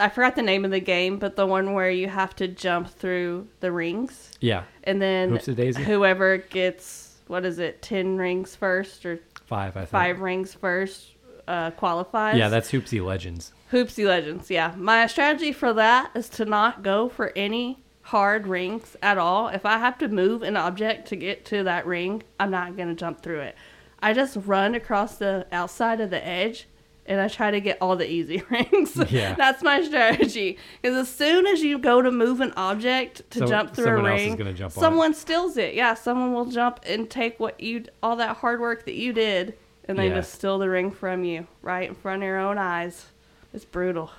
I 0.00 0.08
forgot 0.08 0.34
the 0.34 0.42
name 0.42 0.64
of 0.64 0.70
the 0.70 0.80
game, 0.80 1.18
but 1.18 1.36
the 1.36 1.46
one 1.46 1.74
where 1.74 1.90
you 1.90 2.08
have 2.08 2.34
to 2.36 2.48
jump 2.48 2.88
through 2.88 3.46
the 3.60 3.70
rings, 3.70 4.30
Yeah, 4.40 4.64
and 4.84 5.00
then 5.00 5.30
Hoopsie 5.30 5.54
Daisy? 5.54 5.82
whoever 5.84 6.38
gets 6.38 7.18
what 7.26 7.44
is 7.44 7.58
it, 7.58 7.80
ten 7.82 8.16
rings 8.16 8.56
first 8.56 9.06
or 9.06 9.20
five 9.46 9.76
I 9.76 9.80
think. 9.80 9.90
five 9.90 10.20
rings 10.20 10.54
first 10.54 11.12
uh, 11.46 11.70
qualifies. 11.72 12.36
Yeah, 12.38 12.48
that's 12.48 12.70
Hoopsie 12.72 13.04
Legends. 13.04 13.52
Hoopsie 13.72 14.06
Legends. 14.06 14.50
Yeah, 14.50 14.74
my 14.76 15.06
strategy 15.06 15.52
for 15.52 15.72
that 15.74 16.10
is 16.14 16.28
to 16.30 16.44
not 16.44 16.82
go 16.82 17.08
for 17.08 17.32
any 17.36 17.82
hard 18.02 18.46
rings 18.48 18.96
at 19.02 19.18
all. 19.18 19.48
If 19.48 19.64
I 19.64 19.78
have 19.78 19.96
to 19.98 20.08
move 20.08 20.42
an 20.42 20.56
object 20.56 21.06
to 21.08 21.16
get 21.16 21.44
to 21.46 21.62
that 21.64 21.86
ring, 21.86 22.22
I'm 22.40 22.50
not 22.50 22.76
gonna 22.76 22.94
jump 22.94 23.22
through 23.22 23.40
it. 23.40 23.56
I 24.02 24.12
just 24.14 24.36
run 24.46 24.74
across 24.74 25.16
the 25.18 25.46
outside 25.52 26.00
of 26.00 26.10
the 26.10 26.26
edge. 26.26 26.66
And 27.10 27.20
I 27.20 27.26
try 27.28 27.50
to 27.50 27.60
get 27.60 27.76
all 27.80 27.96
the 27.96 28.08
easy 28.08 28.42
rings. 28.50 28.96
Yeah. 29.10 29.34
That's 29.34 29.62
my 29.64 29.82
strategy. 29.82 30.56
Because 30.80 30.96
as 30.96 31.14
soon 31.14 31.46
as 31.46 31.60
you 31.60 31.76
go 31.76 32.00
to 32.00 32.10
move 32.10 32.40
an 32.40 32.52
object 32.56 33.28
to 33.32 33.40
So- 33.40 33.46
jump 33.46 33.74
through 33.74 33.84
a 33.84 33.86
someone 33.88 34.12
else 34.12 34.20
is 34.20 34.26
ring, 34.38 34.40
on 34.42 34.46
it. 34.46 34.72
someone 34.72 35.14
steals 35.14 35.56
it. 35.56 35.74
Yeah, 35.74 35.94
someone 35.94 36.32
will 36.32 36.46
jump 36.46 36.80
and 36.86 37.10
take 37.10 37.40
what 37.40 37.60
you 37.60 37.84
all 38.02 38.14
that 38.16 38.36
hard 38.38 38.60
work 38.60 38.84
that 38.84 38.94
you 38.94 39.12
did, 39.12 39.54
and 39.86 39.98
they 39.98 40.08
Yeah. 40.08 40.14
just 40.14 40.32
steal 40.34 40.58
the 40.58 40.70
ring 40.70 40.92
from 40.92 41.24
you 41.24 41.48
right 41.62 41.88
in 41.88 41.96
front 41.96 42.22
of 42.22 42.26
your 42.26 42.38
own 42.38 42.58
eyes. 42.58 43.06
It's 43.52 43.64
brutal. 43.64 44.12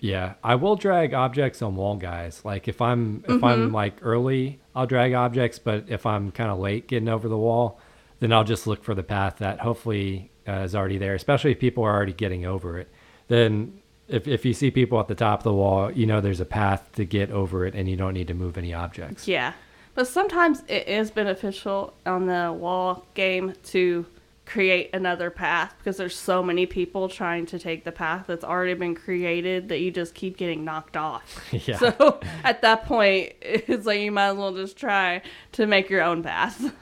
Yeah, 0.00 0.34
I 0.44 0.56
will 0.56 0.76
drag 0.76 1.14
objects 1.14 1.62
on 1.62 1.76
wall 1.76 1.96
guys. 1.96 2.44
Like 2.44 2.68
if 2.68 2.82
I'm 2.82 3.24
if 3.28 3.42
I'm 3.42 3.66
mm-hmm. 3.66 3.74
like 3.74 3.94
early, 4.02 4.58
I'll 4.74 4.86
drag 4.86 5.14
objects, 5.14 5.58
but 5.58 5.84
if 5.88 6.04
I'm 6.04 6.32
kind 6.32 6.50
of 6.50 6.58
late 6.58 6.86
getting 6.86 7.08
over 7.08 7.28
the 7.28 7.38
wall, 7.38 7.80
then 8.20 8.32
I'll 8.32 8.44
just 8.44 8.66
look 8.66 8.82
for 8.84 8.94
the 8.94 9.02
path 9.02 9.36
that 9.38 9.60
hopefully 9.60 10.30
uh, 10.48 10.60
is 10.60 10.74
already 10.74 10.98
there, 10.98 11.14
especially 11.14 11.52
if 11.52 11.58
people 11.60 11.84
are 11.84 11.94
already 11.94 12.12
getting 12.12 12.44
over 12.46 12.78
it. 12.78 12.88
Then 13.28 13.80
if 14.08 14.28
if 14.28 14.44
you 14.44 14.52
see 14.54 14.70
people 14.70 15.00
at 15.00 15.08
the 15.08 15.14
top 15.14 15.40
of 15.40 15.44
the 15.44 15.52
wall, 15.52 15.90
you 15.90 16.06
know 16.06 16.20
there's 16.20 16.40
a 16.40 16.44
path 16.44 16.90
to 16.92 17.04
get 17.04 17.30
over 17.30 17.66
it 17.66 17.74
and 17.74 17.88
you 17.88 17.96
don't 17.96 18.14
need 18.14 18.28
to 18.28 18.34
move 18.34 18.56
any 18.56 18.72
objects. 18.72 19.26
Yeah. 19.26 19.52
But 19.94 20.06
sometimes 20.06 20.62
it 20.68 20.86
is 20.88 21.10
beneficial 21.10 21.94
on 22.04 22.26
the 22.26 22.52
wall 22.52 23.06
game 23.14 23.54
to 23.64 24.04
create 24.44 24.90
another 24.94 25.28
path 25.28 25.74
because 25.78 25.96
there's 25.96 26.14
so 26.16 26.40
many 26.40 26.66
people 26.66 27.08
trying 27.08 27.46
to 27.46 27.58
take 27.58 27.82
the 27.82 27.90
path 27.90 28.26
that's 28.28 28.44
already 28.44 28.74
been 28.74 28.94
created 28.94 29.68
that 29.70 29.80
you 29.80 29.90
just 29.90 30.14
keep 30.14 30.36
getting 30.36 30.64
knocked 30.64 30.96
off. 30.96 31.42
Yeah. 31.66 31.78
So 31.78 32.20
at 32.44 32.62
that 32.62 32.84
point, 32.84 33.32
it's 33.42 33.86
like 33.86 33.98
you 34.00 34.12
might 34.12 34.28
as 34.28 34.36
well 34.36 34.54
just 34.54 34.76
try 34.76 35.22
to 35.52 35.66
make 35.66 35.90
your 35.90 36.02
own 36.02 36.22
path 36.22 36.72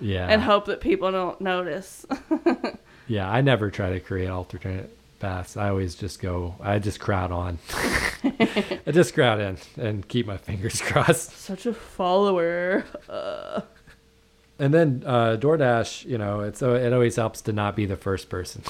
Yeah. 0.00 0.28
and 0.28 0.40
hope 0.40 0.64
that 0.66 0.80
people 0.80 1.10
don't 1.12 1.38
notice. 1.42 2.06
Yeah, 3.10 3.28
I 3.28 3.40
never 3.40 3.70
try 3.72 3.90
to 3.90 3.98
create 3.98 4.28
alternate 4.28 4.96
paths. 5.18 5.56
I 5.56 5.68
always 5.68 5.96
just 5.96 6.20
go 6.22 6.54
I 6.60 6.78
just 6.78 7.00
crowd 7.00 7.32
on. 7.32 7.58
I 8.22 8.90
just 8.92 9.14
crowd 9.14 9.40
in 9.40 9.56
and 9.76 10.06
keep 10.06 10.26
my 10.26 10.36
fingers 10.36 10.80
crossed. 10.88 11.32
Such 11.32 11.66
a 11.66 11.74
follower. 11.74 12.84
Uh, 13.08 13.62
And 14.60 14.72
then 14.72 15.02
uh, 15.06 15.34
Door 15.36 15.56
Dash, 15.56 16.04
you 16.04 16.18
know, 16.18 16.40
it's 16.40 16.62
uh, 16.62 16.74
it 16.74 16.92
always 16.92 17.16
helps 17.16 17.40
to 17.42 17.52
not 17.52 17.74
be 17.74 17.84
the 17.86 17.96
first 17.96 18.28
person, 18.28 18.62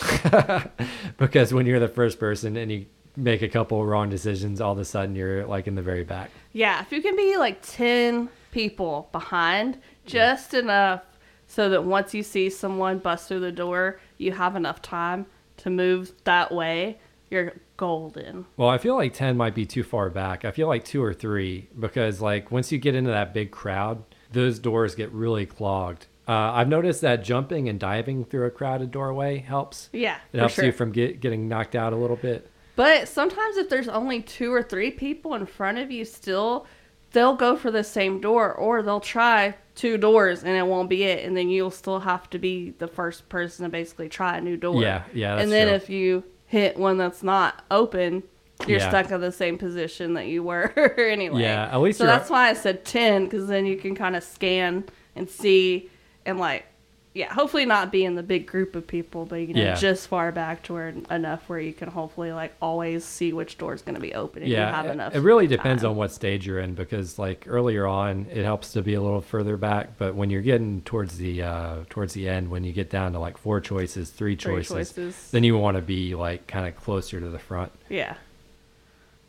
because 1.18 1.53
when 1.53 1.66
you're 1.66 1.80
the 1.80 1.88
first 1.88 2.18
person 2.18 2.57
and 2.57 2.70
you 2.72 2.86
make 3.16 3.43
a 3.43 3.49
couple 3.49 3.84
wrong 3.84 4.09
decisions, 4.09 4.61
all 4.61 4.72
of 4.72 4.78
a 4.78 4.84
sudden 4.84 5.14
you're 5.16 5.45
like 5.47 5.66
in 5.66 5.74
the 5.74 5.82
very 5.82 6.05
back. 6.05 6.30
Yeah, 6.53 6.80
if 6.80 6.93
you 6.93 7.03
can 7.03 7.16
be 7.16 7.36
like 7.36 7.61
10 7.62 8.28
people 8.53 9.09
behind, 9.12 9.78
just 10.07 10.55
enough 10.55 11.03
so 11.49 11.68
that 11.68 11.82
once 11.84 12.14
you 12.14 12.22
see 12.22 12.49
someone 12.49 12.99
bust 12.99 13.26
through 13.28 13.41
the 13.41 13.53
door, 13.53 13.99
you 14.21 14.33
have 14.33 14.57
enough 14.57 14.83
time 14.83 15.27
to 15.59 15.71
move 15.71 16.12
that 16.25 16.53
way, 16.53 16.99
you're 17.31 17.55
golden. 17.77 18.47
Well, 18.57 18.68
I 18.68 18.79
feel 18.79 18.95
like 18.97 19.14
ten 19.14 19.37
might 19.37 19.55
be 19.55 19.66
too 19.66 19.83
far 19.83 20.11
back. 20.11 20.45
I 20.45 20.51
feel 20.51 20.68
like 20.68 20.85
two 20.85 21.03
or 21.03 21.14
three 21.14 21.68
because 21.79 22.21
like 22.21 22.51
once 22.51 22.71
you 22.73 22.79
get 22.79 22.95
into 22.95 23.11
that 23.11 23.33
big 23.35 23.51
crowd, 23.51 24.03
those 24.33 24.59
doors 24.59 24.95
get 24.95 25.11
really 25.12 25.47
clogged. 25.47 26.07
Uh, 26.29 26.53
I've 26.53 26.68
noticed 26.68 27.01
that 27.01 27.25
jumping 27.25 27.68
and 27.68 27.81
diving 27.81 28.25
through 28.25 28.47
a 28.47 28.51
crowded 28.51 28.91
doorway 28.93 29.39
helps. 29.39 29.89
Yeah, 29.93 30.18
It 30.33 30.39
helps 30.39 30.55
sure. 30.55 30.66
you 30.66 30.73
from 30.73 30.93
get, 30.93 31.18
getting 31.21 31.49
knocked 31.49 31.75
out 31.75 31.93
a 31.93 31.97
little 31.97 32.16
bit. 32.16 32.49
But 32.77 33.09
sometimes 33.09 33.57
if 33.57 33.68
there's 33.68 33.89
only 33.89 34.23
two 34.23 34.53
or 34.53 34.62
three 34.62 34.93
people 34.93 35.35
in 35.35 35.45
front 35.47 35.79
of 35.79 35.91
you 35.91 36.05
still, 36.05 36.66
they'll 37.11 37.35
go 37.35 37.57
for 37.57 37.73
the 37.73 37.83
same 37.83 38.21
door 38.21 38.53
or 38.55 38.81
they'll 38.83 39.01
try 39.01 39.57
two 39.81 39.97
doors 39.97 40.45
and 40.45 40.55
it 40.57 40.66
won't 40.66 40.91
be 40.91 41.05
it 41.05 41.24
and 41.24 41.35
then 41.37 41.49
you'll 41.49 41.70
still 41.70 42.01
have 42.01 42.28
to 42.28 42.39
be 42.39 42.74
the 42.78 42.87
first 42.87 43.28
person 43.31 43.64
to 43.64 43.70
basically 43.70 44.09
try 44.11 44.37
a 44.37 44.41
new 44.41 44.57
door. 44.57 44.83
Yeah, 44.83 45.05
yeah, 45.14 45.37
that's 45.37 45.45
and 45.45 45.53
then 45.53 45.68
true. 45.68 45.76
if 45.76 45.89
you 45.89 46.24
hit 46.47 46.76
one 46.76 46.99
that's 46.99 47.22
not 47.22 47.64
open, 47.70 48.22
you're 48.66 48.78
Yeah. 48.78 48.89
stuck 48.91 49.11
in 49.11 49.20
the 49.22 49.33
same 49.33 49.57
position 49.57 50.12
that 50.14 50.26
you 50.26 50.43
were 50.43 50.68
anyway. 50.99 51.41
Yeah, 51.43 51.70
at 51.72 51.81
least 51.81 51.99
so 51.99 52.05
that's 52.05 52.28
why 52.28 52.51
I 52.51 52.53
said 52.55 52.85
10 52.85 53.31
cuz 53.31 53.47
then 53.47 53.64
you 53.64 53.76
can 53.76 53.95
kind 53.95 54.16
of 54.16 54.22
scan 54.22 54.85
and 55.16 55.28
see 55.31 55.89
and 56.26 56.39
like 56.39 56.66
yeah, 57.12 57.32
hopefully 57.32 57.66
not 57.66 57.90
be 57.90 58.04
in 58.04 58.14
the 58.14 58.22
big 58.22 58.46
group 58.46 58.76
of 58.76 58.86
people, 58.86 59.24
but 59.26 59.36
you 59.40 59.52
know, 59.52 59.61
Yeah. 59.62 59.74
just 59.74 60.06
far 60.06 60.30
back 60.30 60.62
to 60.64 60.74
where 60.74 60.94
enough 61.11 61.48
where 61.48 61.58
you 61.58 61.72
can 61.72 61.88
hopefully 61.90 62.32
like 62.32 62.54
always 62.62 63.04
see 63.04 63.32
which 63.32 63.58
door 63.58 63.74
is 63.74 63.82
going 63.82 63.96
to 63.96 64.00
be 64.00 64.14
open. 64.14 64.42
If 64.44 64.48
you 64.50 64.56
have 64.56 64.84
yeah, 64.84 64.92
enough. 64.92 65.14
it 65.16 65.20
really 65.20 65.48
depends 65.48 65.82
on 65.82 65.96
what 65.96 66.12
stage 66.12 66.46
you're 66.46 66.61
in 66.61 66.74
because 66.74 67.18
like 67.18 67.46
earlier 67.48 67.84
on, 67.84 68.26
it 68.30 68.44
helps 68.44 68.72
to 68.74 68.82
be 68.82 68.94
a 68.94 69.00
little 69.02 69.20
further 69.22 69.56
back, 69.56 69.98
but 69.98 70.14
when 70.14 70.30
you're 70.30 70.40
getting 70.40 70.82
towards 70.82 71.18
the 71.18 71.42
uh, 71.42 71.76
towards 71.88 72.14
the 72.14 72.28
end, 72.28 72.48
when 72.48 72.62
you 72.62 72.72
get 72.72 72.90
down 72.90 73.12
to 73.14 73.18
like 73.18 73.36
four 73.38 73.61
choices, 73.61 74.11
three 74.11 74.36
Three 74.36 74.54
choices, 74.62 74.92
choices. 74.92 75.30
then 75.32 75.42
you 75.42 75.58
want 75.58 75.76
to 75.78 75.82
be 75.82 76.14
like 76.14 76.46
kind 76.46 76.68
of 76.68 76.76
closer 76.76 77.18
to 77.18 77.28
the 77.28 77.40
front. 77.40 77.72
Yeah. 77.88 78.14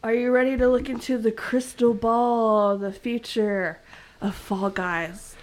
Are 0.03 0.13
you 0.13 0.31
ready 0.31 0.55
to 0.57 0.67
look 0.69 0.87
into 0.89 1.17
the 1.17 1.31
crystal 1.31 1.93
ball, 1.95 2.77
the 2.77 2.91
future 2.91 3.79
of 4.19 4.35
Fall 4.35 4.69
Guys? 4.69 5.35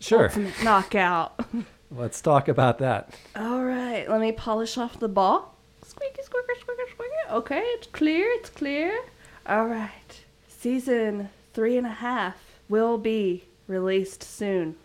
Sure, 0.00 0.24
Ultimate 0.24 0.62
knockout. 0.64 1.38
let's 1.90 2.20
talk 2.20 2.48
about 2.48 2.78
that. 2.78 3.14
All 3.36 3.62
right, 3.62 4.08
let 4.08 4.20
me 4.20 4.32
polish 4.32 4.76
off 4.78 4.98
the 4.98 5.08
ball. 5.08 5.54
Squeaky, 5.84 6.22
squeaky, 6.22 6.60
squeaky, 6.60 6.82
squeaky. 6.92 7.12
Okay, 7.30 7.60
it's 7.60 7.86
clear, 7.88 8.26
it's 8.32 8.50
clear. 8.50 8.98
All 9.46 9.66
right, 9.66 10.20
season 10.48 11.28
three 11.52 11.76
and 11.76 11.86
a 11.86 11.90
half 11.90 12.36
will 12.68 12.96
be 12.98 13.44
released 13.66 14.22
soon. 14.22 14.76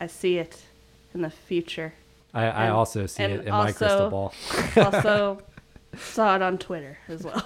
I 0.00 0.06
see 0.08 0.38
it 0.38 0.62
in 1.14 1.22
the 1.22 1.30
future. 1.30 1.94
I, 2.32 2.44
I 2.46 2.64
And- 2.64 2.72
also 2.72 3.06
see 3.06 3.22
it 3.22 3.44
in 3.46 3.50
my 3.52 3.70
crystal 3.72 4.10
ball. 4.10 4.34
also 4.76 5.40
saw 5.96 6.34
it 6.34 6.42
on 6.42 6.58
Twitter 6.58 6.98
as 7.08 7.22
well. 7.22 7.44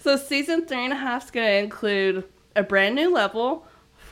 so 0.00 0.16
season 0.16 0.66
three 0.66 0.84
and 0.84 0.92
a 0.92 0.96
half 0.96 1.24
is 1.24 1.30
going 1.30 1.46
to 1.48 1.58
include 1.64 2.24
a 2.54 2.62
brand 2.62 2.94
new 2.94 3.12
level, 3.12 3.66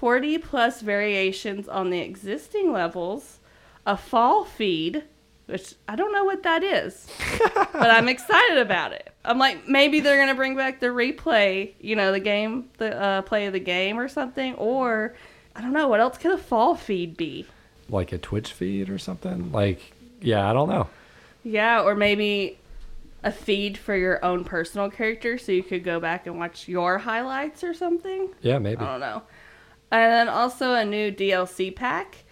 40 0.05 0.37
plus 0.37 0.83
variations 0.83 1.67
on 1.67 1.89
the 1.89 2.01
existing 2.01 2.73
levels, 2.73 3.39
a 3.87 3.97
fall 3.97 4.45
feed, 4.45 5.03
which 5.47 5.77
I 5.89 5.97
don't 5.97 6.13
know 6.13 6.25
what 6.25 6.43
that 6.43 6.63
is, 6.63 7.09
but 7.73 7.91
I'm 7.91 8.07
excited 8.11 8.59
about 8.59 8.93
it. 8.93 9.11
I'm 9.25 9.39
like, 9.39 9.67
maybe 9.67 10.01
they're 10.01 10.19
going 10.19 10.29
to 10.29 10.35
bring 10.35 10.57
back 10.57 10.79
the 10.79 10.89
replay, 10.89 11.73
you 11.81 11.97
know, 11.97 12.13
the 12.13 12.21
game, 12.21 12.69
the 12.77 12.95
uh, 12.95 13.23
play 13.23 13.47
of 13.47 13.55
the 13.55 13.61
game 13.61 13.99
or 13.99 14.09
something, 14.09 14.55
or 14.57 15.15
I 15.57 15.63
don't 15.63 15.73
know, 15.73 15.89
what 15.89 16.01
else 16.01 16.19
could 16.19 16.33
a 16.33 16.37
fall 16.37 16.75
feed 16.75 17.17
be? 17.17 17.47
like 17.89 18.13
a 18.13 18.19
Twitch 18.19 18.53
feed 18.53 18.91
or 18.91 18.99
something. 18.99 19.53
Like, 19.53 19.95
yeah, 20.21 20.51
I 20.51 20.53
don't 20.53 20.69
know. 20.69 20.87
Yeah, 21.45 21.81
or 21.81 21.95
maybe 21.95 22.59
a 23.23 23.33
feed 23.33 23.79
for 23.79 23.97
your 23.97 24.23
own 24.23 24.45
personal 24.45 24.91
character 24.91 25.39
so 25.39 25.51
you 25.51 25.63
could 25.63 25.83
go 25.83 25.99
back 25.99 26.27
and 26.27 26.39
watch 26.39 26.69
your 26.69 26.99
highlights 26.99 27.65
or 27.65 27.73
something. 27.73 28.35
Yeah, 28.43 28.59
maybe. 28.59 28.83
I 28.83 28.99
don't 28.99 29.01
know. 29.01 29.23
And 29.91 30.13
then 30.13 30.29
also 30.29 30.75
a 30.75 30.85
new 30.85 31.13
DLC 31.13 31.75
pack. 31.75 32.25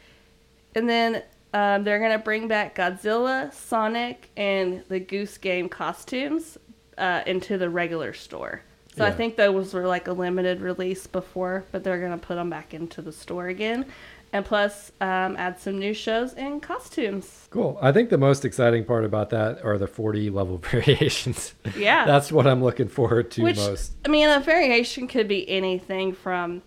And 0.74 0.88
then 0.88 1.22
um, 1.54 1.84
they're 1.84 1.98
going 1.98 2.12
to 2.12 2.24
bring 2.24 2.48
back 2.48 2.74
Godzilla, 2.74 3.52
Sonic, 3.52 4.30
and 4.36 4.82
the 4.88 4.98
Goose 4.98 5.38
Game 5.38 5.68
costumes 5.68 6.58
uh, 6.98 7.22
into 7.26 7.58
the 7.58 7.68
regular 7.68 8.12
store. 8.12 8.62
So 8.96 9.06
I 9.06 9.10
think 9.10 9.36
those 9.36 9.72
were 9.72 9.86
like 9.86 10.06
a 10.06 10.12
limited 10.12 10.60
release 10.60 11.06
before, 11.06 11.64
but 11.72 11.82
they're 11.82 11.98
going 11.98 12.12
to 12.12 12.18
put 12.18 12.34
them 12.34 12.50
back 12.50 12.74
into 12.74 13.00
the 13.00 13.12
store 13.12 13.48
again. 13.48 13.86
And 14.34 14.44
plus, 14.44 14.92
um, 15.00 15.36
add 15.36 15.58
some 15.58 15.78
new 15.78 15.92
shows 15.92 16.32
and 16.34 16.62
costumes. 16.62 17.48
Cool. 17.50 17.78
I 17.82 17.92
think 17.92 18.08
the 18.08 18.18
most 18.18 18.44
exciting 18.44 18.84
part 18.84 19.04
about 19.04 19.30
that 19.30 19.62
are 19.62 19.76
the 19.78 19.86
40 19.86 20.30
level 20.30 20.58
variations. 20.70 21.54
Yeah. 21.76 22.06
That's 22.06 22.30
what 22.32 22.46
I'm 22.46 22.62
looking 22.62 22.88
forward 22.88 23.30
to 23.32 23.42
Which 23.42 23.56
most. 23.56 23.92
I 24.04 24.08
mean, 24.08 24.28
a 24.28 24.40
variation 24.40 25.06
could 25.06 25.28
be 25.28 25.48
anything 25.48 26.12
from, 26.14 26.62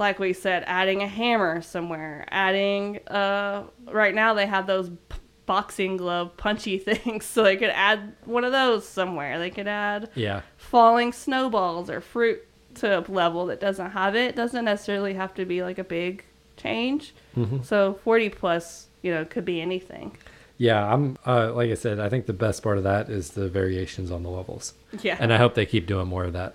like 0.00 0.18
we 0.18 0.32
said, 0.32 0.64
adding 0.66 1.02
a 1.02 1.06
hammer 1.06 1.60
somewhere, 1.62 2.24
adding. 2.30 2.98
Uh, 3.06 3.64
right 3.92 4.14
now 4.14 4.34
they 4.34 4.46
have 4.46 4.66
those 4.66 4.88
p- 4.88 5.16
boxing 5.46 5.96
glove 5.96 6.36
punchy 6.36 6.78
things, 6.88 7.24
so 7.26 7.42
they 7.44 7.56
could 7.56 7.70
add 7.70 8.14
one 8.24 8.42
of 8.44 8.50
those 8.52 8.88
somewhere. 8.88 9.38
They 9.38 9.50
could 9.50 9.68
add 9.68 10.10
Yeah. 10.14 10.40
falling 10.56 11.12
snowballs 11.12 11.88
or 11.90 12.00
fruit 12.00 12.40
to 12.76 12.98
a 12.98 13.02
level 13.10 13.46
that 13.46 13.60
doesn't 13.60 13.90
have 13.92 14.14
it. 14.16 14.30
It 14.30 14.36
doesn't 14.36 14.64
necessarily 14.64 15.14
have 15.14 15.34
to 15.34 15.44
be 15.44 15.62
like 15.62 15.78
a 15.78 15.84
big 15.84 16.24
change. 16.56 17.14
Mhm. 17.36 17.64
So 17.64 17.98
forty 18.02 18.28
plus, 18.30 18.86
you 19.02 19.12
know, 19.12 19.24
could 19.24 19.44
be 19.44 19.60
anything. 19.60 20.16
Yeah, 20.56 20.92
I'm 20.92 21.16
uh, 21.26 21.52
like 21.54 21.70
I 21.70 21.74
said, 21.74 21.98
I 22.00 22.08
think 22.08 22.26
the 22.26 22.32
best 22.32 22.62
part 22.62 22.78
of 22.78 22.84
that 22.84 23.08
is 23.10 23.30
the 23.30 23.48
variations 23.48 24.10
on 24.10 24.22
the 24.22 24.28
levels. 24.30 24.74
Yeah. 25.02 25.16
And 25.20 25.32
I 25.32 25.36
hope 25.38 25.54
they 25.54 25.66
keep 25.66 25.86
doing 25.86 26.06
more 26.06 26.24
of 26.24 26.32
that. 26.34 26.54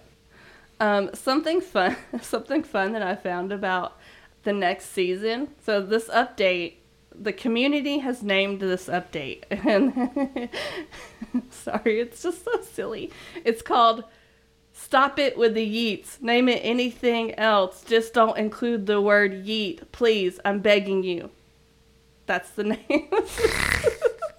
Um, 0.80 1.09
something 1.13 1.61
fun, 1.61 1.95
something 2.21 2.63
fun 2.63 2.93
that 2.93 3.01
I 3.01 3.15
found 3.15 3.51
about 3.51 3.97
the 4.43 4.53
next 4.53 4.91
season. 4.91 5.49
So 5.65 5.82
this 5.82 6.07
update, 6.09 6.76
the 7.13 7.34
community 7.34 7.99
has 7.99 8.21
named 8.21 8.59
this 8.59 8.88
update, 8.88 9.43
and 9.49 10.49
sorry, 11.51 11.99
it's 11.99 12.23
just 12.23 12.43
so 12.43 12.61
silly. 12.61 13.11
It's 13.43 13.61
called 13.61 14.03
"Stop 14.73 15.17
It 15.17 15.38
with 15.38 15.53
the 15.53 15.65
Yeets." 15.65 16.21
Name 16.21 16.49
it 16.49 16.59
anything 16.63 17.34
else, 17.36 17.84
just 17.84 18.13
don't 18.13 18.38
include 18.38 18.86
the 18.86 18.99
word 18.99 19.45
yeet, 19.45 19.91
please. 19.91 20.39
I'm 20.43 20.59
begging 20.59 21.03
you. 21.03 21.30
That's 22.26 22.49
the 22.51 22.63
name. 22.63 22.86
Wait. 22.89 23.11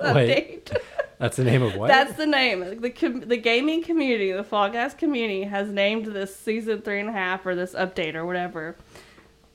update. 0.00 0.76
That's 1.18 1.36
the 1.36 1.44
name 1.44 1.62
of 1.62 1.76
what? 1.76 1.88
That's 1.88 2.14
the 2.14 2.26
name. 2.26 2.80
The 2.80 2.90
com- 2.90 3.20
the 3.20 3.36
gaming 3.36 3.82
community, 3.82 4.32
the 4.32 4.44
Fall 4.44 4.68
Guys 4.68 4.94
community, 4.94 5.44
has 5.44 5.68
named 5.68 6.06
this 6.06 6.36
season 6.36 6.82
three 6.82 7.00
and 7.00 7.08
a 7.08 7.12
half 7.12 7.46
or 7.46 7.54
this 7.54 7.74
update 7.74 8.14
or 8.14 8.26
whatever. 8.26 8.76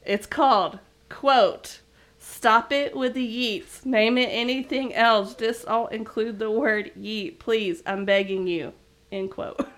It's 0.06 0.26
called 0.26 0.80
quote. 1.10 1.82
Stop 2.18 2.72
it 2.72 2.96
with 2.96 3.14
the 3.14 3.28
yeets. 3.28 3.86
Name 3.86 4.18
it 4.18 4.30
anything 4.32 4.94
else. 4.94 5.36
Just 5.36 5.66
all 5.66 5.88
include 5.88 6.40
the 6.40 6.52
word 6.52 6.92
yeet, 6.98 7.40
please. 7.40 7.82
I'm 7.86 8.06
begging 8.06 8.48
you. 8.48 8.74
End 9.12 9.32
quote. 9.32 9.60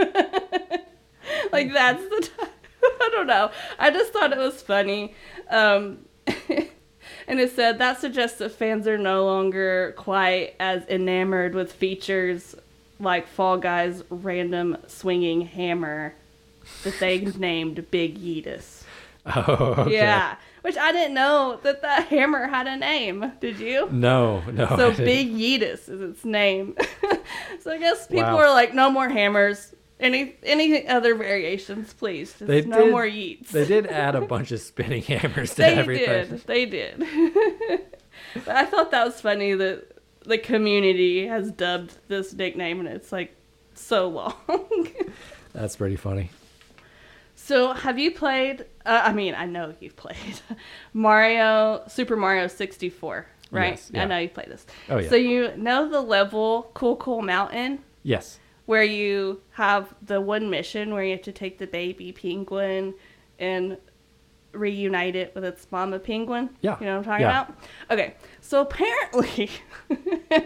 like 1.52 1.72
that's 1.74 2.04
the. 2.04 2.30
I 2.84 3.10
don't 3.12 3.28
know. 3.28 3.52
I 3.80 3.92
just 3.92 4.12
thought 4.12 4.32
it 4.32 4.38
was 4.38 4.62
funny. 4.62 5.16
Um, 5.50 6.00
and 7.28 7.40
it 7.40 7.52
said 7.52 7.78
that 7.80 8.00
suggests 8.00 8.38
that 8.40 8.52
fans 8.52 8.88
are 8.88 8.98
no 8.98 9.26
longer 9.26 9.94
quite 9.98 10.56
as 10.60 10.86
enamored 10.88 11.54
with 11.56 11.72
features 11.72 12.56
like 13.00 13.28
Fall 13.28 13.58
Guys' 13.58 14.04
random 14.10 14.78
swinging 14.88 15.42
hammer 15.42 16.14
that 16.84 17.00
they 17.00 17.20
named 17.38 17.86
Big 17.92 18.18
Yeetus. 18.20 18.84
oh, 19.26 19.76
okay. 19.80 19.94
Yeah, 19.94 20.36
which 20.62 20.78
I 20.78 20.92
didn't 20.92 21.14
know 21.14 21.60
that 21.64 21.82
that 21.82 22.08
hammer 22.08 22.48
had 22.48 22.68
a 22.68 22.76
name. 22.78 23.32
Did 23.42 23.60
you? 23.60 23.90
No, 23.92 24.42
no. 24.52 24.68
So. 24.78 24.92
Big 24.94 25.34
Yeetus 25.34 25.90
is 25.90 26.02
its 26.02 26.24
name. 26.26 26.76
so 27.62 27.72
I 27.72 27.78
guess 27.78 28.08
people 28.08 28.24
Wow. 28.24 28.38
are 28.38 28.50
like, 28.52 28.74
no 28.74 28.90
more 28.90 29.10
hammers. 29.10 29.74
Any 30.04 30.36
any 30.44 30.86
other 30.88 31.16
variations, 31.16 31.94
please? 31.94 32.32
Just 32.34 32.46
They 32.48 32.62
no 32.62 32.84
did- 32.84 32.92
more 32.92 33.06
yeets. 33.06 33.50
They 33.50 33.66
did 33.66 33.88
add 33.88 34.16
a 34.16 34.22
bunch 34.34 34.52
of 34.52 34.60
spinning 34.60 35.02
hammers 35.02 35.52
to 35.52 35.58
They 35.58 35.74
everything. 35.76 36.30
did. 36.30 36.40
They 36.46 36.66
did. 36.66 37.00
but 38.36 38.50
I 38.50 38.66
thought 38.66 38.92
that 38.92 39.06
was 39.06 39.22
funny 39.22 39.54
that 39.54 39.86
the 40.26 40.38
community 40.38 41.26
has 41.28 41.52
dubbed 41.52 41.96
this 42.10 42.34
nickname, 42.34 42.80
and 42.82 42.90
it's 42.90 43.12
like 43.12 43.34
so 43.76 44.08
long. 44.10 44.34
That's 45.54 45.76
pretty 45.78 45.96
funny. 45.96 46.30
so, 47.36 47.74
have 47.74 47.98
you 47.98 48.12
played? 48.12 48.66
Uh, 48.86 49.02
I 49.06 49.14
mean, 49.14 49.36
I 49.36 49.46
know 49.46 49.74
you've 49.80 49.96
played 49.96 50.18
Mario, 50.94 51.84
Super 51.88 52.16
Mario 52.18 52.48
64, 52.48 53.26
right? 53.52 53.70
Yes, 53.72 53.92
yeah. 53.94 54.02
I 54.04 54.06
know 54.06 54.18
you 54.18 54.30
played 54.30 54.50
this. 54.50 54.66
Oh, 54.90 54.98
yeah. 54.98 55.10
So 55.10 55.16
you 55.16 55.56
know 55.56 55.88
the 55.90 56.02
level 56.02 56.72
Cool 56.74 56.96
Cool 56.98 57.22
Mountain 57.22 57.80
Yes. 58.04 58.40
Where 58.66 58.84
you 58.84 59.42
have 59.52 59.94
the 60.06 60.22
one 60.22 60.50
mission 60.50 60.94
where 60.94 61.04
you 61.04 61.12
have 61.12 61.22
to 61.24 61.32
take 61.32 61.58
the 61.58 61.68
baby 61.68 62.12
penguin 62.12 62.94
and 63.40 63.78
reunite 64.54 65.16
it 65.16 65.34
with 65.36 65.44
its 65.44 65.68
mama 65.72 66.00
penguin. 66.00 66.50
Yeah. 66.62 66.78
You 66.80 66.86
know 66.86 66.98
what 67.00 67.00
I'm 67.00 67.04
talking 67.04 67.22
Yeah. 67.26 67.42
about? 67.44 67.58
Okay. 67.92 68.14
So 68.42 68.62
apparently 68.62 69.50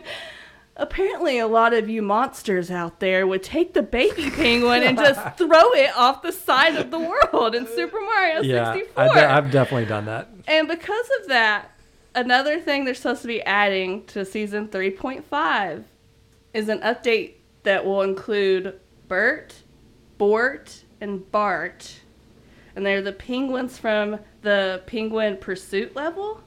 apparently 0.76 1.40
a 1.40 1.48
lot 1.48 1.74
of 1.74 1.90
you 1.90 2.02
monsters 2.02 2.70
out 2.70 3.00
there 3.00 3.26
would 3.28 3.44
take 3.44 3.74
the 3.74 3.82
baby 3.82 4.30
penguin 4.30 4.84
and 4.84 4.98
just 4.98 5.20
throw 5.38 5.72
it 5.74 5.96
off 5.96 6.22
the 6.22 6.32
side 6.32 6.76
of 6.76 6.92
the 6.92 7.00
world 7.00 7.56
in 7.56 7.66
Super 7.68 8.00
Mario 8.00 8.42
Yeah. 8.42 8.74
64. 8.74 9.04
I 9.04 9.38
I've 9.38 9.52
definitely 9.52 9.86
done 9.86 10.06
that. 10.06 10.30
And 10.48 10.68
because 10.68 11.10
of 11.22 11.28
that, 11.30 11.72
another 12.16 12.60
thing 12.60 12.86
they're 12.86 12.94
supposed 12.94 13.22
to 13.24 13.28
be 13.28 13.42
adding 13.44 14.06
to 14.08 14.24
season 14.26 14.68
3.5 14.70 15.84
is 16.54 16.70
an 16.70 16.80
update 16.80 17.34
that 17.68 17.84
will 17.84 18.02
include 18.02 18.80
Bert, 19.10 19.54
Bort, 20.18 20.86
and 21.02 21.30
Bart. 21.34 22.00
And 22.74 22.86
they're 22.86 23.02
the 23.02 23.12
penguins 23.12 23.78
from 23.78 24.20
the 24.42 24.84
Penguin 24.86 25.36
Pursuit 25.36 25.94
level, 25.94 26.42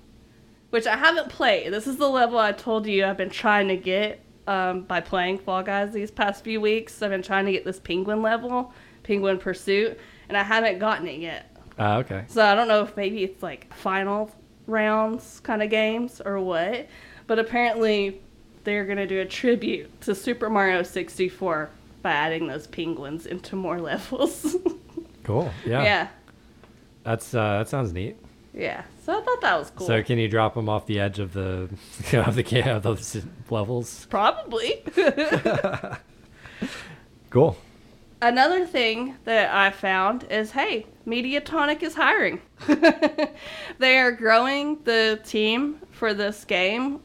which 0.71 0.87
I 0.87 0.97
haven't 0.97 1.29
played. 1.29 1.75
This 1.75 1.87
is 1.87 1.99
the 1.99 2.09
level 2.09 2.39
I 2.39 2.53
told 2.53 2.87
you 2.87 3.05
I've 3.05 3.19
been 3.19 3.29
trying 3.29 3.69
to 3.69 3.77
get 3.77 4.25
um, 4.47 4.85
by 4.85 5.03
playing 5.03 5.41
Fall 5.41 5.63
Guys 5.63 5.93
these 5.93 6.11
past 6.11 6.43
few 6.43 6.59
weeks. 6.59 7.03
I've 7.03 7.11
been 7.11 7.21
trying 7.23 7.45
to 7.45 7.53
get 7.53 7.67
this 7.67 7.79
penguin 7.79 8.23
level, 8.23 8.73
Penguin 9.03 9.37
Pursuit, 9.37 10.01
and 10.31 10.39
I 10.39 10.43
haven't 10.43 10.79
gotten 10.79 11.07
it 11.07 11.21
yet. 11.21 11.55
Ah, 11.79 11.99
okay. 11.99 12.25
So 12.29 12.43
I 12.43 12.55
don't 12.55 12.67
know 12.67 12.83
if 12.83 12.97
maybe 12.97 13.25
it's 13.25 13.43
like 13.43 13.75
final 13.75 14.35
rounds 14.67 15.41
kind 15.41 15.63
of 15.63 15.69
games 15.69 16.23
or 16.25 16.41
what. 16.41 16.89
But 17.27 17.39
apparently, 17.39 18.23
they're 18.65 18.85
going 18.85 18.99
to 18.99 19.07
do 19.07 19.21
a 19.21 19.27
tribute 19.27 20.01
to 20.03 20.15
Super 20.15 20.51
Mario 20.51 20.83
64 20.83 21.71
by 22.03 22.11
adding 22.11 22.47
those 22.47 22.67
penguins 22.67 23.27
into 23.27 23.57
more 23.57 23.81
levels. 23.91 24.57
Cool. 25.25 25.51
Yeah. 25.65 25.83
yeah. 25.83 26.09
That's 27.05 27.35
uh, 27.35 27.59
that 27.59 27.69
sounds 27.69 27.93
neat. 27.93 28.17
Yeah. 28.53 28.83
So 29.05 29.19
I 29.19 29.23
thought 29.23 29.41
that 29.41 29.59
was 29.59 29.71
cool. 29.71 29.87
So 29.87 30.03
can 30.03 30.19
you 30.19 30.29
drop 30.29 30.55
them 30.55 30.69
off 30.69 30.87
the 30.87 31.01
edge 31.01 31.19
of 31.19 31.33
the 31.33 31.69
of 32.13 32.35
the 32.35 32.71
of 32.75 32.83
those 32.83 33.25
levels? 33.49 34.07
Probably. 34.11 34.83
Cool. 37.31 37.57
Another 38.21 38.67
thing 38.67 39.17
that 39.25 39.55
I 39.55 39.71
found 39.71 40.25
is 40.25 40.51
hey, 40.51 40.85
Mediatonic 41.07 41.83
is 41.83 41.95
hiring. 41.95 42.41
they 43.79 43.99
are 43.99 44.11
growing 44.11 44.79
the 44.83 45.21
team 45.25 45.79
for 45.93 46.13
this 46.13 46.45
game 46.45 47.01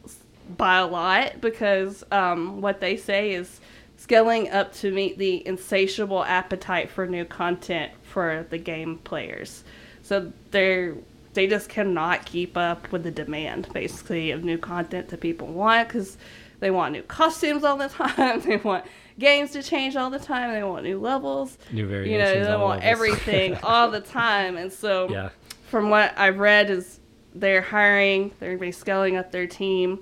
by 0.57 0.77
a 0.77 0.85
lot 0.87 1.41
because 1.41 2.03
um, 2.11 2.61
what 2.61 2.79
they 2.81 2.97
say 2.97 3.31
is 3.33 3.59
scaling 3.97 4.49
up 4.49 4.73
to 4.73 4.91
meet 4.91 5.17
the 5.17 5.45
insatiable 5.47 6.23
appetite 6.23 6.89
for 6.89 7.07
new 7.07 7.25
content 7.25 7.91
for 8.03 8.45
the 8.49 8.57
game 8.57 8.97
players. 8.99 9.63
So 10.01 10.31
they're 10.51 10.95
they 11.33 11.47
just 11.47 11.67
cannot 11.67 12.25
keep 12.25 12.55
up 12.55 12.89
with 12.93 13.03
the 13.03 13.11
demand 13.11 13.67
basically 13.73 14.31
of 14.31 14.43
new 14.45 14.57
content 14.57 15.09
that 15.09 15.19
people 15.19 15.47
want 15.47 15.87
because 15.89 16.17
they 16.61 16.71
want 16.71 16.93
new 16.93 17.01
costumes 17.03 17.63
all 17.65 17.75
the 17.77 17.89
time. 17.89 18.39
They 18.41 18.55
want 18.57 18.85
games 19.19 19.51
to 19.51 19.61
change 19.63 19.97
all 19.97 20.09
the 20.09 20.19
time. 20.19 20.53
They 20.53 20.63
want 20.63 20.83
new 20.85 20.97
levels. 20.99 21.57
New 21.73 21.87
variations. 21.87 22.11
You 22.13 22.19
know, 22.19 22.45
they 22.45 22.51
want 22.63 22.79
levels. 22.81 22.83
everything 22.83 23.55
all 23.63 23.91
the 23.91 23.99
time. 23.99 24.55
And 24.55 24.71
so, 24.71 25.09
Yeah. 25.09 25.29
from 25.67 25.89
what 25.89 26.17
I've 26.17 26.39
read, 26.39 26.69
is 26.69 27.01
they're 27.33 27.61
hiring, 27.61 28.31
they're 28.39 28.51
going 28.51 28.59
to 28.59 28.65
be 28.67 28.71
scaling 28.71 29.17
up 29.17 29.31
their 29.33 29.47
team, 29.47 29.99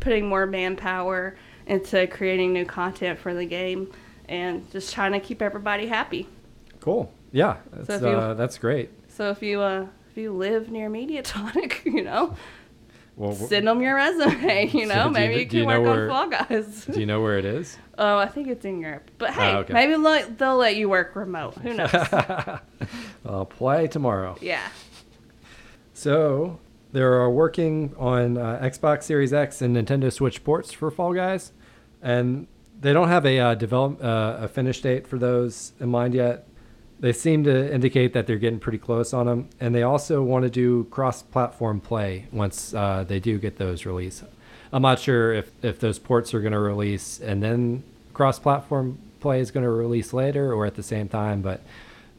putting 0.00 0.26
more 0.28 0.46
manpower 0.46 1.36
into 1.66 2.06
creating 2.08 2.52
new 2.52 2.64
content 2.64 3.18
for 3.18 3.32
the 3.34 3.44
game, 3.46 3.92
and 4.28 4.68
just 4.72 4.92
trying 4.94 5.12
to 5.12 5.20
keep 5.20 5.40
everybody 5.42 5.86
happy. 5.86 6.26
Cool. 6.80 7.12
Yeah. 7.32 7.58
That's 7.72 7.90
if 7.90 8.02
you- 8.02 8.08
uh, 8.08 8.34
that's 8.34 8.58
great. 8.58 8.90
So 9.08 9.30
if 9.30 9.42
you 9.42 9.60
uh, 9.60 9.86
if 10.10 10.16
you 10.16 10.32
live 10.32 10.70
near 10.70 10.88
Mediatonic, 10.90 11.84
you 11.94 12.02
know, 12.02 12.34
Well, 13.16 13.34
send 13.34 13.66
them 13.68 13.82
your 13.82 13.94
resume. 13.96 14.66
You 14.72 14.86
know, 14.92 15.04
you 15.06 15.10
maybe 15.10 15.34
you 15.34 15.40
you 15.40 15.46
can 15.46 15.62
know 15.68 15.80
work 15.82 15.84
where- 15.84 16.10
on 16.10 16.30
Fall 16.30 16.46
Guys. 16.48 16.86
do 16.86 16.98
you 16.98 17.06
know 17.06 17.20
where 17.20 17.38
it 17.38 17.44
is? 17.44 17.76
oh, 17.98 18.16
I 18.16 18.26
think 18.26 18.48
it's 18.48 18.64
in 18.64 18.80
Europe. 18.80 19.10
But 19.18 19.30
hey, 19.34 19.52
Oh, 19.52 19.58
okay. 19.58 19.74
maybe 19.74 19.92
they'll, 19.92 20.30
they'll 20.30 20.56
let 20.56 20.74
you 20.76 20.88
work 20.88 21.14
remote. 21.14 21.54
Who 21.58 21.74
knows? 21.74 21.92
I'll 23.26 23.44
play 23.46 23.86
tomorrow. 23.88 24.36
yeah. 24.40 24.66
So 25.92 26.58
they 26.92 27.00
are 27.00 27.30
working 27.30 27.94
on 27.96 28.36
uh, 28.36 28.58
Xbox 28.62 29.04
Series 29.04 29.32
X 29.32 29.62
and 29.62 29.76
Nintendo 29.76 30.12
Switch 30.12 30.42
ports 30.42 30.72
for 30.72 30.90
Fall 30.90 31.14
Guys, 31.14 31.52
and 32.02 32.46
they 32.80 32.92
don't 32.92 33.08
have 33.08 33.24
a 33.24 33.38
uh, 33.38 33.54
develop 33.54 34.02
uh, 34.02 34.38
a 34.40 34.48
finish 34.48 34.80
date 34.80 35.06
for 35.06 35.18
those 35.18 35.72
in 35.78 35.88
mind 35.88 36.14
yet. 36.14 36.46
They 36.98 37.12
seem 37.12 37.44
to 37.44 37.72
indicate 37.72 38.12
that 38.12 38.26
they're 38.26 38.36
getting 38.36 38.58
pretty 38.58 38.78
close 38.78 39.12
on 39.12 39.26
them, 39.26 39.48
and 39.60 39.74
they 39.74 39.82
also 39.82 40.22
want 40.22 40.42
to 40.42 40.50
do 40.50 40.84
cross-platform 40.84 41.80
play 41.80 42.26
once 42.32 42.74
uh, 42.74 43.04
they 43.06 43.20
do 43.20 43.38
get 43.38 43.56
those 43.56 43.86
released. 43.86 44.24
I'm 44.72 44.82
not 44.82 44.98
sure 44.98 45.32
if 45.32 45.50
if 45.62 45.80
those 45.80 45.98
ports 45.98 46.34
are 46.34 46.40
going 46.40 46.52
to 46.52 46.60
release 46.60 47.20
and 47.20 47.42
then 47.42 47.82
cross-platform 48.14 48.98
play 49.20 49.40
is 49.40 49.50
going 49.50 49.64
to 49.64 49.70
release 49.70 50.12
later 50.12 50.52
or 50.52 50.66
at 50.66 50.74
the 50.74 50.82
same 50.82 51.08
time, 51.08 51.40
but. 51.42 51.60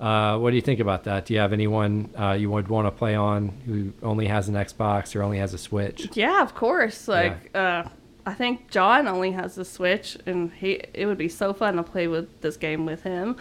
Uh, 0.02 0.38
what 0.40 0.50
do 0.50 0.56
you 0.56 0.62
think 0.64 0.80
about 0.80 1.04
that? 1.04 1.26
Do 1.26 1.34
you 1.36 1.40
have 1.40 1.54
anyone 1.54 2.10
uh, 2.18 2.32
you 2.32 2.50
would 2.50 2.68
want 2.68 2.88
to 2.88 2.92
play 2.92 3.14
on 3.14 3.50
who 3.68 3.94
only 4.02 4.26
has 4.26 4.50
an 4.50 4.56
Xbox 4.56 5.16
or 5.16 5.22
only 5.22 5.38
has 5.38 5.54
a 5.54 5.60
Switch? 5.60 6.10
Yeah, 6.14 6.42
of 6.42 6.56
course. 6.56 7.08
Like, 7.08 7.56
uh, 7.56 7.84
I 8.26 8.34
think 8.34 8.72
John 8.72 9.08
only 9.08 9.32
has 9.34 9.54
the 9.56 9.64
Switch, 9.66 10.18
and 10.26 10.52
he 10.54 10.82
it 10.94 11.06
would 11.06 11.20
be 11.20 11.30
so 11.30 11.54
fun 11.54 11.76
to 11.76 11.84
play 11.84 12.08
with 12.08 12.42
this 12.42 12.58
game 12.58 12.86
with 12.86 13.04
him. 13.04 13.36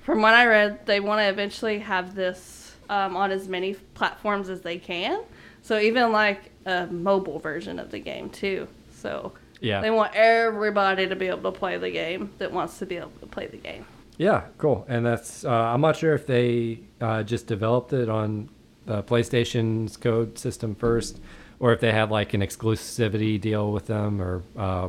From 0.00 0.20
what 0.20 0.34
I 0.34 0.46
read, 0.46 0.84
they 0.84 1.00
want 1.00 1.20
to 1.20 1.28
eventually 1.28 1.78
have 1.78 2.14
this 2.14 2.76
um, 2.90 3.16
on 3.16 3.30
as 3.30 3.48
many 3.48 3.74
platforms 3.94 4.50
as 4.50 4.60
they 4.60 4.76
can. 4.76 5.22
So 5.62 5.78
even 5.78 6.12
like 6.12 6.50
a 6.66 6.86
mobile 6.88 7.38
version 7.38 7.78
of 7.78 7.90
the 7.90 8.00
game 8.00 8.28
too. 8.28 8.68
So 8.90 9.32
Yeah. 9.60 9.80
they 9.80 9.90
want 9.90 10.12
everybody 10.14 11.08
to 11.08 11.16
be 11.16 11.28
able 11.28 11.50
to 11.50 11.58
play 11.58 11.78
the 11.78 11.90
game 11.90 12.32
that 12.38 12.52
wants 12.52 12.78
to 12.80 12.86
be 12.86 12.96
able 12.96 13.12
to 13.20 13.26
play 13.26 13.46
the 13.46 13.56
game. 13.56 13.86
Yeah, 14.18 14.42
cool. 14.58 14.84
And 14.88 15.04
that's 15.04 15.44
uh, 15.44 15.50
I'm 15.50 15.80
not 15.80 15.96
sure 15.96 16.14
if 16.14 16.26
they 16.26 16.80
uh, 17.00 17.22
just 17.22 17.46
developed 17.46 17.92
it 17.92 18.08
on 18.08 18.48
the 18.86 19.02
PlayStation's 19.02 19.96
code 19.96 20.38
system 20.38 20.74
first, 20.74 21.20
or 21.60 21.72
if 21.72 21.80
they 21.80 21.92
had 21.92 22.10
like 22.10 22.34
an 22.34 22.40
exclusivity 22.40 23.40
deal 23.40 23.72
with 23.72 23.86
them, 23.86 24.20
or 24.20 24.42
uh, 24.56 24.88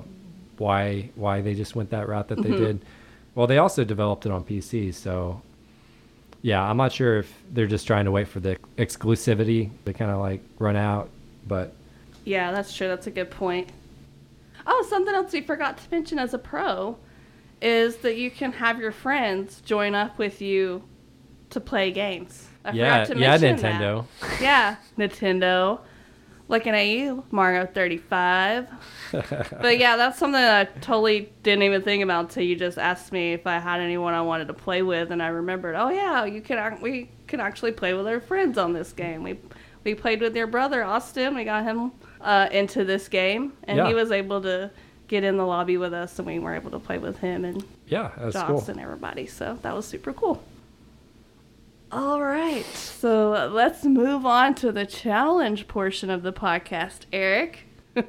why 0.58 1.10
why 1.16 1.42
they 1.42 1.54
just 1.54 1.76
went 1.76 1.90
that 1.92 2.08
route 2.08 2.28
that 2.28 2.42
they 2.42 2.52
did. 2.52 2.86
Well, 3.36 3.48
they 3.48 3.58
also 3.58 3.84
developed 3.84 4.26
it 4.26 4.32
on 4.32 4.44
PC, 4.44 4.94
so 4.94 5.42
yeah, 6.44 6.62
I'm 6.62 6.78
not 6.78 6.92
sure 6.92 7.18
if 7.20 7.34
they're 7.52 7.68
just 7.68 7.88
trying 7.88 8.06
to 8.06 8.12
wait 8.12 8.28
for 8.28 8.40
the 8.40 8.58
exclusivity 8.78 9.72
to 9.86 9.94
kind 9.94 10.12
of 10.12 10.20
like 10.20 10.42
run 10.60 10.76
out, 10.76 11.10
but 11.48 11.74
Yeah, 12.26 12.52
that's 12.52 12.76
true. 12.76 12.88
That's 12.88 13.08
a 13.08 13.12
good 13.12 13.32
point. 13.32 13.70
Oh, 14.68 14.86
something 14.90 15.14
else 15.16 15.34
we 15.34 15.42
forgot 15.42 15.78
to 15.78 15.84
mention 15.90 16.20
as 16.20 16.34
a 16.34 16.38
pro 16.38 16.98
is 17.64 17.98
that 17.98 18.18
you 18.18 18.30
can 18.30 18.52
have 18.52 18.80
your 18.80 18.92
friends 18.92 19.62
join 19.62 19.96
up 19.96 20.18
with 20.18 20.42
you 20.42 20.84
to 21.50 21.60
play 21.60 21.92
games. 21.92 22.48
I 22.66 22.72
yeah, 22.72 23.04
forgot 23.06 23.14
to 23.16 23.20
yeah, 23.22 23.38
mention 23.38 23.62
that. 23.62 23.82
Nintendo. 23.82 24.06
Yeah, 24.42 24.76
Nintendo. 24.98 25.80
Looking 26.50 26.74
at 26.76 26.88
you, 26.88 27.24
Mario 27.32 27.66
35. 27.66 28.68
but 29.12 29.78
yeah, 29.80 29.96
that's 29.96 30.20
something 30.20 30.34
that 30.34 30.68
I 30.76 30.80
totally 30.80 31.32
didn't 31.42 31.64
even 31.64 31.82
think 31.82 32.04
about 32.04 32.26
until 32.26 32.44
you 32.44 32.56
just 32.58 32.78
asked 32.78 33.12
me 33.14 33.32
if 33.34 33.48
I 33.48 33.60
had 33.60 33.80
anyone 33.80 34.14
I 34.14 34.22
wanted 34.22 34.50
to 34.50 34.54
play 34.54 34.82
with, 34.82 35.12
and 35.12 35.24
I 35.24 35.28
remembered. 35.28 35.76
Oh 35.76 35.90
yeah, 35.90 36.26
you 36.26 36.42
can. 36.42 36.82
We 36.82 37.10
can 37.28 37.40
actually 37.40 37.72
play 37.72 37.94
with 37.94 38.08
our 38.08 38.20
friends 38.20 38.58
on 38.58 38.74
this 38.74 38.92
game. 38.92 39.24
We 39.24 39.40
we 39.86 39.96
played 39.96 40.20
with 40.22 40.36
your 40.36 40.48
brother 40.48 40.84
Austin. 40.84 41.34
We 41.34 41.46
got 41.46 41.64
him 41.64 41.94
uh, 42.20 42.50
into 42.52 42.84
this 42.84 43.08
game, 43.08 43.54
and 43.64 43.78
Yeah. 43.78 43.88
he 43.88 43.94
was 43.94 44.12
able 44.12 44.42
to 44.42 44.70
get 45.14 45.24
in 45.24 45.38
the 45.38 45.46
lobby 45.46 45.78
with 45.78 45.94
us, 45.94 46.18
and 46.18 46.26
we 46.26 46.40
were 46.40 46.56
able 46.56 46.72
to 46.72 46.80
play 46.80 46.98
with 46.98 47.20
him 47.20 47.46
and 47.46 47.64
Yeah, 47.88 48.12
that's 48.18 48.34
Joss 48.34 48.48
cool. 48.48 48.64
and 48.72 48.80
everybody. 48.80 49.28
So 49.28 49.58
that 49.62 49.76
was 49.76 49.86
super 49.86 50.12
cool. 50.12 50.44
All 51.92 52.22
right, 52.24 52.66
so 52.66 53.50
let's 53.54 53.84
move 53.86 54.26
on 54.26 54.56
to 54.56 54.72
the 54.72 54.84
challenge 54.86 55.68
portion 55.68 56.10
of 56.10 56.24
the 56.24 56.34
podcast, 56.34 57.02
Eric. 57.14 57.68
and 57.96 58.08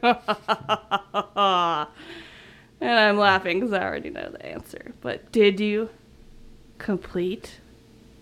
I'm 2.80 3.18
laughing 3.18 3.60
because 3.60 3.74
I 3.74 3.82
already 3.84 4.08
know 4.08 4.30
the 4.30 4.44
answer. 4.46 4.94
But 5.02 5.30
did 5.32 5.60
you 5.60 5.90
complete 6.78 7.60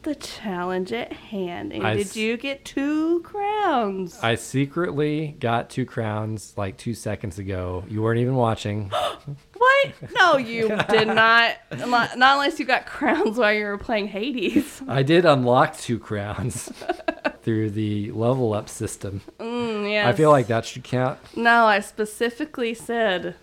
the 0.02 0.14
challenge 0.14 0.92
at 0.92 1.12
hand? 1.12 1.72
And 1.72 1.86
I 1.86 1.94
did 1.94 2.16
you 2.16 2.36
get 2.36 2.64
two 2.64 3.20
crowns? 3.20 4.18
I 4.22 4.34
secretly 4.34 5.36
got 5.40 5.70
two 5.70 5.86
crowns 5.86 6.54
like 6.56 6.76
two 6.76 6.94
seconds 6.94 7.38
ago. 7.38 7.84
You 7.88 8.02
weren't 8.02 8.20
even 8.20 8.34
watching. 8.34 8.90
what? 9.56 9.92
No, 10.14 10.36
you 10.36 10.68
did 10.88 11.08
not. 11.08 11.56
Not 11.86 12.10
unless 12.14 12.58
you 12.58 12.64
got 12.64 12.86
crowns 12.86 13.38
while 13.38 13.52
you 13.52 13.64
were 13.64 13.78
playing 13.78 14.08
Hades. 14.08 14.82
I 14.88 15.02
did 15.02 15.24
unlock 15.24 15.76
two 15.76 15.98
crowns 15.98 16.70
through 17.42 17.70
the 17.70 18.10
level 18.12 18.54
up 18.54 18.68
system. 18.68 19.22
Mm, 19.38 19.90
yes. 19.90 20.06
I 20.06 20.12
feel 20.12 20.30
like 20.30 20.46
that 20.46 20.64
should 20.64 20.84
count. 20.84 21.18
No, 21.36 21.66
I 21.66 21.80
specifically 21.80 22.74
said 22.74 23.34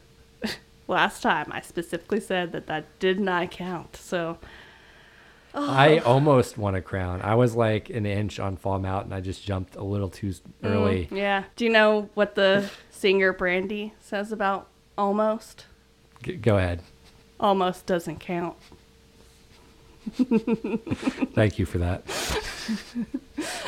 last 0.87 1.21
time. 1.21 1.51
I 1.51 1.61
specifically 1.61 2.19
said 2.19 2.51
that 2.53 2.67
that 2.67 2.85
did 2.99 3.19
not 3.19 3.51
count. 3.51 3.95
So 3.95 4.37
I 5.53 5.97
almost 5.99 6.57
won 6.57 6.75
a 6.75 6.81
crown. 6.81 7.21
I 7.21 7.35
was 7.35 7.55
like 7.55 7.89
an 7.89 8.05
inch 8.05 8.39
on 8.39 8.55
Fall 8.57 8.79
Mountain. 8.79 9.13
I 9.13 9.21
just 9.21 9.43
jumped 9.43 9.75
a 9.75 9.83
little 9.83 10.09
too 10.09 10.33
early. 10.63 11.07
mm, 11.11 11.17
yeah. 11.17 11.43
Do 11.55 11.65
you 11.65 11.71
know 11.71 12.09
what 12.13 12.35
the 12.35 12.69
singer 12.91 13.33
Brandy 13.33 13.93
says 13.99 14.31
about 14.31 14.67
almost? 14.97 15.65
G- 16.23 16.35
go 16.35 16.57
ahead. 16.57 16.81
Almost 17.39 17.85
doesn't 17.85 18.19
count. 18.19 18.55
Thank 20.13 21.59
you 21.59 21.65
for 21.65 21.77
that. 21.79 22.03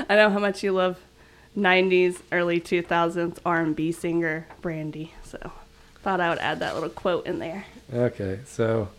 I 0.09 0.15
know 0.15 0.29
how 0.29 0.39
much 0.39 0.63
you 0.63 0.71
love 0.71 0.99
90s, 1.57 2.21
early 2.31 2.59
2000s 2.59 3.37
R&B 3.45 3.91
singer 3.91 4.47
Brandy. 4.61 5.13
So 5.23 5.51
thought 6.03 6.19
I 6.19 6.29
would 6.29 6.39
add 6.39 6.59
that 6.59 6.73
little 6.73 6.89
quote 6.89 7.25
in 7.25 7.39
there. 7.39 7.65
Okay, 7.93 8.39
so 8.45 8.89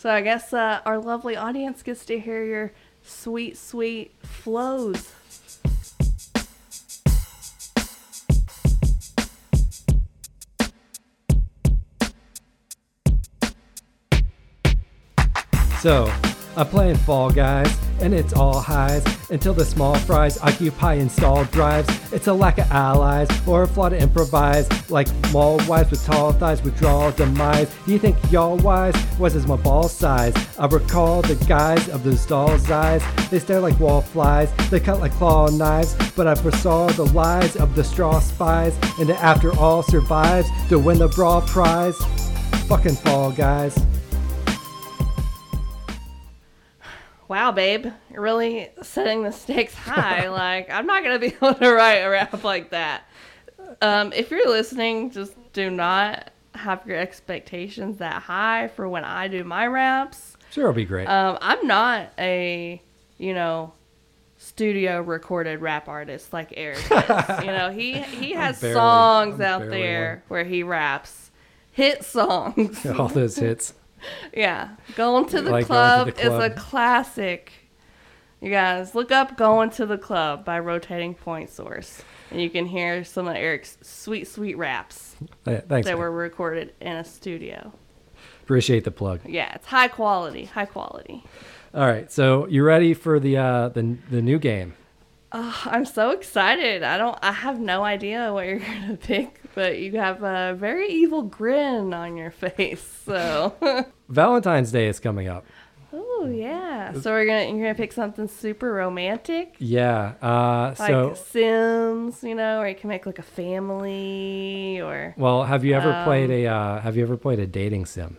So 0.00 0.08
I 0.08 0.22
guess 0.22 0.54
uh, 0.54 0.80
our 0.86 0.98
lovely 0.98 1.36
audience 1.36 1.82
gets 1.82 2.06
to 2.06 2.18
hear 2.18 2.42
your 2.42 2.72
sweet, 3.02 3.58
sweet 3.58 4.14
flows. 4.22 5.12
So, 15.82 16.10
I'm 16.60 16.66
playing 16.66 16.96
Fall 16.96 17.30
Guys, 17.30 17.74
and 18.02 18.12
it's 18.12 18.34
all 18.34 18.60
highs 18.60 19.02
until 19.30 19.54
the 19.54 19.64
small 19.64 19.94
fries 19.94 20.38
occupy 20.42 20.92
installed 20.92 21.50
drives. 21.50 21.88
It's 22.12 22.26
a 22.26 22.34
lack 22.34 22.58
of 22.58 22.70
allies 22.70 23.28
or 23.48 23.62
a 23.62 23.66
flaw 23.66 23.88
to 23.88 23.96
improvise, 23.96 24.68
like 24.90 25.08
mall 25.32 25.58
wives 25.66 25.90
with 25.90 26.04
tall 26.04 26.34
thighs, 26.34 26.62
withdrawal 26.62 27.12
demise. 27.12 27.74
Do 27.86 27.92
you 27.92 27.98
think 27.98 28.18
y'all 28.30 28.58
wise? 28.58 28.94
Was 29.18 29.36
as 29.36 29.46
my 29.46 29.56
ball 29.56 29.88
size? 29.88 30.34
I 30.58 30.66
recall 30.66 31.22
the 31.22 31.36
guys 31.46 31.88
of 31.88 32.04
those 32.04 32.26
dolls' 32.26 32.70
eyes. 32.70 33.02
They 33.30 33.38
stare 33.38 33.60
like 33.60 33.80
wall 33.80 34.02
flies, 34.02 34.52
they 34.68 34.80
cut 34.80 35.00
like 35.00 35.12
claw 35.12 35.48
knives. 35.48 35.96
But 36.14 36.26
I 36.26 36.34
foresaw 36.34 36.88
the 36.88 37.06
lies 37.06 37.56
of 37.56 37.74
the 37.74 37.82
straw 37.82 38.20
spies, 38.20 38.76
and 38.98 39.10
after 39.12 39.58
all 39.58 39.82
survives 39.82 40.50
to 40.68 40.78
win 40.78 40.98
the 40.98 41.08
brawl 41.08 41.40
prize. 41.40 41.96
Fucking 42.68 42.96
Fall 42.96 43.32
Guys. 43.32 43.78
Wow, 47.30 47.52
babe, 47.52 47.86
you're 48.10 48.22
really 48.22 48.70
setting 48.82 49.22
the 49.22 49.30
stakes 49.30 49.72
high. 49.72 50.28
like, 50.30 50.68
I'm 50.68 50.84
not 50.84 51.04
gonna 51.04 51.20
be 51.20 51.26
able 51.40 51.54
to 51.54 51.72
write 51.72 51.98
a 51.98 52.10
rap 52.10 52.42
like 52.42 52.70
that. 52.70 53.04
Um, 53.80 54.12
if 54.12 54.32
you're 54.32 54.48
listening, 54.48 55.12
just 55.12 55.34
do 55.52 55.70
not 55.70 56.32
have 56.56 56.84
your 56.88 56.96
expectations 56.96 57.98
that 57.98 58.22
high 58.22 58.66
for 58.74 58.88
when 58.88 59.04
I 59.04 59.28
do 59.28 59.44
my 59.44 59.68
raps. 59.68 60.36
Sure, 60.50 60.64
it'll 60.64 60.74
be 60.74 60.84
great. 60.84 61.06
Um, 61.06 61.38
I'm 61.40 61.64
not 61.68 62.12
a, 62.18 62.82
you 63.16 63.32
know, 63.32 63.74
studio 64.36 65.00
recorded 65.00 65.60
rap 65.60 65.86
artist 65.86 66.32
like 66.32 66.52
Eric 66.56 66.78
is. 66.78 66.90
you 67.44 67.52
know, 67.52 67.70
he 67.70 67.92
he 68.00 68.32
has 68.32 68.60
barely- 68.60 68.74
songs 68.74 69.34
I'm 69.36 69.42
out 69.42 69.70
there 69.70 70.14
one. 70.16 70.22
where 70.26 70.44
he 70.44 70.64
raps 70.64 71.30
hit 71.70 72.04
songs. 72.04 72.84
all 72.86 73.06
those 73.06 73.36
hits. 73.36 73.74
Yeah, 74.34 74.70
going 74.96 75.26
to 75.28 75.42
the, 75.42 75.50
Like 75.50 75.66
club 75.66 76.08
to 76.08 76.14
the 76.14 76.20
is 76.20 76.44
a 76.44 76.50
classic. 76.50 77.52
You 78.40 78.50
guys 78.50 78.94
look 78.94 79.10
up 79.12 79.36
"Going 79.36 79.68
to 79.70 79.84
the 79.84 79.98
Club" 79.98 80.44
by 80.44 80.58
Rotating 80.60 81.14
Point 81.14 81.50
Source, 81.50 82.02
and 82.30 82.40
you 82.40 82.48
can 82.48 82.64
hear 82.66 83.04
some 83.04 83.28
of 83.28 83.36
Eric's 83.36 83.76
sweet, 83.82 84.26
sweet 84.28 84.56
raps 84.56 85.14
Yeah, 85.46 85.60
thanks. 85.60 85.86
that 85.86 85.92
man. 85.94 85.98
were 85.98 86.10
recorded 86.10 86.72
in 86.80 86.92
a 86.96 87.04
studio. 87.04 87.72
Appreciate 88.42 88.84
the 88.84 88.90
plug. 88.90 89.20
Yeah, 89.26 89.54
it's 89.54 89.66
high 89.66 89.88
quality, 89.88 90.44
high 90.46 90.64
quality. 90.66 91.22
All 91.74 91.86
right, 91.86 92.10
so 92.10 92.46
you 92.48 92.64
ready 92.64 92.94
for 92.94 93.20
the 93.20 93.36
uh, 93.36 93.68
the 93.68 93.96
the 94.10 94.22
new 94.22 94.38
game? 94.38 94.74
Oh, 95.32 95.62
I'm 95.66 95.84
so 95.84 96.10
excited. 96.10 96.82
I 96.82 96.98
don't. 96.98 97.16
I 97.22 97.30
have 97.32 97.60
no 97.60 97.84
idea 97.84 98.32
what 98.32 98.46
you're 98.46 98.58
gonna 98.80 98.96
pick, 98.96 99.40
but 99.54 99.78
you 99.78 99.92
have 99.98 100.22
a 100.22 100.54
very 100.58 100.88
evil 100.88 101.22
grin 101.22 101.94
on 101.94 102.16
your 102.16 102.30
face. 102.32 102.82
So, 103.04 103.54
Valentine's 104.08 104.72
Day 104.72 104.88
is 104.88 104.98
coming 104.98 105.28
up. 105.28 105.44
oh 105.92 106.28
yeah. 106.32 106.92
So 106.94 107.12
we're 107.12 107.26
gonna 107.26 107.44
you're 107.44 107.66
gonna 107.66 107.74
pick 107.76 107.92
something 107.92 108.26
super 108.26 108.72
romantic. 108.72 109.54
Yeah. 109.60 110.14
Uh, 110.20 110.74
like 110.78 110.88
so, 110.88 111.14
Sims, 111.14 112.22
you 112.24 112.34
know, 112.34 112.60
or 112.60 112.68
you 112.68 112.74
can 112.74 112.88
make 112.88 113.06
like 113.06 113.18
a 113.20 113.22
family 113.22 114.80
or 114.80 115.14
well, 115.16 115.44
have 115.44 115.64
you 115.64 115.74
ever 115.74 116.02
played 116.04 116.30
um, 116.30 116.36
a 116.36 116.46
uh, 116.46 116.80
Have 116.80 116.96
you 116.96 117.02
ever 117.04 117.16
played 117.16 117.38
a 117.38 117.46
dating 117.46 117.86
sim? 117.86 118.16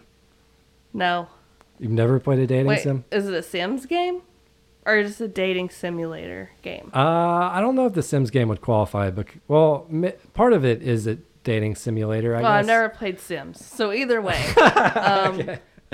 no. 0.94 1.28
You've 1.80 1.92
never 1.92 2.20
played 2.20 2.38
a 2.40 2.46
dating 2.46 2.68
Wait, 2.68 2.82
sim? 2.82 3.04
is 3.12 3.28
it 3.28 3.34
a 3.34 3.42
Sims 3.42 3.86
game? 3.88 4.22
Or 4.86 5.04
just 5.04 5.22
a 5.22 5.28
dating 5.28 5.70
simulator 5.70 6.52
game? 6.64 6.92
Uh, 6.94 7.50
I 7.52 7.60
don't 7.62 7.76
know 7.76 7.86
if 7.86 7.94
the 7.94 8.02
Sims 8.02 8.32
game 8.32 8.48
would 8.50 8.62
qualify, 8.62 9.12
but 9.12 9.28
well, 9.48 9.86
mi- 9.90 10.14
part 10.34 10.54
of 10.54 10.66
it 10.66 10.82
is 10.82 11.06
a 11.06 11.18
dating 11.44 11.76
simulator. 11.76 12.36
I 12.36 12.42
well, 12.42 12.52
guess. 12.52 12.60
I've 12.60 12.66
never 12.66 12.90
played 12.90 13.20
Sims, 13.20 13.64
so 13.64 13.92
either 13.94 14.22
way, 14.22 14.44
um, 14.56 15.50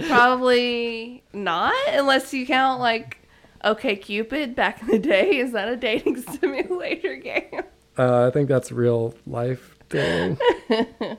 probably 0.07 1.23
not, 1.33 1.75
unless 1.89 2.33
you 2.33 2.45
count 2.45 2.79
like 2.79 3.19
OK 3.63 3.97
Cupid 3.97 4.55
back 4.55 4.81
in 4.81 4.87
the 4.87 4.99
day. 4.99 5.37
Is 5.37 5.51
that 5.51 5.67
a 5.67 5.75
dating 5.75 6.21
simulator 6.39 7.15
game? 7.15 7.63
Uh, 7.97 8.27
I 8.27 8.31
think 8.31 8.47
that's 8.47 8.71
real 8.71 9.15
life 9.25 9.75
dating. 9.89 10.37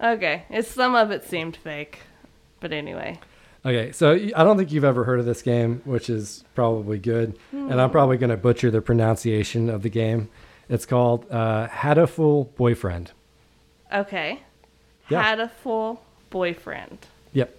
okay, 0.00 0.44
it's 0.48 0.68
some 0.68 0.94
of 0.94 1.10
it 1.10 1.24
seemed 1.24 1.56
fake, 1.56 2.00
but 2.60 2.72
anyway. 2.72 3.18
Okay, 3.64 3.92
so 3.92 4.12
I 4.12 4.42
don't 4.44 4.56
think 4.56 4.72
you've 4.72 4.84
ever 4.84 5.04
heard 5.04 5.20
of 5.20 5.26
this 5.26 5.42
game, 5.42 5.82
which 5.84 6.08
is 6.08 6.44
probably 6.54 6.98
good, 6.98 7.36
and 7.52 7.70
Hmm. 7.72 7.78
I'm 7.78 7.90
probably 7.90 8.16
going 8.16 8.30
to 8.30 8.36
butcher 8.38 8.70
the 8.70 8.80
pronunciation 8.80 9.68
of 9.68 9.82
the 9.82 9.90
game. 9.90 10.30
It's 10.68 10.86
called 10.86 11.26
uh, 11.30 11.68
Hatoful 11.68 12.54
Boyfriend. 12.56 13.12
Okay, 13.92 14.40
Yeah. 15.08 15.24
Hatoful 15.36 15.98
boyfriend. 16.30 16.98
Yep, 17.32 17.58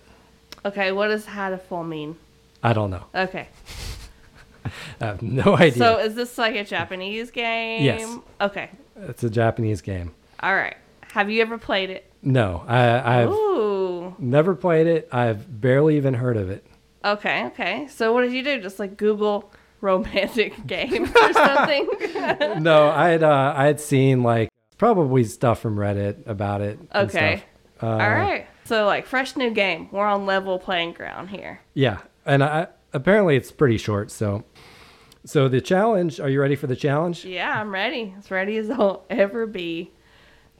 Okay, 0.65 0.91
what 0.91 1.07
does 1.09 1.25
Hatoful 1.25 1.85
mean? 1.87 2.15
I 2.63 2.71
don't 2.73 2.89
know. 2.89 3.03
Okay. 3.13 3.47
I 5.01 5.05
have 5.05 5.21
no 5.21 5.55
idea. 5.57 5.73
So 5.73 5.97
is 5.99 6.15
this 6.15 6.37
like 6.37 6.55
a 6.55 6.63
Japanese 6.63 7.31
game? 7.31 7.83
Yes. 7.83 8.17
Okay. 8.39 8.69
it's 8.95 9.23
a 9.23 9.29
Japanese 9.29 9.81
game. 9.81 10.13
All 10.39 10.55
right. 10.55 10.77
Have 11.13 11.29
you 11.29 11.41
ever 11.41 11.57
played 11.57 11.89
it? 11.89 12.09
No, 12.23 12.63
I, 12.67 13.21
I've 13.21 13.29
Ooh. 13.31 13.70
Never 14.19 14.55
played 14.55 14.87
it. 14.87 15.09
I've 15.11 15.61
barely 15.61 15.97
even 15.97 16.13
heard 16.15 16.37
of 16.37 16.49
it. 16.49 16.65
Okay, 17.03 17.45
okay. 17.47 17.87
So 17.87 18.13
what 18.13 18.21
did 18.21 18.33
you 18.33 18.43
do? 18.43 18.61
Just 18.61 18.79
like 18.79 18.97
Google 18.97 19.51
romantic 19.81 20.65
game 20.67 21.05
or 21.15 21.33
something? 21.33 21.87
no, 22.63 22.89
I 22.89 23.09
had 23.09 23.23
uh, 23.23 23.53
I 23.55 23.65
had 23.65 23.79
seen 23.79 24.23
like 24.23 24.49
probably 24.77 25.23
stuff 25.23 25.59
from 25.59 25.75
Reddit 25.77 26.27
about 26.27 26.61
it. 26.61 26.79
Okay. 26.93 27.43
Uh, 27.81 27.87
All 27.87 27.97
right. 27.97 28.47
So 28.65 28.85
like 28.85 29.05
fresh 29.07 29.35
new 29.35 29.49
game. 29.51 29.89
We're 29.91 30.05
on 30.05 30.25
level 30.25 30.59
playing 30.59 30.93
ground 30.93 31.29
here. 31.31 31.61
Yeah, 31.73 31.99
and 32.25 32.43
I, 32.43 32.67
apparently 32.93 33.35
it's 33.35 33.51
pretty 33.51 33.77
short. 33.77 34.11
So, 34.11 34.43
so 35.25 35.47
the 35.47 35.61
challenge. 35.61 36.19
Are 36.19 36.29
you 36.29 36.39
ready 36.39 36.55
for 36.55 36.67
the 36.67 36.75
challenge? 36.75 37.25
Yeah, 37.25 37.59
I'm 37.59 37.71
ready. 37.73 38.13
As 38.19 38.29
ready 38.29 38.57
as 38.57 38.69
I'll 38.69 39.05
ever 39.09 39.47
be. 39.47 39.91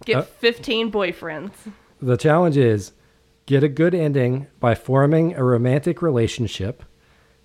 Get 0.04 0.18
Uh, 0.18 0.22
15 0.24 0.92
boyfriends. 0.92 1.52
The 2.02 2.18
challenge 2.18 2.58
is 2.58 2.92
get 3.46 3.64
a 3.64 3.70
good 3.70 3.94
ending 3.94 4.48
by 4.60 4.76
forming 4.76 5.36
a 5.36 5.44
romantic 5.44 6.02
relationship 6.02 6.84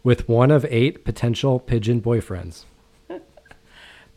with 0.02 0.28
one 0.28 0.50
of 0.50 0.64
eight 0.68 1.04
potential 1.04 1.58
pigeon 1.58 2.00
boyfriends. 2.00 2.64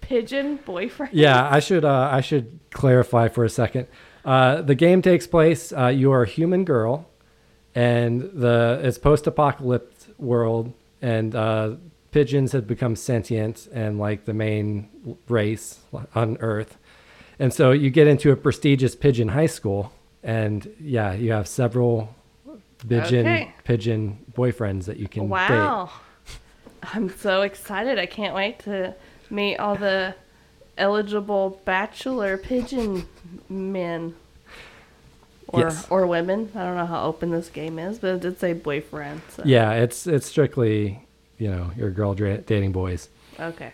Pigeon 0.01 0.57
boyfriend. 0.65 1.13
Yeah, 1.13 1.47
I 1.49 1.59
should 1.59 1.85
uh, 1.85 2.09
I 2.11 2.21
should 2.21 2.59
clarify 2.71 3.27
for 3.27 3.43
a 3.43 3.49
second. 3.49 3.87
Uh, 4.23 4.61
the 4.61 4.75
game 4.75 5.01
takes 5.01 5.27
place. 5.27 5.73
Uh, 5.73 5.87
you 5.87 6.11
are 6.11 6.23
a 6.23 6.27
human 6.27 6.65
girl, 6.65 7.09
and 7.73 8.21
the 8.21 8.79
it's 8.83 8.97
post-apocalyptic 8.97 10.19
world, 10.19 10.73
and 11.01 11.35
uh, 11.35 11.75
pigeons 12.11 12.51
have 12.51 12.67
become 12.67 12.95
sentient 12.95 13.67
and 13.71 13.99
like 13.99 14.25
the 14.25 14.33
main 14.33 14.89
race 15.27 15.79
on 16.15 16.37
Earth. 16.39 16.77
And 17.37 17.53
so 17.53 17.71
you 17.71 17.89
get 17.89 18.07
into 18.07 18.31
a 18.31 18.35
prestigious 18.35 18.95
pigeon 18.95 19.29
high 19.29 19.45
school, 19.45 19.93
and 20.23 20.71
yeah, 20.79 21.13
you 21.13 21.31
have 21.31 21.47
several 21.47 22.13
pigeon 22.87 23.25
Okay. 23.27 23.53
pigeon 23.63 24.17
boyfriends 24.33 24.85
that 24.85 24.97
you 24.97 25.07
can 25.07 25.23
date. 25.23 25.29
Wow. 25.29 25.89
I'm 26.93 27.09
so 27.17 27.41
excited. 27.41 27.99
I 27.99 28.05
can't 28.05 28.33
wait 28.33 28.59
to 28.59 28.95
meet 29.29 29.57
all 29.57 29.75
the 29.75 30.15
eligible 30.77 31.61
bachelor 31.65 32.37
pigeon 32.37 33.05
men. 33.49 34.15
Or, 35.47 35.61
Yes. 35.61 35.87
or 35.89 36.05
women. 36.05 36.51
I 36.55 36.63
don't 36.63 36.75
know 36.77 36.85
how 36.85 37.03
open 37.05 37.31
this 37.31 37.49
game 37.49 37.79
is, 37.79 37.97
but 37.97 38.15
it 38.15 38.21
did 38.21 38.39
say 38.39 38.53
boyfriend. 38.53 39.21
So. 39.29 39.41
Yeah, 39.45 39.71
it's 39.73 40.05
it's 40.05 40.27
strictly 40.27 41.05
you 41.39 41.49
know 41.49 41.71
your 41.75 41.89
girl 41.89 42.13
dra- 42.13 42.37
dating 42.37 42.71
boys. 42.71 43.09
Okay. 43.39 43.73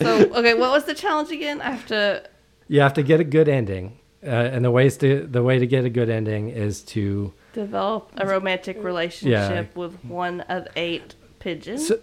So, 0.00 0.08
okay, 0.34 0.54
what 0.54 0.72
was 0.72 0.84
the 0.84 0.94
challenge 0.94 1.30
again? 1.30 1.60
I 1.60 1.70
have 1.70 1.86
to. 1.88 2.24
You 2.66 2.80
have 2.80 2.94
to 2.94 3.02
get 3.04 3.20
a 3.20 3.24
good 3.24 3.48
ending, 3.48 3.98
uh, 4.24 4.28
and 4.28 4.64
the 4.64 4.70
ways 4.70 4.96
to 4.98 5.26
the 5.26 5.42
way 5.42 5.58
to 5.58 5.66
get 5.66 5.84
a 5.84 5.90
good 5.90 6.08
ending 6.10 6.48
is 6.48 6.82
to 6.82 7.32
Develop 7.52 8.10
a 8.16 8.26
romantic 8.26 8.82
relationship 8.82 9.76
with 9.76 10.02
one 10.04 10.40
of 10.42 10.66
eight 10.76 11.14
pigeons. 11.38 11.88
so, 11.88 11.98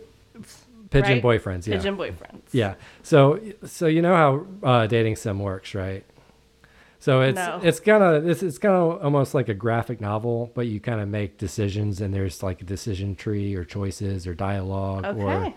pigeon 0.91 1.13
Right? 1.13 1.23
boyfriends. 1.23 1.65
Yeah, 1.67 1.77
Pigeon 1.77 1.97
boyfriends. 1.97 2.41
yeah. 2.51 2.75
So 3.03 3.39
so 3.65 3.87
you 3.87 4.01
know 4.01 4.15
how 4.15 4.45
uh, 4.67 4.87
dating 4.87 5.15
sim 5.15 5.39
works, 5.39 5.73
right? 5.73 6.03
So 6.99 7.21
it's 7.21 7.35
No. 7.35 7.59
it's 7.63 7.79
kind 7.79 8.03
of 8.03 8.27
it's 8.27 8.43
it's 8.43 8.57
kind 8.57 8.75
of 8.75 9.03
almost 9.03 9.33
like 9.33 9.49
a 9.49 9.53
graphic 9.53 10.01
novel, 10.01 10.51
but 10.53 10.67
you 10.67 10.79
kind 10.79 10.99
of 11.01 11.07
make 11.07 11.37
decisions, 11.37 12.01
and 12.01 12.13
there's 12.13 12.43
like 12.43 12.61
a 12.61 12.65
decision 12.65 13.15
tree 13.15 13.55
or 13.55 13.63
choices 13.63 14.27
or 14.27 14.33
dialogue 14.35 15.05
or 15.17 15.53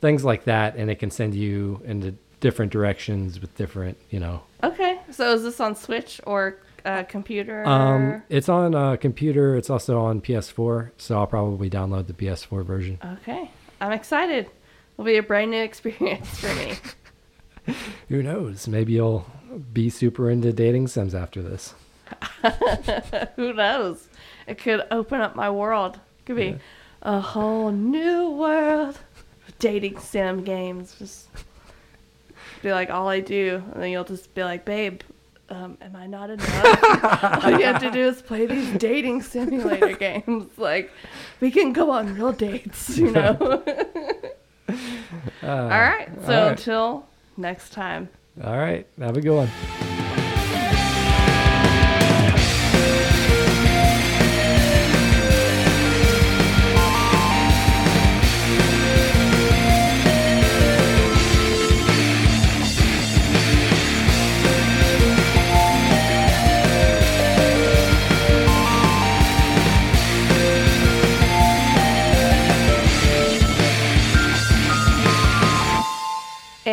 things 0.00 0.24
like 0.24 0.44
that, 0.44 0.76
and 0.76 0.90
it 0.90 0.96
can 1.00 1.10
send 1.10 1.34
you 1.34 1.80
into 1.84 2.14
different 2.42 2.70
directions 2.70 3.40
with 3.40 3.56
different 3.56 3.96
you 4.10 4.20
know 4.20 4.42
Okay. 4.64 5.00
So 5.10 5.32
is 5.32 5.42
this 5.42 5.60
on 5.60 5.74
Switch 5.74 6.20
or 6.24 6.58
uh, 6.84 7.02
computer? 7.04 7.66
Um, 7.66 8.22
it's 8.28 8.48
on 8.48 8.74
uh, 8.74 8.96
computer. 8.96 9.56
It's 9.56 9.70
also 9.70 10.00
on 10.00 10.20
PS4, 10.20 10.90
so 10.98 11.18
I'll 11.18 11.26
probably 11.26 11.68
download 11.68 12.06
the 12.06 12.12
PS4 12.12 12.64
version. 12.64 12.98
Okay. 13.04 13.50
I'm 13.80 13.92
excited. 13.92 14.48
It'll 14.94 15.04
be 15.04 15.16
a 15.16 15.22
brand 15.22 15.50
new 15.50 15.62
experience 15.62 16.28
for 16.38 16.54
me. 16.54 17.74
Who 18.08 18.22
knows? 18.22 18.68
Maybe 18.68 18.92
you'll 18.92 19.26
be 19.72 19.90
super 19.90 20.30
into 20.30 20.52
dating 20.52 20.88
sims 20.88 21.14
after 21.14 21.42
this. 21.42 21.74
Who 23.36 23.52
knows? 23.52 24.08
It 24.46 24.58
could 24.58 24.86
open 24.90 25.20
up 25.20 25.34
my 25.34 25.50
world. 25.50 25.96
It 25.96 26.26
Could 26.26 26.36
be 26.36 26.56
a 27.02 27.20
whole 27.20 27.70
new 27.70 28.30
world 28.30 28.98
of 29.48 29.58
dating 29.58 29.98
sim 29.98 30.44
games. 30.44 30.94
Just 30.98 31.28
be 32.62 32.72
like 32.72 32.90
all 32.90 33.08
I 33.08 33.20
do, 33.20 33.62
and 33.72 33.82
then 33.82 33.90
you'll 33.90 34.04
just 34.04 34.34
be 34.34 34.42
like, 34.44 34.64
babe. 34.64 35.00
Um, 35.50 35.76
am 35.82 35.94
I 35.94 36.06
not 36.06 36.30
enough? 36.30 37.44
all 37.44 37.50
you 37.50 37.66
have 37.66 37.82
to 37.82 37.90
do 37.90 38.00
is 38.00 38.22
play 38.22 38.46
these 38.46 38.70
dating 38.78 39.20
simulator 39.20 39.92
games. 39.96 40.46
Like, 40.56 40.90
we 41.40 41.50
can 41.50 41.74
go 41.74 41.90
on 41.90 42.14
real 42.14 42.32
dates, 42.32 42.96
you 42.96 43.10
know. 43.10 43.62
Uh, 45.42 45.46
all 45.46 45.68
right. 45.68 46.08
So 46.24 46.32
all 46.32 46.42
right. 46.44 46.50
until 46.52 47.06
next 47.36 47.74
time. 47.74 48.08
All 48.42 48.56
right. 48.56 48.86
Have 48.98 49.18
a 49.18 49.20
good 49.20 49.36
one. 49.36 49.91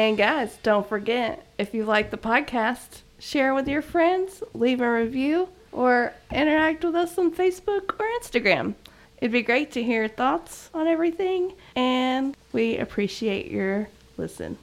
And 0.09 0.17
guys, 0.17 0.57
don't 0.63 0.89
forget 0.89 1.45
if 1.59 1.71
you 1.71 1.85
like 1.85 2.09
the 2.09 2.17
podcast, 2.17 3.01
share 3.19 3.53
with 3.53 3.67
your 3.67 3.83
friends, 3.83 4.41
leave 4.55 4.81
a 4.81 4.91
review, 4.91 5.49
or 5.71 6.13
interact 6.31 6.83
with 6.83 6.95
us 6.95 7.15
on 7.19 7.31
Facebook 7.31 7.93
or 7.99 8.07
Instagram. 8.19 8.73
It'd 9.19 9.31
be 9.31 9.43
great 9.43 9.71
to 9.73 9.83
hear 9.83 10.01
your 10.01 10.07
thoughts 10.07 10.71
on 10.73 10.87
everything, 10.87 11.53
and 11.75 12.35
we 12.53 12.79
appreciate 12.79 13.51
your 13.51 13.87
listen. 14.17 14.57